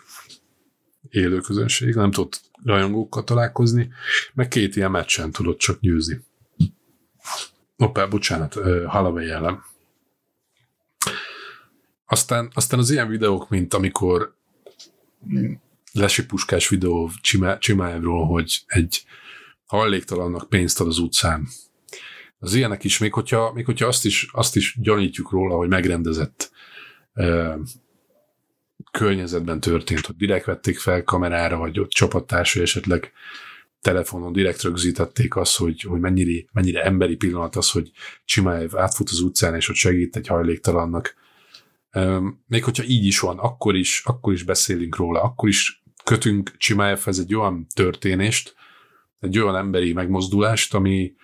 élő 1.09 1.41
közönség, 1.41 1.95
nem 1.95 2.11
tudott 2.11 2.41
rajongókkal 2.65 3.25
találkozni, 3.25 3.93
meg 4.35 4.49
két 4.49 4.77
ilyen 4.77 4.91
meccsen 4.91 5.31
tudott 5.31 5.59
csak 5.59 5.81
győzni. 5.81 6.25
Hoppá, 7.77 8.07
bocsánat, 8.07 8.55
Holloway 8.87 9.29
ellen. 9.29 9.63
Aztán, 12.07 12.51
aztán 12.55 12.79
az 12.79 12.91
ilyen 12.91 13.09
videók, 13.09 13.49
mint 13.49 13.75
amikor 13.75 14.35
lesipuskás 15.93 16.69
videó 16.69 17.11
Csimáevról, 17.59 18.27
hogy 18.27 18.65
egy 18.67 19.05
hajléktalannak 19.67 20.49
pénzt 20.49 20.81
ad 20.81 20.87
az 20.87 20.99
utcán. 20.99 21.49
Az 22.45 22.55
ilyenek 22.55 22.85
is, 22.85 22.99
még 22.99 23.13
hogyha, 23.13 23.53
még 23.53 23.65
hogyha 23.65 23.87
azt, 23.87 24.05
is, 24.05 24.29
azt 24.33 24.57
is 24.57 24.77
gyanítjuk 24.81 25.31
róla, 25.31 25.57
hogy 25.57 25.69
megrendezett 25.69 26.51
ö, 27.15 27.55
környezetben 28.91 29.61
történt, 29.61 30.07
hogy 30.07 30.17
direkt 30.17 30.45
vették 30.45 30.79
fel 30.79 31.03
kamerára, 31.03 31.57
vagy 31.57 31.81
ott 31.81 31.91
csapattársai 31.91 32.63
esetleg 32.63 33.13
telefonon 33.81 34.33
direkt 34.33 34.63
rögzítették 34.63 35.37
azt, 35.37 35.57
hogy, 35.57 35.81
hogy 35.81 36.01
mennyire, 36.01 36.45
mennyire 36.53 36.85
emberi 36.85 37.17
pillanat 37.17 37.57
az, 37.57 37.71
hogy 37.71 37.91
Csimáev 38.25 38.77
átfut 38.77 39.11
az 39.11 39.21
utcán, 39.21 39.55
és 39.55 39.67
hogy 39.67 39.77
segít 39.77 40.17
egy 40.17 40.27
hajléktalannak. 40.27 41.15
Még 42.47 42.65
hogyha 42.65 42.85
így 42.85 43.05
is 43.05 43.21
van, 43.21 43.39
akkor 43.39 43.77
is, 43.77 44.03
akkor 44.05 44.33
is 44.33 44.43
beszélünk 44.43 44.97
róla, 44.97 45.23
akkor 45.23 45.49
is 45.49 45.83
kötünk 46.05 46.57
Csimáevhez 46.57 47.19
egy 47.19 47.35
olyan 47.35 47.67
történést, 47.75 48.55
egy 49.21 49.39
olyan 49.39 49.57
emberi 49.57 49.93
megmozdulást, 49.93 50.75
ami, 50.75 51.15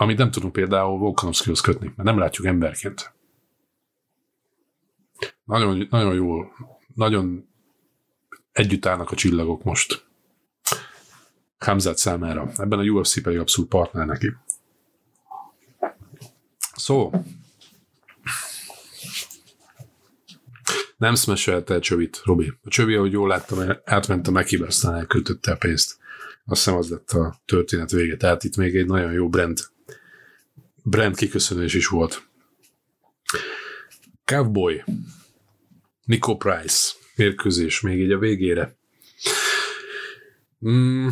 amit 0.00 0.18
nem 0.18 0.30
tudunk 0.30 0.52
például 0.52 0.98
Volkanovszkihoz 0.98 1.60
kötni, 1.60 1.86
mert 1.86 2.08
nem 2.08 2.18
látjuk 2.18 2.46
emberként. 2.46 3.12
Nagyon, 5.44 5.86
nagyon 5.90 6.14
jól, 6.14 6.52
nagyon 6.94 7.48
együtt 8.52 8.86
állnak 8.86 9.10
a 9.10 9.16
csillagok 9.16 9.62
most. 9.64 10.06
Hamzat 11.58 11.98
számára. 11.98 12.50
Ebben 12.56 12.78
a 12.78 12.82
UFC 12.82 13.22
pedig 13.22 13.38
abszolút 13.38 13.70
partner 13.70 14.06
neki. 14.06 14.34
Szó. 16.74 17.10
Nem 20.96 21.14
smashelte 21.14 21.74
a 21.74 21.80
csövit, 21.80 22.20
Robi. 22.24 22.52
A 22.62 22.68
csövi, 22.68 22.94
ahogy 22.94 23.12
jól 23.12 23.28
láttam, 23.28 23.58
átment 23.84 24.28
a 24.28 24.30
Mekibe, 24.30 24.66
aztán 24.66 24.94
elköltötte 24.94 25.52
a 25.52 25.56
pénzt. 25.56 25.98
Azt 26.44 26.64
hiszem 26.64 26.78
az 26.78 26.90
lett 26.90 27.10
a 27.10 27.40
történet 27.44 27.90
vége. 27.90 28.16
Tehát 28.16 28.44
itt 28.44 28.56
még 28.56 28.76
egy 28.76 28.86
nagyon 28.86 29.12
jó 29.12 29.28
brand, 29.28 29.58
brand 30.82 31.16
kiköszönés 31.16 31.74
is 31.74 31.86
volt. 31.86 32.28
Cowboy. 34.24 34.84
Nico 36.04 36.36
Price. 36.36 36.92
Mérkőzés 37.16 37.80
még 37.80 38.00
így 38.00 38.12
a 38.12 38.18
végére. 38.18 38.76
Mm, 40.68 41.08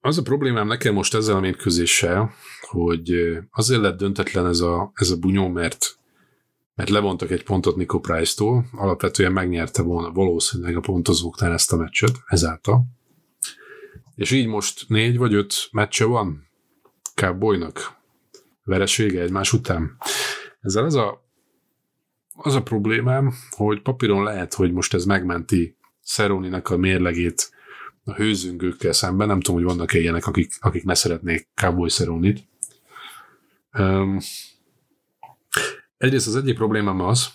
az 0.00 0.18
a 0.18 0.22
problémám 0.22 0.66
nekem 0.66 0.94
most 0.94 1.14
ezzel 1.14 1.36
a 1.36 1.40
mérkőzéssel, 1.40 2.34
hogy 2.60 3.38
azért 3.50 3.80
lett 3.80 3.98
döntetlen 3.98 4.46
ez 4.46 4.60
a, 4.60 4.92
ez 4.94 5.10
a 5.10 5.16
bunyó, 5.16 5.48
mert 5.48 5.98
mert 6.74 6.90
levontak 6.90 7.30
egy 7.30 7.42
pontot 7.42 7.76
Nico 7.76 8.00
Price-tól, 8.00 8.66
alapvetően 8.72 9.32
megnyerte 9.32 9.82
volna 9.82 10.12
valószínűleg 10.12 10.76
a 10.76 10.80
pontozóknál 10.80 11.52
ezt 11.52 11.72
a 11.72 11.76
meccset 11.76 12.16
ezáltal. 12.26 12.84
És 14.14 14.30
így 14.30 14.46
most 14.46 14.88
négy 14.88 15.16
vagy 15.16 15.34
öt 15.34 15.68
meccse 15.70 16.04
van 16.04 16.48
Cowboynak 17.14 17.97
veresége 18.68 19.20
egymás 19.20 19.52
után. 19.52 19.96
Ezzel 20.60 20.84
az 20.84 20.94
a, 20.94 21.24
az 22.34 22.54
a 22.54 22.62
problémám, 22.62 23.32
hogy 23.50 23.82
papíron 23.82 24.22
lehet, 24.22 24.54
hogy 24.54 24.72
most 24.72 24.94
ez 24.94 25.04
megmenti 25.04 25.76
Szeroninek 26.00 26.70
a 26.70 26.76
mérlegét 26.76 27.50
a 28.04 28.14
hőzüngőkkel 28.14 28.92
szemben. 28.92 29.26
Nem 29.26 29.40
tudom, 29.40 29.62
hogy 29.62 29.76
vannak-e 29.76 29.98
ilyenek, 29.98 30.26
akik, 30.26 30.52
akik 30.60 30.84
ne 30.84 30.94
szeretnék 30.94 31.48
Cowboy 31.54 31.88
Szeronit. 31.88 32.48
Um, 33.78 34.18
egyrészt 35.98 36.26
az 36.26 36.36
egyik 36.36 36.56
problémám 36.56 37.00
az, 37.00 37.28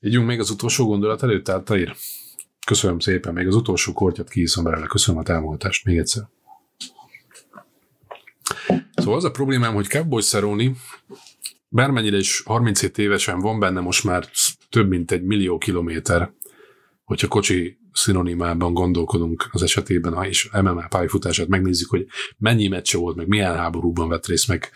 Ígyunk 0.00 0.26
még 0.26 0.40
az 0.40 0.50
utolsó 0.50 0.86
gondolat 0.86 1.22
előtt, 1.22 1.44
tehát 1.44 1.64
Tair. 1.64 1.96
Köszönöm 2.66 2.98
szépen, 2.98 3.32
még 3.32 3.46
az 3.46 3.54
utolsó 3.54 3.92
kortyat 3.92 4.28
kiiszom 4.28 4.64
belőle. 4.64 4.86
Köszönöm 4.86 5.20
a 5.20 5.24
támogatást 5.24 5.84
még 5.84 5.98
egyszer. 5.98 6.28
Szóval 9.08 9.22
az 9.22 9.28
a 9.28 9.34
problémám, 9.36 9.74
hogy 9.74 9.88
Cowboy 9.88 10.22
Cerrone 10.22 10.72
bármennyire 11.68 12.16
is 12.16 12.42
37 12.44 12.98
évesen 12.98 13.40
van 13.40 13.58
benne 13.58 13.80
most 13.80 14.04
már 14.04 14.28
több 14.70 14.88
mint 14.88 15.10
egy 15.10 15.22
millió 15.22 15.58
kilométer, 15.58 16.32
hogyha 17.04 17.28
kocsi 17.28 17.78
szinonimában 17.92 18.74
gondolkodunk 18.74 19.48
az 19.50 19.62
esetében, 19.62 20.14
ha 20.14 20.26
is 20.26 20.50
MMA 20.52 20.86
pályafutását 20.88 21.48
megnézzük, 21.48 21.90
hogy 21.90 22.06
mennyi 22.38 22.68
meccse 22.68 22.98
volt, 22.98 23.16
meg 23.16 23.28
milyen 23.28 23.56
háborúban 23.56 24.08
vett 24.08 24.26
részt, 24.26 24.48
meg 24.48 24.70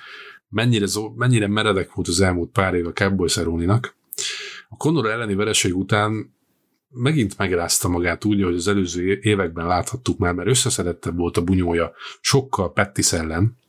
mennyire, 0.49 0.87
mennyire 1.17 1.47
meredek 1.47 1.93
volt 1.93 2.09
az 2.09 2.21
elmúlt 2.21 2.51
pár 2.51 2.75
év 2.75 2.87
a 2.87 2.93
Cowboy 2.93 3.29
Cerrone-nak. 3.29 3.97
A 4.69 4.77
Conor 4.77 5.11
elleni 5.11 5.35
vereség 5.35 5.77
után 5.77 6.35
megint 6.89 7.39
megrázta 7.39 7.89
magát 7.89 8.25
úgy, 8.25 8.43
hogy 8.43 8.55
az 8.55 8.69
előző 8.69 9.19
években 9.23 9.67
láthattuk 9.67 10.19
már, 10.19 10.35
mert 10.35 10.49
összeszedettebb 10.49 11.17
volt 11.17 11.37
a 11.37 11.45
bunyója 11.45 11.93
sokkal 12.21 12.73
Pettis 12.73 13.13
ellen, 13.13 13.61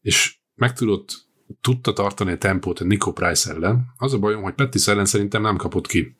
és 0.00 0.36
meg 0.54 0.72
tudott, 0.72 1.26
tudta 1.60 1.92
tartani 1.92 2.32
a 2.32 2.38
tempót 2.38 2.80
a 2.80 2.84
Nico 2.84 3.12
Price 3.12 3.50
ellen. 3.50 3.92
Az 3.96 4.12
a 4.12 4.18
bajom, 4.18 4.42
hogy 4.42 4.54
Pettis 4.54 4.86
ellen 4.86 5.04
szerintem 5.04 5.42
nem 5.42 5.56
kapott 5.56 5.86
ki. 5.86 6.16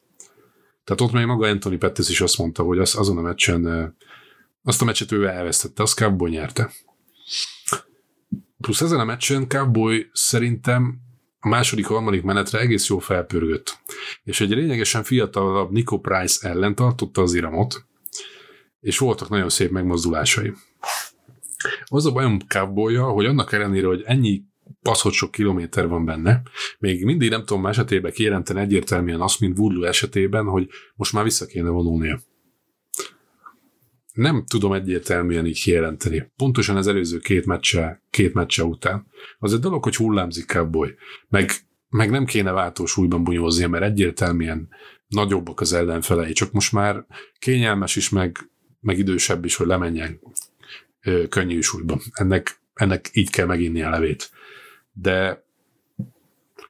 Tehát 0.85 1.01
ott 1.01 1.13
még 1.13 1.27
maga 1.27 1.49
Anthony 1.49 1.79
Pettis 1.79 2.09
is 2.09 2.21
azt 2.21 2.39
mondta, 2.39 2.63
hogy 2.63 2.79
az, 2.79 2.97
azon 2.97 3.19
a 3.19 3.21
meccsen 3.21 3.95
azt 4.63 4.83
a 4.83 4.85
meccset 4.85 5.13
ő 5.13 5.27
elvesztette, 5.27 5.83
azt 5.83 5.99
Cowboy 5.99 6.31
nyerte. 6.31 6.71
Plusz 8.59 8.81
ezen 8.81 9.01
a 9.01 9.05
meccsen 9.05 9.49
Cowboy 9.49 10.11
szerintem 10.13 11.01
a 11.41 11.49
második, 11.49 11.87
harmadik 11.87 12.23
menetre 12.23 12.59
egész 12.59 12.89
jól 12.89 13.01
felpörgött. 13.01 13.79
És 14.25 14.41
egy 14.41 14.51
lényegesen 14.51 15.03
fiatalabb 15.03 15.71
Nico 15.71 15.99
Price 15.99 16.49
ellen 16.49 16.75
tartotta 16.75 17.23
az 17.23 17.35
iramot, 17.35 17.85
és 18.81 18.99
voltak 18.99 19.29
nagyon 19.29 19.49
szép 19.49 19.71
megmozdulásai. 19.71 20.53
Az 21.85 22.07
a 22.07 22.13
bajom 22.13 22.39
cowboy 22.49 22.95
hogy 22.95 23.25
annak 23.25 23.53
ellenére, 23.53 23.87
hogy 23.87 24.03
ennyi 24.07 24.43
baszott 24.83 25.13
sok 25.13 25.31
kilométer 25.31 25.89
van 25.89 26.05
benne, 26.05 26.43
még 26.79 27.05
mindig 27.05 27.31
nem 27.31 27.45
tudom 27.45 27.67
esetében 27.67 28.13
kijelenteni 28.13 28.61
egyértelműen 28.61 29.21
azt, 29.21 29.41
mint 29.41 29.59
Woodley 29.59 29.85
esetében, 29.85 30.45
hogy 30.45 30.69
most 30.95 31.13
már 31.13 31.25
vissza 31.25 31.47
kéne 31.47 31.69
vonulnia. 31.69 32.21
Nem 34.13 34.45
tudom 34.45 34.73
egyértelműen 34.73 35.47
így 35.47 35.63
kijelenteni. 35.63 36.33
Pontosan 36.37 36.77
az 36.77 36.87
előző 36.87 37.19
két 37.19 37.47
meccse, 37.47 38.03
két 38.11 38.35
meccse 38.35 38.65
után. 38.65 39.07
Az 39.39 39.55
egy 39.55 39.61
dolog, 39.61 39.83
hogy 39.83 39.97
hullámzik 39.97 40.47
cowboy, 40.47 40.95
meg, 41.29 41.51
meg 41.89 42.11
nem 42.11 42.25
kéne 42.25 42.51
váltós 42.53 42.97
újban 42.97 43.25
bunyóznia, 43.25 43.69
mert 43.69 43.85
egyértelműen 43.85 44.69
nagyobbak 45.07 45.61
az 45.61 45.73
ellenfelei, 45.73 46.33
csak 46.33 46.53
most 46.53 46.73
már 46.73 47.07
kényelmes 47.39 47.97
is, 47.97 48.09
meg, 48.09 48.51
meg 48.81 48.99
idősebb 48.99 49.45
is, 49.45 49.57
hogy 49.57 49.67
lemenjen 49.67 50.21
könnyű 51.29 51.61
súlyban. 51.61 52.01
Ennek, 52.13 52.61
ennek 52.75 53.11
így 53.13 53.31
kell 53.31 53.47
meginni 53.47 53.83
a 53.83 53.91
levét. 53.91 54.31
De 54.93 55.45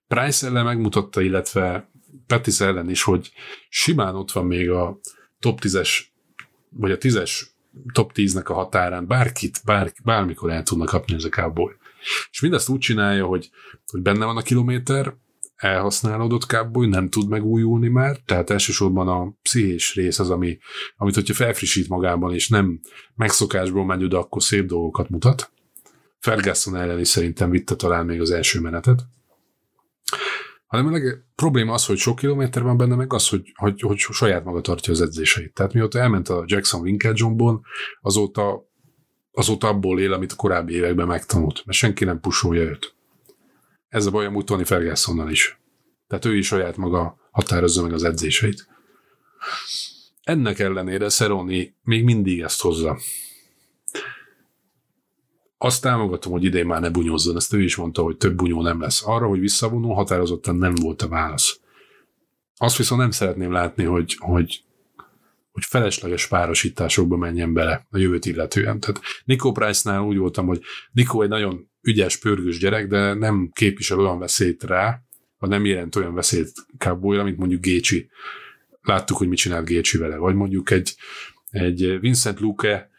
Price 0.09 0.47
ellen 0.47 0.65
megmutatta, 0.65 1.21
illetve 1.21 1.91
Pettis 2.27 2.61
ellen 2.61 2.91
is, 2.91 3.03
hogy 3.03 3.33
simán 3.69 4.15
ott 4.15 4.33
van 4.33 4.47
még 4.47 4.71
a 4.71 5.01
top 5.39 5.61
10-es, 5.63 6.01
vagy 6.69 6.91
a 6.91 6.99
10-es 6.99 7.43
top 7.93 8.13
10-nek 8.15 8.45
a 8.45 8.53
határán, 8.53 9.07
bárkit, 9.07 9.61
bár, 9.65 9.93
bármikor 10.05 10.51
el 10.51 10.63
tudnak 10.63 10.89
kapni 10.89 11.15
ez 11.15 11.25
a 11.25 11.29
cowboy. 11.29 11.73
És 12.31 12.41
mindezt 12.41 12.69
úgy 12.69 12.79
csinálja, 12.79 13.27
hogy, 13.27 13.51
hogy 13.87 14.01
benne 14.01 14.25
van 14.25 14.37
a 14.37 14.43
kilométer, 14.43 15.15
elhasználódott 15.63 16.43
cowboy, 16.43 16.87
nem 16.87 17.09
tud 17.09 17.29
megújulni 17.29 17.89
már, 17.89 18.17
tehát 18.17 18.51
elsősorban 18.51 19.09
a 19.09 19.35
pszichés 19.43 19.95
rész 19.95 20.19
az, 20.19 20.31
ami, 20.31 20.59
amit 20.97 21.15
hogyha 21.15 21.35
felfrissít 21.35 21.89
magában, 21.89 22.35
és 22.35 22.49
nem 22.49 22.81
megszokásból 23.15 23.85
megy 23.85 24.05
oda, 24.05 24.19
akkor 24.19 24.43
szép 24.43 24.67
dolgokat 24.67 25.09
mutat. 25.09 25.53
Ferguson 26.19 26.77
ellen 26.77 26.99
is 26.99 27.09
szerintem 27.09 27.51
vitte 27.51 27.75
talán 27.75 28.07
még 28.07 28.21
az 28.21 28.31
első 28.31 28.61
menetet. 28.61 29.07
Hanem 30.67 30.87
a 30.87 30.91
leg- 30.91 31.25
probléma 31.35 31.73
az, 31.73 31.87
hogy 31.87 31.99
sok 31.99 32.17
kilométer 32.17 32.63
van 32.63 32.77
benne, 32.77 32.95
meg 32.95 33.13
az, 33.13 33.29
hogy, 33.29 33.53
hogy, 33.55 33.81
hogy 33.81 33.99
saját 33.99 34.45
maga 34.45 34.61
tartja 34.61 34.93
az 34.93 35.01
edzéseit. 35.01 35.55
Tehát 35.55 35.73
mióta 35.73 35.99
elment 35.99 36.29
a 36.29 36.45
Jackson 36.47 36.81
Winklejohnból, 36.81 37.61
azóta, 38.01 38.69
azóta 39.33 39.69
abból 39.69 40.01
él, 40.01 40.13
amit 40.13 40.33
a 40.33 40.37
korábbi 40.37 40.75
években 40.75 41.07
megtanult, 41.07 41.63
mert 41.65 41.79
senki 41.79 42.05
nem 42.05 42.21
pusolja 42.21 42.63
őt. 42.63 42.95
Ez 43.93 44.07
a 44.07 44.11
baj 44.11 44.27
amúgy 44.27 44.45
Tony 44.45 44.65
Fergusonnal 44.65 45.31
is. 45.31 45.61
Tehát 46.09 46.25
ő 46.25 46.37
is 46.37 46.47
saját 46.47 46.77
maga 46.77 47.17
határozza 47.31 47.83
meg 47.83 47.93
az 47.93 48.05
edzéseit. 48.05 48.69
Ennek 50.23 50.59
ellenére 50.59 51.09
Szeroni 51.09 51.75
még 51.83 52.05
mindig 52.05 52.41
ezt 52.41 52.61
hozza. 52.61 52.99
Azt 55.59 55.83
támogatom, 55.83 56.33
hogy 56.33 56.45
idén 56.45 56.67
már 56.67 56.81
ne 56.81 56.91
bunyózzon, 56.91 57.37
ezt 57.37 57.53
ő 57.53 57.63
is 57.63 57.77
mondta, 57.77 58.03
hogy 58.03 58.17
több 58.17 58.35
bunyó 58.35 58.63
nem 58.63 58.81
lesz. 58.81 59.03
Arra, 59.07 59.27
hogy 59.27 59.41
visszavonul, 59.41 59.95
határozottan 59.95 60.57
nem 60.57 60.75
volt 60.75 61.03
a 61.03 61.09
válasz. 61.09 61.61
Azt 62.57 62.77
viszont 62.77 63.01
nem 63.01 63.11
szeretném 63.11 63.53
látni, 63.53 63.85
hogy, 63.85 64.17
hogy, 64.19 64.65
hogy 65.51 65.65
felesleges 65.65 66.27
párosításokba 66.27 67.17
menjen 67.17 67.53
bele 67.53 67.87
a 67.91 67.99
jövőt 67.99 68.25
illetően. 68.25 68.81
Tehát 68.81 69.01
Nico 69.25 69.53
Price-nál 69.53 70.01
úgy 70.01 70.17
voltam, 70.17 70.47
hogy 70.47 70.63
Nico 70.93 71.23
egy 71.23 71.29
nagyon 71.29 71.71
ügyes, 71.83 72.17
pörgős 72.17 72.59
gyerek, 72.59 72.87
de 72.87 73.15
nem 73.15 73.51
képvisel 73.53 74.01
olyan 74.01 74.19
veszélyt 74.19 74.63
rá, 74.63 75.03
vagy 75.39 75.51
nem 75.51 75.65
jelent 75.65 75.97
olyan 75.97 76.15
veszélyt 76.15 76.53
cowboy 76.79 77.23
mint 77.23 77.39
mondjuk 77.39 77.61
Gécsi. 77.61 78.11
Láttuk, 78.83 79.17
hogy 79.17 79.29
mit 79.29 79.39
csinált 79.39 79.67
Gécsi 79.67 79.99
vele. 79.99 80.17
Vagy 80.17 80.35
mondjuk 80.35 80.71
egy, 80.71 80.95
egy 81.51 82.01
Vincent 82.01 82.41
Luke 82.41 82.91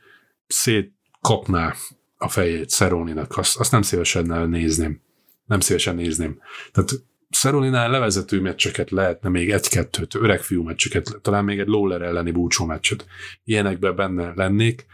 szétkapná 0.48 1.74
a 2.18 2.28
fejét 2.28 2.70
Szeróninak, 2.70 3.38
azt, 3.38 3.58
azt 3.58 3.72
nem 3.72 3.82
szívesen 3.82 4.50
nézném. 4.50 5.02
Nem 5.46 5.60
szívesen 5.60 5.96
nézném. 5.96 6.40
Tehát 6.72 6.90
Szeroninál 7.30 7.90
levezető 7.90 8.42
meccseket 8.42 8.92
lehetne 8.92 9.30
még 9.30 9.52
egy-kettőt, 9.52 10.16
öreg 10.16 10.42
fiú 10.42 10.64
meccseket, 10.64 11.20
talán 11.22 11.44
még 11.44 11.60
egy 11.60 11.68
Lawler 11.68 12.02
elleni 12.02 12.32
búcsú 12.32 12.66
meccset. 12.66 13.06
Ilyenekben 13.44 13.96
benne 13.96 14.34
lennék, 14.36 14.86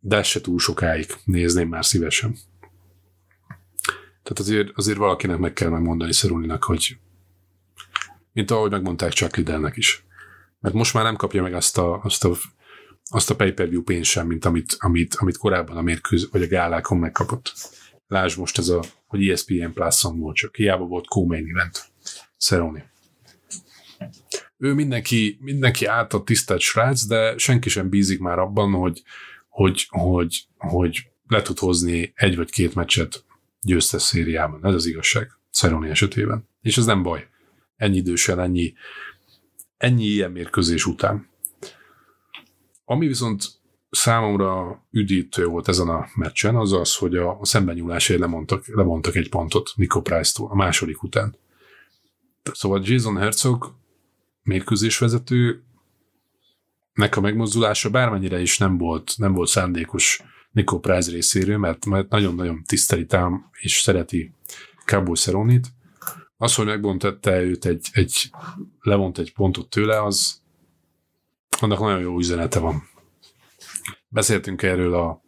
de 0.00 0.22
se 0.22 0.40
túl 0.40 0.58
sokáig 0.58 1.06
nézném 1.24 1.68
már 1.68 1.84
szívesen. 1.84 2.36
Tehát 4.22 4.38
azért, 4.38 4.70
azért 4.74 4.98
valakinek 4.98 5.38
meg 5.38 5.52
kell 5.52 5.68
megmondani 5.68 6.12
Szeruninak, 6.12 6.64
hogy 6.64 6.96
mint 8.32 8.50
ahogy 8.50 8.70
megmondták 8.70 9.12
Chuck 9.12 9.36
Liddellnek 9.36 9.76
is. 9.76 10.04
Mert 10.60 10.74
most 10.74 10.94
már 10.94 11.04
nem 11.04 11.16
kapja 11.16 11.42
meg 11.42 11.54
azt 11.54 11.78
a, 11.78 12.00
azt 12.02 12.24
a, 12.24 12.36
azt 13.10 13.30
a 13.30 13.36
pay-per-view 13.36 13.82
pénzt 13.82 14.10
sem, 14.10 14.26
mint 14.26 14.44
amit, 14.44 14.76
amit, 14.78 15.14
amit 15.14 15.36
korábban 15.36 15.76
a 15.76 15.82
mérkőz, 15.82 16.28
vagy 16.30 16.42
a 16.42 16.46
gálákon 16.46 16.98
megkapott. 16.98 17.52
Lásd 18.08 18.38
most 18.38 18.58
ez 18.58 18.68
a, 18.68 18.82
hogy 19.06 19.28
ESPN 19.28 19.72
Plus-on 19.74 20.18
volt, 20.18 20.36
csak 20.36 20.56
hiába 20.56 20.84
volt 20.84 21.06
co-main 21.06 21.48
event. 21.50 21.90
Cerrone. 22.38 22.90
Ő 24.58 24.74
mindenki, 24.74 25.38
mindenki 25.40 25.86
átad 25.86 26.24
tisztelt 26.24 26.60
srác, 26.60 27.06
de 27.06 27.38
senki 27.38 27.68
sem 27.68 27.88
bízik 27.88 28.18
már 28.18 28.38
abban, 28.38 28.72
hogy, 28.72 29.02
hogy, 29.48 29.86
hogy, 29.88 30.46
hogy 30.56 31.06
le 31.26 31.42
tud 31.42 31.58
hozni 31.58 32.12
egy 32.14 32.36
vagy 32.36 32.50
két 32.50 32.74
meccset 32.74 33.24
győztes 33.62 34.02
szériában. 34.02 34.66
Ez 34.66 34.74
az 34.74 34.86
igazság. 34.86 35.30
Cerrone 35.50 35.88
esetében. 35.88 36.48
És 36.60 36.76
ez 36.76 36.84
nem 36.84 37.02
baj. 37.02 37.28
Ennyi 37.76 37.96
idősen, 37.96 38.40
ennyi, 38.40 38.74
ennyi 39.76 40.04
ilyen 40.04 40.30
mérkőzés 40.30 40.86
után. 40.86 41.28
Ami 42.84 43.06
viszont 43.06 43.60
számomra 43.90 44.82
üdítő 44.90 45.46
volt 45.46 45.68
ezen 45.68 45.88
a 45.88 46.06
meccsen, 46.14 46.56
az 46.56 46.72
az, 46.72 46.96
hogy 46.96 47.16
a 47.16 47.38
szembenyúlásért 47.42 48.20
lemondtak, 48.20 48.66
lemondtak 48.66 49.14
egy 49.14 49.28
pontot 49.28 49.72
Nico 49.74 50.02
Price-tól 50.02 50.50
a 50.50 50.54
második 50.54 51.02
után. 51.02 51.36
Szóval 52.52 52.82
Jason 52.84 53.16
Herzog 53.16 53.74
mérkőzésvezető 54.42 55.62
nek 56.92 57.16
a 57.16 57.20
megmozdulása 57.20 57.90
bármennyire 57.90 58.40
is 58.40 58.58
nem 58.58 58.78
volt, 58.78 59.14
nem 59.16 59.32
volt 59.32 59.48
szándékos 59.48 60.22
Nico 60.52 60.78
Price 60.78 61.10
részéről, 61.10 61.58
mert, 61.58 61.84
nagyon-nagyon 62.08 62.62
tiszteli 62.66 63.06
tám 63.06 63.50
és 63.60 63.80
szereti 63.80 64.32
Cowboy 64.86 65.16
Cerronit. 65.16 65.66
Az, 66.36 66.54
hogy 66.54 66.66
megbontatta 66.66 67.42
őt 67.42 67.64
egy, 67.64 67.88
egy, 67.92 68.30
levont 68.80 69.18
egy 69.18 69.32
pontot 69.32 69.70
tőle, 69.70 70.02
az 70.02 70.40
annak 71.60 71.80
nagyon 71.80 72.00
jó 72.00 72.18
üzenete 72.18 72.58
van. 72.58 72.88
Beszéltünk 74.08 74.62
erről 74.62 74.94
a 74.94 75.22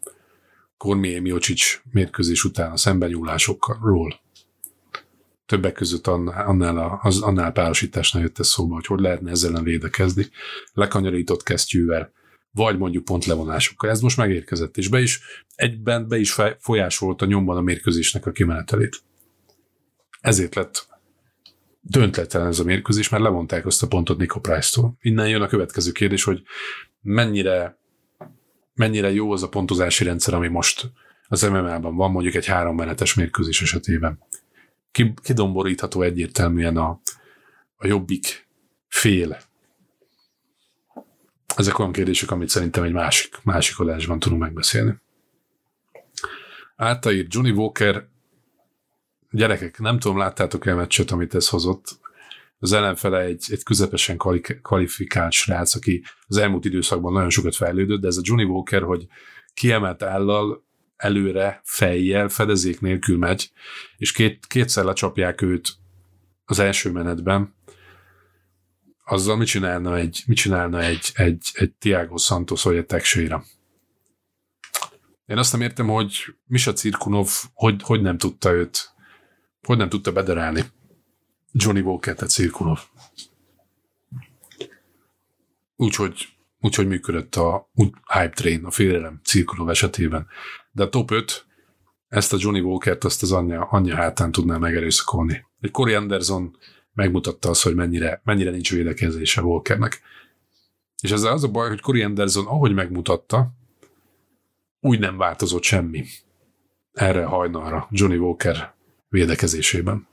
Kormié 0.77 1.18
Miocic 1.18 1.81
mérkőzés 1.91 2.45
után 2.45 2.72
a 2.72 2.77
szembenyúlásokról. 2.77 4.20
Többek 5.47 5.72
között 5.72 6.07
annál, 6.07 6.79
a, 6.79 6.99
az, 7.03 7.20
annál 7.20 7.53
párosításnál 7.53 8.22
jött 8.22 8.39
ez 8.39 8.49
szóba, 8.49 8.75
hogy 8.75 8.87
hogy 8.87 9.01
lehetne 9.01 9.31
ezzel 9.31 9.51
ellen 9.51 9.62
védekezni, 9.62 10.29
lekanyarított 10.72 11.43
kesztyűvel, 11.43 12.12
vagy 12.55 12.78
mondjuk 12.78 13.05
pont 13.05 13.24
levonásokkal. 13.24 13.90
Ez 13.90 14.00
most 14.00 14.16
megérkezett, 14.16 14.76
és 14.76 14.88
be 14.88 15.00
is, 15.00 15.20
egyben 15.55 16.09
be 16.09 16.18
is 16.18 16.36
folyásolta 16.59 17.26
nyomban 17.26 17.57
a 17.57 17.61
mérkőzésnek 17.61 18.26
a 18.26 18.30
kimenetelét. 18.30 19.02
Ezért 20.20 20.55
lett 20.55 20.88
döntetlen 21.80 22.46
ez 22.46 22.59
a 22.59 22.64
mérkőzés, 22.64 23.09
mert 23.09 23.22
levonták 23.22 23.66
azt 23.66 23.82
a 23.82 23.86
pontot 23.86 24.18
Nico 24.18 24.40
Price-tól. 24.40 24.96
Innen 25.00 25.28
jön 25.28 25.42
a 25.42 25.46
következő 25.46 25.92
kérdés, 25.92 26.24
hogy 26.24 26.42
mennyire, 27.00 27.78
mennyire 28.74 29.12
jó 29.12 29.32
az 29.32 29.42
a 29.42 29.48
pontozási 29.48 30.05
rendszer, 30.05 30.34
ami 30.34 30.48
most 30.48 30.90
az 31.28 31.42
MMA-ban 31.42 31.96
van, 31.96 32.11
mondjuk 32.11 32.34
egy 32.34 32.46
három 32.46 32.76
menetes 32.76 33.14
mérkőzés 33.14 33.62
esetében. 33.62 34.18
Kidomborítható 35.22 36.02
egyértelműen 36.02 36.76
a, 36.76 37.00
a 37.76 37.86
jobbik 37.86 38.48
fél. 38.88 39.38
Ezek 41.57 41.78
olyan 41.78 41.92
kérdések, 41.92 42.30
amit 42.30 42.48
szerintem 42.48 42.82
egy 42.82 42.92
másik, 42.92 43.36
másik 43.42 43.78
adásban 43.78 44.18
tudunk 44.18 44.40
megbeszélni. 44.40 44.94
Áltaírt 46.76 47.34
Johnny 47.34 47.50
Walker 47.50 48.09
gyerekek, 49.30 49.78
nem 49.78 49.98
tudom, 49.98 50.18
láttátok-e 50.18 50.72
a 50.72 50.76
meccset, 50.76 51.11
amit 51.11 51.34
ez 51.34 51.48
hozott. 51.48 51.98
Az 52.59 52.72
ellenfele 52.72 53.20
egy, 53.20 53.44
egy 53.48 53.62
közepesen 53.62 54.16
kvalifikált 54.62 55.32
srác, 55.32 55.74
aki 55.74 56.05
az 56.26 56.36
elmúlt 56.36 56.64
időszakban 56.64 57.12
nagyon 57.12 57.30
sokat 57.30 57.57
fejlődött, 57.57 58.00
de 58.00 58.07
ez 58.07 58.16
a 58.16 58.22
Johnny 58.24 58.44
Walker, 58.44 58.82
hogy 58.82 59.07
kiemelt 59.55 60.02
állal 60.02 60.64
előre, 60.96 61.61
fejjel, 61.64 62.28
fedezék 62.28 62.80
nélkül 62.80 63.18
megy, 63.18 63.50
és 63.96 64.12
két, 64.12 64.46
kétszer 64.46 64.84
lecsapják 64.84 65.42
őt 65.42 65.72
az 66.44 66.59
első 66.59 66.90
menetben, 66.90 67.53
azzal 69.05 69.36
mit 69.36 69.46
csinálna 69.46 69.96
egy, 69.96 70.22
mit 70.26 70.36
csinálna 70.36 70.82
egy, 70.82 71.11
egy, 71.14 71.50
egy 71.52 71.72
Tiago 71.72 72.16
Santos 72.16 72.62
vagy 72.62 72.76
egy 72.76 72.86
Texeira? 72.86 73.44
Én 75.26 75.38
azt 75.38 75.52
nem 75.52 75.61
értem, 75.61 75.86
hogy 75.86 76.34
Misa 76.46 76.72
Cirkunov 76.72 77.28
hogy, 77.52 77.82
hogy 77.82 78.02
nem 78.02 78.18
tudta 78.18 78.52
őt 78.52 78.94
hogy 79.66 79.76
nem 79.76 79.88
tudta 79.88 80.12
bedarálni 80.12 80.64
Johnny 81.52 81.80
Walker, 81.80 82.14
tehát 82.14 82.30
Cirkulov. 82.30 82.80
Úgyhogy 85.76 86.28
úgyhogy 86.61 86.86
működött 86.86 87.34
a 87.34 87.70
hype 88.12 88.28
train, 88.34 88.64
a 88.64 88.70
félelem 88.70 89.20
Cirkulov 89.24 89.68
esetében. 89.68 90.26
De 90.70 90.82
a 90.82 90.88
top 90.88 91.11
5 91.11 91.46
ezt 92.09 92.32
a 92.32 92.36
Johnny 92.40 92.61
Walker-t 92.61 93.05
azt 93.05 93.22
az 93.22 93.32
anyja, 93.32 93.61
anyja 93.61 93.94
hátán 93.94 94.32
tudná 94.32 94.57
megerőszakolni. 94.57 95.44
Egy 95.61 95.70
Corey 95.70 95.94
Anderson 95.94 96.57
megmutatta 96.95 97.49
azt, 97.49 97.62
hogy 97.62 97.74
mennyire, 97.74 98.20
mennyire 98.24 98.51
nincs 98.51 98.72
védekezése 98.72 99.42
Walkernek. 99.42 100.01
És 101.03 101.11
ezzel 101.11 101.32
az 101.32 101.45
a 101.45 101.49
baj, 101.49 101.68
hogy 101.68 101.80
Corey 101.80 102.03
Anderson, 102.03 102.47
ahogy 102.47 102.74
megmutatta, 102.74 103.51
úgy 104.80 104.99
nem 104.99 105.16
változott 105.16 105.62
semmi 105.62 106.05
erre 106.92 107.24
hajnalra 107.24 107.88
Johnny 107.90 108.16
Walker 108.16 108.74
védekezésében. 109.09 110.07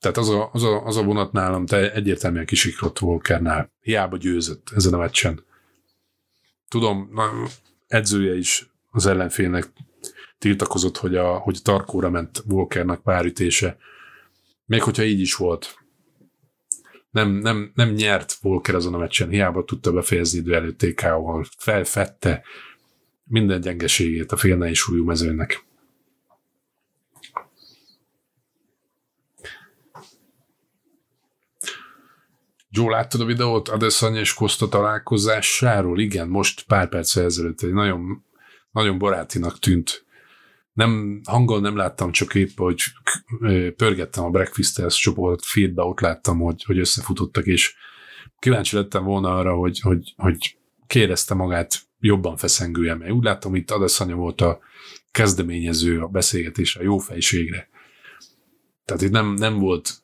Tehát 0.00 0.16
az 0.16 0.28
a, 0.28 0.50
az 0.52 0.62
a, 0.62 0.84
az 0.84 0.96
a 0.96 1.02
vonat 1.02 1.32
nálam 1.32 1.66
te 1.66 1.92
egyértelműen 1.92 2.46
kisiklott 2.46 3.00
Walkernál. 3.00 3.72
Hiába 3.80 4.16
győzött 4.16 4.70
ezen 4.74 4.94
a 4.94 4.98
meccsen. 4.98 5.44
Tudom, 6.68 7.10
na, 7.12 7.30
edzője 7.86 8.36
is 8.36 8.70
az 8.90 9.06
ellenfélnek 9.06 9.68
tiltakozott, 10.38 10.96
hogy 10.96 11.16
a, 11.16 11.36
hogy 11.36 11.56
a 11.58 11.62
tarkóra 11.62 12.10
ment 12.10 12.42
Walkernak 12.48 13.02
párütése. 13.02 13.76
Még 14.68 14.82
hogyha 14.82 15.02
így 15.02 15.20
is 15.20 15.34
volt. 15.34 15.78
Nem, 17.10 17.30
nem, 17.30 17.70
nem 17.74 17.90
nyert 17.90 18.38
Walker 18.42 18.74
azon 18.74 18.94
a 18.94 18.98
meccsen, 18.98 19.28
hiába 19.28 19.64
tudta 19.64 19.92
befejezni 19.92 20.38
idő 20.38 20.54
előtt 20.54 20.78
TK-val. 20.78 21.46
Felfette 21.56 22.44
minden 23.24 23.60
gyengeségét 23.60 24.32
a 24.32 24.36
félnei 24.36 24.74
súlyú 24.74 25.04
mezőnek. 25.04 25.64
Joe, 32.70 32.90
láttad 32.90 33.20
a 33.20 33.24
videót 33.24 33.68
Adesanya 33.68 34.20
és 34.20 34.34
Costa 34.34 34.68
találkozásáról? 34.68 36.00
Igen, 36.00 36.28
most 36.28 36.64
pár 36.66 36.88
perc 36.88 37.16
ezelőtt 37.16 37.62
egy 37.62 37.72
nagyon, 37.72 38.24
nagyon 38.70 38.98
barátinak 38.98 39.58
tűnt. 39.58 40.06
Nem, 40.78 41.20
hanggal 41.24 41.60
nem 41.60 41.76
láttam, 41.76 42.12
csak 42.12 42.34
épp, 42.34 42.56
hogy 42.56 42.82
pörgettem 43.76 44.24
a 44.24 44.30
Breakfast 44.30 44.98
csoport 44.98 45.44
feedbe, 45.44 45.82
ott 45.82 46.00
láttam, 46.00 46.38
hogy, 46.38 46.64
hogy 46.64 46.78
összefutottak, 46.78 47.46
és 47.46 47.74
kíváncsi 48.38 48.76
lettem 48.76 49.04
volna 49.04 49.36
arra, 49.36 49.54
hogy, 49.54 49.80
hogy, 49.80 50.14
hogy 50.16 50.56
kérdezte 50.86 51.34
magát 51.34 51.80
jobban 52.00 52.36
feszengője, 52.36 52.94
mert 52.94 53.12
úgy 53.12 53.24
láttam, 53.24 53.54
itt 53.54 53.70
Adesanya 53.70 54.14
volt 54.14 54.40
a 54.40 54.58
kezdeményező 55.10 56.00
a 56.00 56.06
beszélgetésre, 56.06 56.80
a 56.80 56.84
jó 56.84 56.98
fejségre. 56.98 57.68
Tehát 58.84 59.02
itt 59.02 59.10
nem, 59.10 59.34
nem, 59.34 59.58
volt, 59.58 60.02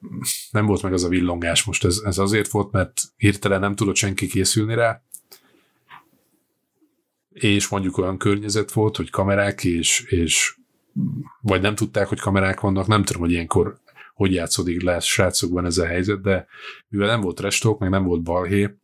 nem 0.50 0.66
volt 0.66 0.82
meg 0.82 0.92
az 0.92 1.04
a 1.04 1.08
villongás 1.08 1.64
most, 1.64 1.84
ez, 1.84 2.00
ez 2.04 2.18
azért 2.18 2.50
volt, 2.50 2.72
mert 2.72 3.02
hirtelen 3.16 3.60
nem 3.60 3.74
tudott 3.74 3.96
senki 3.96 4.26
készülni 4.26 4.74
rá, 4.74 5.02
és 7.32 7.68
mondjuk 7.68 7.98
olyan 7.98 8.18
környezet 8.18 8.72
volt, 8.72 8.96
hogy 8.96 9.10
kamerák, 9.10 9.64
és, 9.64 10.04
és 10.08 10.56
vagy 11.40 11.60
nem 11.60 11.74
tudták, 11.74 12.06
hogy 12.06 12.20
kamerák 12.20 12.60
vannak, 12.60 12.86
nem 12.86 13.04
tudom, 13.04 13.22
hogy 13.22 13.30
ilyenkor 13.30 13.82
hogy 14.14 14.32
játszódik 14.32 14.82
le 14.82 15.00
srácokban 15.00 15.64
ez 15.64 15.78
a 15.78 15.86
helyzet, 15.86 16.20
de 16.20 16.46
mivel 16.88 17.06
nem 17.06 17.20
volt 17.20 17.40
restók, 17.40 17.78
meg 17.78 17.90
nem 17.90 18.04
volt 18.04 18.22
balhé, 18.22 18.76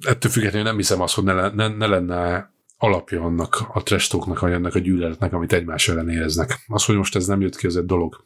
ettől 0.00 0.30
függetlenül 0.30 0.66
nem 0.66 0.76
hiszem 0.76 1.00
azt, 1.00 1.14
hogy 1.14 1.24
ne, 1.24 1.48
ne, 1.48 1.68
ne 1.68 1.86
lenne 1.86 2.52
alapja 2.76 3.22
annak 3.22 3.68
a 3.72 3.82
trestóknak, 3.82 4.38
vagy 4.40 4.52
annak 4.52 4.74
a 4.74 4.78
gyűlöletnek, 4.78 5.32
amit 5.32 5.52
egymás 5.52 5.88
ellen 5.88 6.08
éreznek. 6.08 6.64
Az, 6.66 6.84
hogy 6.84 6.96
most 6.96 7.16
ez 7.16 7.26
nem 7.26 7.40
jött 7.40 7.56
ki, 7.56 7.66
ez 7.66 7.74
egy 7.74 7.84
dolog. 7.84 8.24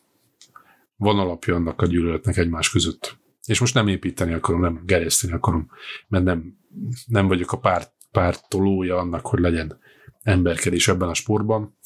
Van 0.97 1.19
alapja 1.19 1.55
annak 1.55 1.83
a 1.83 1.87
gyűlöletnek 1.87 2.37
egymás 2.37 2.71
között. 2.71 3.19
És 3.45 3.61
most 3.61 3.75
nem 3.75 3.89
építeni 3.89 4.33
akarom, 4.33 4.61
nem 4.61 4.83
gerjeszteni 4.85 5.33
akarom, 5.33 5.71
mert 6.09 6.25
nem, 6.25 6.59
nem 7.07 7.27
vagyok 7.27 7.53
a 7.53 7.59
párt, 7.59 7.93
pártolója 8.11 8.97
annak, 8.97 9.27
hogy 9.27 9.41
legyen 9.41 9.79
emberkedés 10.27 10.89
ebben 10.89 11.09
a 11.09 11.15
sportban. 11.15 11.77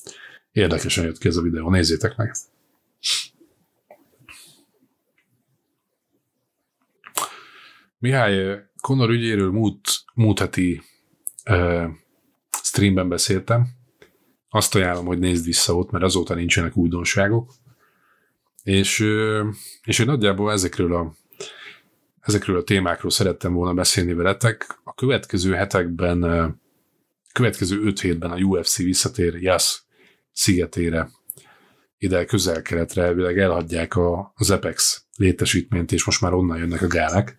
Érdekesen 0.52 1.04
jött 1.04 1.18
ki 1.18 1.28
ez 1.28 1.36
a 1.36 1.42
videó, 1.42 1.70
nézzétek 1.70 2.16
meg. 2.16 2.34
Mihály 7.98 8.64
Conor 8.80 9.10
ügyéről 9.10 9.50
múlt, 9.50 9.80
múlt 10.14 10.38
heti 10.38 10.82
streamben 12.50 13.08
beszéltem. 13.08 13.68
Azt 14.48 14.74
ajánlom, 14.74 15.06
hogy 15.06 15.18
nézd 15.18 15.44
vissza 15.44 15.74
ott, 15.76 15.90
mert 15.90 16.04
azóta 16.04 16.34
nincsenek 16.34 16.76
újdonságok. 16.76 17.52
És, 18.62 19.04
és 19.84 19.98
én 19.98 20.06
nagyjából 20.06 20.52
ezekről 20.52 20.94
a, 20.94 21.14
ezekről 22.20 22.56
a 22.56 22.64
témákról 22.64 23.10
szerettem 23.10 23.52
volna 23.52 23.74
beszélni 23.74 24.12
veletek. 24.12 24.80
A 24.84 24.94
következő 24.94 25.52
hetekben, 25.52 26.24
következő 27.32 27.82
öt 27.82 28.00
hétben 28.00 28.30
a 28.30 28.36
UFC 28.36 28.76
visszatér 28.76 29.34
Jas 29.34 29.84
szigetére, 30.32 31.10
ide 31.98 32.24
közel-keletre 32.24 33.02
elvileg 33.02 33.38
elhagyják 33.38 33.92
az 34.34 34.50
Apex 34.50 35.04
létesítményt, 35.16 35.92
és 35.92 36.04
most 36.04 36.20
már 36.20 36.32
onnan 36.32 36.58
jönnek 36.58 36.82
a 36.82 36.86
gálák. 36.86 37.38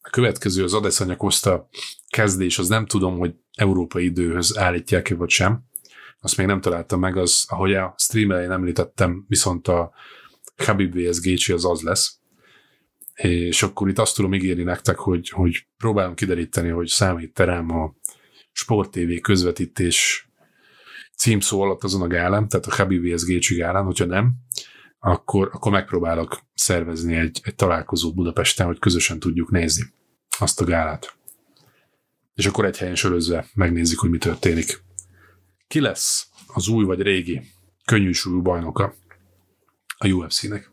A 0.00 0.10
következő 0.10 0.64
az 0.64 0.74
Adesanya 0.74 1.16
Costa 1.16 1.68
kezdés, 2.08 2.58
az 2.58 2.68
nem 2.68 2.86
tudom, 2.86 3.18
hogy 3.18 3.34
európai 3.54 4.04
időhöz 4.04 4.58
állítják-e 4.58 5.14
vagy 5.14 5.30
sem. 5.30 5.64
Azt 6.20 6.36
még 6.36 6.46
nem 6.46 6.60
találtam 6.60 7.00
meg, 7.00 7.16
az, 7.16 7.44
ahogy 7.48 7.74
a 7.74 7.94
stream 7.98 8.30
elején 8.30 8.50
említettem, 8.50 9.24
viszont 9.28 9.68
a 9.68 9.92
Khabib 10.56 10.94
vs. 10.98 11.20
Gécsi 11.20 11.52
az 11.52 11.64
az 11.64 11.80
lesz. 11.80 12.18
És 13.14 13.62
akkor 13.62 13.88
itt 13.88 13.98
azt 13.98 14.16
tudom 14.16 14.34
ígérni 14.34 14.62
nektek, 14.62 14.96
hogy, 14.96 15.28
hogy 15.28 15.66
próbálom 15.76 16.14
kideríteni, 16.14 16.68
hogy 16.68 16.86
számít 16.86 17.34
terem 17.34 17.70
a 17.70 17.94
Sport 18.58 18.90
TV 18.90 19.20
közvetítés 19.22 20.28
címszó 21.16 21.60
alatt 21.60 21.84
azon 21.84 22.02
a 22.02 22.06
gálán, 22.06 22.48
tehát 22.48 22.66
a 22.66 22.70
Khabib 22.70 23.14
vs. 23.14 23.24
Gécsi 23.24 23.54
gálán, 23.54 23.84
hogyha 23.84 24.04
nem, 24.04 24.34
akkor, 24.98 25.50
akkor 25.52 25.72
megpróbálok 25.72 26.40
szervezni 26.54 27.14
egy, 27.14 27.40
egy 27.42 27.54
találkozót 27.54 28.14
Budapesten, 28.14 28.66
hogy 28.66 28.78
közösen 28.78 29.18
tudjuk 29.18 29.50
nézni 29.50 29.84
azt 30.38 30.60
a 30.60 30.64
gálát. 30.64 31.16
és 32.34 32.46
akkor 32.46 32.64
egy 32.64 32.78
helyen 32.78 32.94
sörözve 32.94 33.46
megnézzük, 33.54 33.98
hogy 33.98 34.10
mi 34.10 34.18
történik. 34.18 34.82
Ki 35.66 35.80
lesz 35.80 36.28
az 36.46 36.68
új 36.68 36.84
vagy 36.84 37.02
régi 37.02 37.42
könnyűsúlyú 37.84 38.42
bajnoka 38.42 38.94
a 39.98 40.08
UFC-nek? 40.08 40.70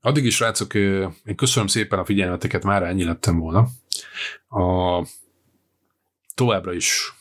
Addig 0.00 0.24
is, 0.24 0.40
rácok, 0.40 0.74
én 0.74 1.36
köszönöm 1.36 1.68
szépen 1.68 1.98
a 1.98 2.04
figyelmeteket, 2.04 2.64
már 2.64 2.82
ennyi 2.82 3.04
lettem 3.04 3.38
volna. 3.38 3.68
A, 4.48 4.98
továbbra 6.34 6.72
is 6.72 7.12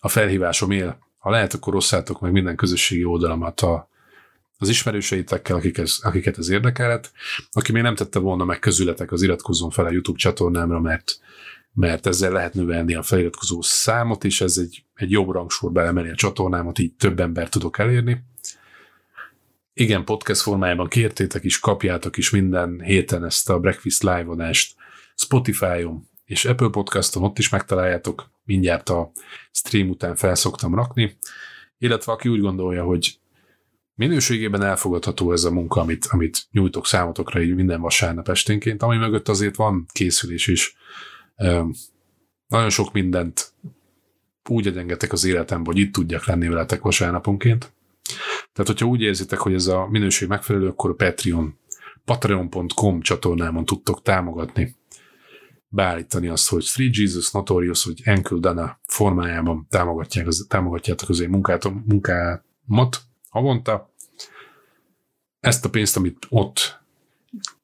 a 0.00 0.08
felhívásom 0.08 0.70
él. 0.70 0.98
Ha 1.18 1.30
lehet, 1.30 1.54
akkor 1.54 1.74
osszátok 1.74 2.20
meg 2.20 2.32
minden 2.32 2.56
közösségi 2.56 3.04
oldalamat 3.04 3.60
a, 3.60 3.88
az 4.58 4.68
ismerőseitekkel, 4.68 5.56
akik 5.56 5.78
ez, 5.78 5.98
akiket 6.02 6.38
ez 6.38 6.48
érdekelhet. 6.48 7.12
Aki 7.52 7.72
még 7.72 7.82
nem 7.82 7.94
tette 7.94 8.18
volna 8.18 8.44
meg 8.44 8.58
közületek, 8.58 9.12
az 9.12 9.22
iratkozzon 9.22 9.70
fel 9.70 9.84
a 9.84 9.90
YouTube 9.90 10.18
csatornámra, 10.18 10.80
mert 10.80 11.18
mert 11.74 12.06
ezzel 12.06 12.32
lehet 12.32 12.54
növelni 12.54 12.94
a 12.94 13.02
feliratkozó 13.02 13.62
számot, 13.62 14.24
és 14.24 14.40
ez 14.40 14.56
egy, 14.56 14.84
egy 14.94 15.10
jobb 15.10 15.30
rangsorba 15.30 15.82
emeli 15.82 16.08
a 16.08 16.14
csatornámat, 16.14 16.78
így 16.78 16.92
több 16.92 17.20
ember 17.20 17.48
tudok 17.48 17.78
elérni. 17.78 18.24
Igen, 19.72 20.04
podcast 20.04 20.40
formájában 20.40 20.88
kértétek 20.88 21.44
is, 21.44 21.58
kapjátok 21.58 22.16
is 22.16 22.30
minden 22.30 22.80
héten 22.80 23.24
ezt 23.24 23.50
a 23.50 23.58
Breakfast 23.58 24.02
Live-adást 24.02 24.74
Spotify-on 25.14 26.08
és 26.24 26.44
Apple 26.44 26.68
Podcaston, 26.68 27.22
ott 27.22 27.38
is 27.38 27.48
megtaláljátok, 27.48 28.30
mindjárt 28.44 28.88
a 28.88 29.10
stream 29.50 29.88
után 29.88 30.16
felszoktam 30.16 30.74
rakni, 30.74 31.16
illetve 31.78 32.12
aki 32.12 32.28
úgy 32.28 32.40
gondolja, 32.40 32.84
hogy 32.84 33.18
minőségében 33.94 34.62
elfogadható 34.62 35.32
ez 35.32 35.44
a 35.44 35.50
munka, 35.50 35.80
amit, 35.80 36.06
amit 36.10 36.46
nyújtok 36.50 36.86
számotokra 36.86 37.42
így 37.42 37.54
minden 37.54 37.80
vasárnap 37.80 38.28
esténként, 38.28 38.82
ami 38.82 38.96
mögött 38.96 39.28
azért 39.28 39.56
van 39.56 39.86
készülés 39.92 40.46
is, 40.46 40.76
nagyon 42.46 42.70
sok 42.70 42.92
mindent 42.92 43.52
úgy 44.48 44.66
egyengetek 44.66 45.12
az 45.12 45.24
életemben, 45.24 45.72
hogy 45.72 45.82
itt 45.82 45.92
tudjak 45.92 46.26
lenni 46.26 46.48
veletek 46.48 46.82
vasárnaponként. 46.82 47.72
Tehát, 48.52 48.70
hogyha 48.70 48.86
úgy 48.86 49.00
érzitek, 49.00 49.38
hogy 49.38 49.54
ez 49.54 49.66
a 49.66 49.86
minőség 49.90 50.28
megfelelő, 50.28 50.68
akkor 50.68 50.90
a 50.90 50.94
Patreon, 50.94 51.58
patreon.com 52.04 53.00
csatornámon 53.00 53.64
tudtok 53.64 54.02
támogatni, 54.02 54.76
beállítani 55.74 56.28
azt, 56.28 56.48
hogy 56.48 56.64
Three 56.64 56.90
Jesus 56.92 57.30
Notorious, 57.30 57.84
vagy 57.84 58.00
Enkel 58.04 58.38
Dana 58.38 58.78
formájában 58.86 59.66
támogatják 59.70 60.26
támogatjátok 60.48 61.08
az 61.08 61.20
én 61.20 61.28
munkátom, 61.28 61.84
munkámat 61.86 63.00
havonta. 63.28 63.92
Ezt 65.40 65.64
a 65.64 65.70
pénzt, 65.70 65.96
amit 65.96 66.26
ott 66.28 66.80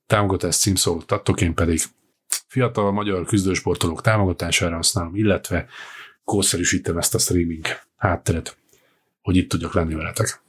támogatás 0.07 0.57
címszót 0.57 1.13
adtok, 1.13 1.41
én 1.41 1.55
pedig 1.55 1.81
fiatal 2.47 2.93
magyar 2.93 3.25
küzdősportolók 3.25 4.01
támogatására 4.01 4.77
használom, 4.77 5.17
illetve 5.17 5.69
kószerűsítem 6.25 6.99
ezt 6.99 7.15
a 7.15 7.19
streaming 7.19 7.67
hátteret, 7.97 8.57
hogy 9.23 9.37
itt 9.37 9.49
tudjak 9.49 9.75
lenni 9.75 9.95
veletek. 9.95 10.43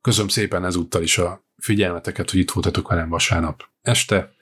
Köszönöm 0.00 0.28
szépen 0.28 0.64
ezúttal 0.64 1.02
is 1.02 1.18
a 1.18 1.42
figyelmeteket, 1.58 2.30
hogy 2.30 2.40
itt 2.40 2.50
voltatok 2.50 2.88
velem 2.88 3.08
vasárnap 3.08 3.68
este. 3.82 4.34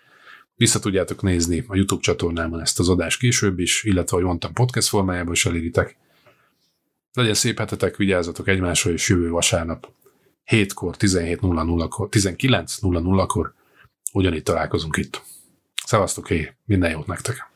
Vissza 0.61 0.78
tudjátok 0.78 1.22
nézni 1.22 1.64
a 1.66 1.76
YouTube 1.76 2.02
csatornámon 2.02 2.61
ezt 2.61 2.78
az 2.78 2.88
adást 2.88 3.18
később 3.18 3.58
is, 3.58 3.84
illetve, 3.84 4.16
ahogy 4.16 4.24
mondtam, 4.26 4.52
podcast 4.52 4.88
formájában 4.88 5.32
is 5.32 5.46
eléritek. 5.46 5.96
Legyen 7.12 7.34
szép 7.34 7.58
hetetek, 7.58 7.96
vigyázzatok 7.96 8.48
egymásra, 8.48 8.90
és 8.90 9.08
jövő 9.08 9.30
vasárnap 9.30 9.88
7-kor, 10.50 10.96
17.00-kor, 10.98 12.08
19.00-kor 12.11 13.54
ugyanitt 14.12 14.44
találkozunk 14.44 14.96
itt. 14.96 15.22
Szevasztok, 15.84 16.28
hé, 16.28 16.52
minden 16.64 16.90
jót 16.90 17.06
nektek! 17.06 17.49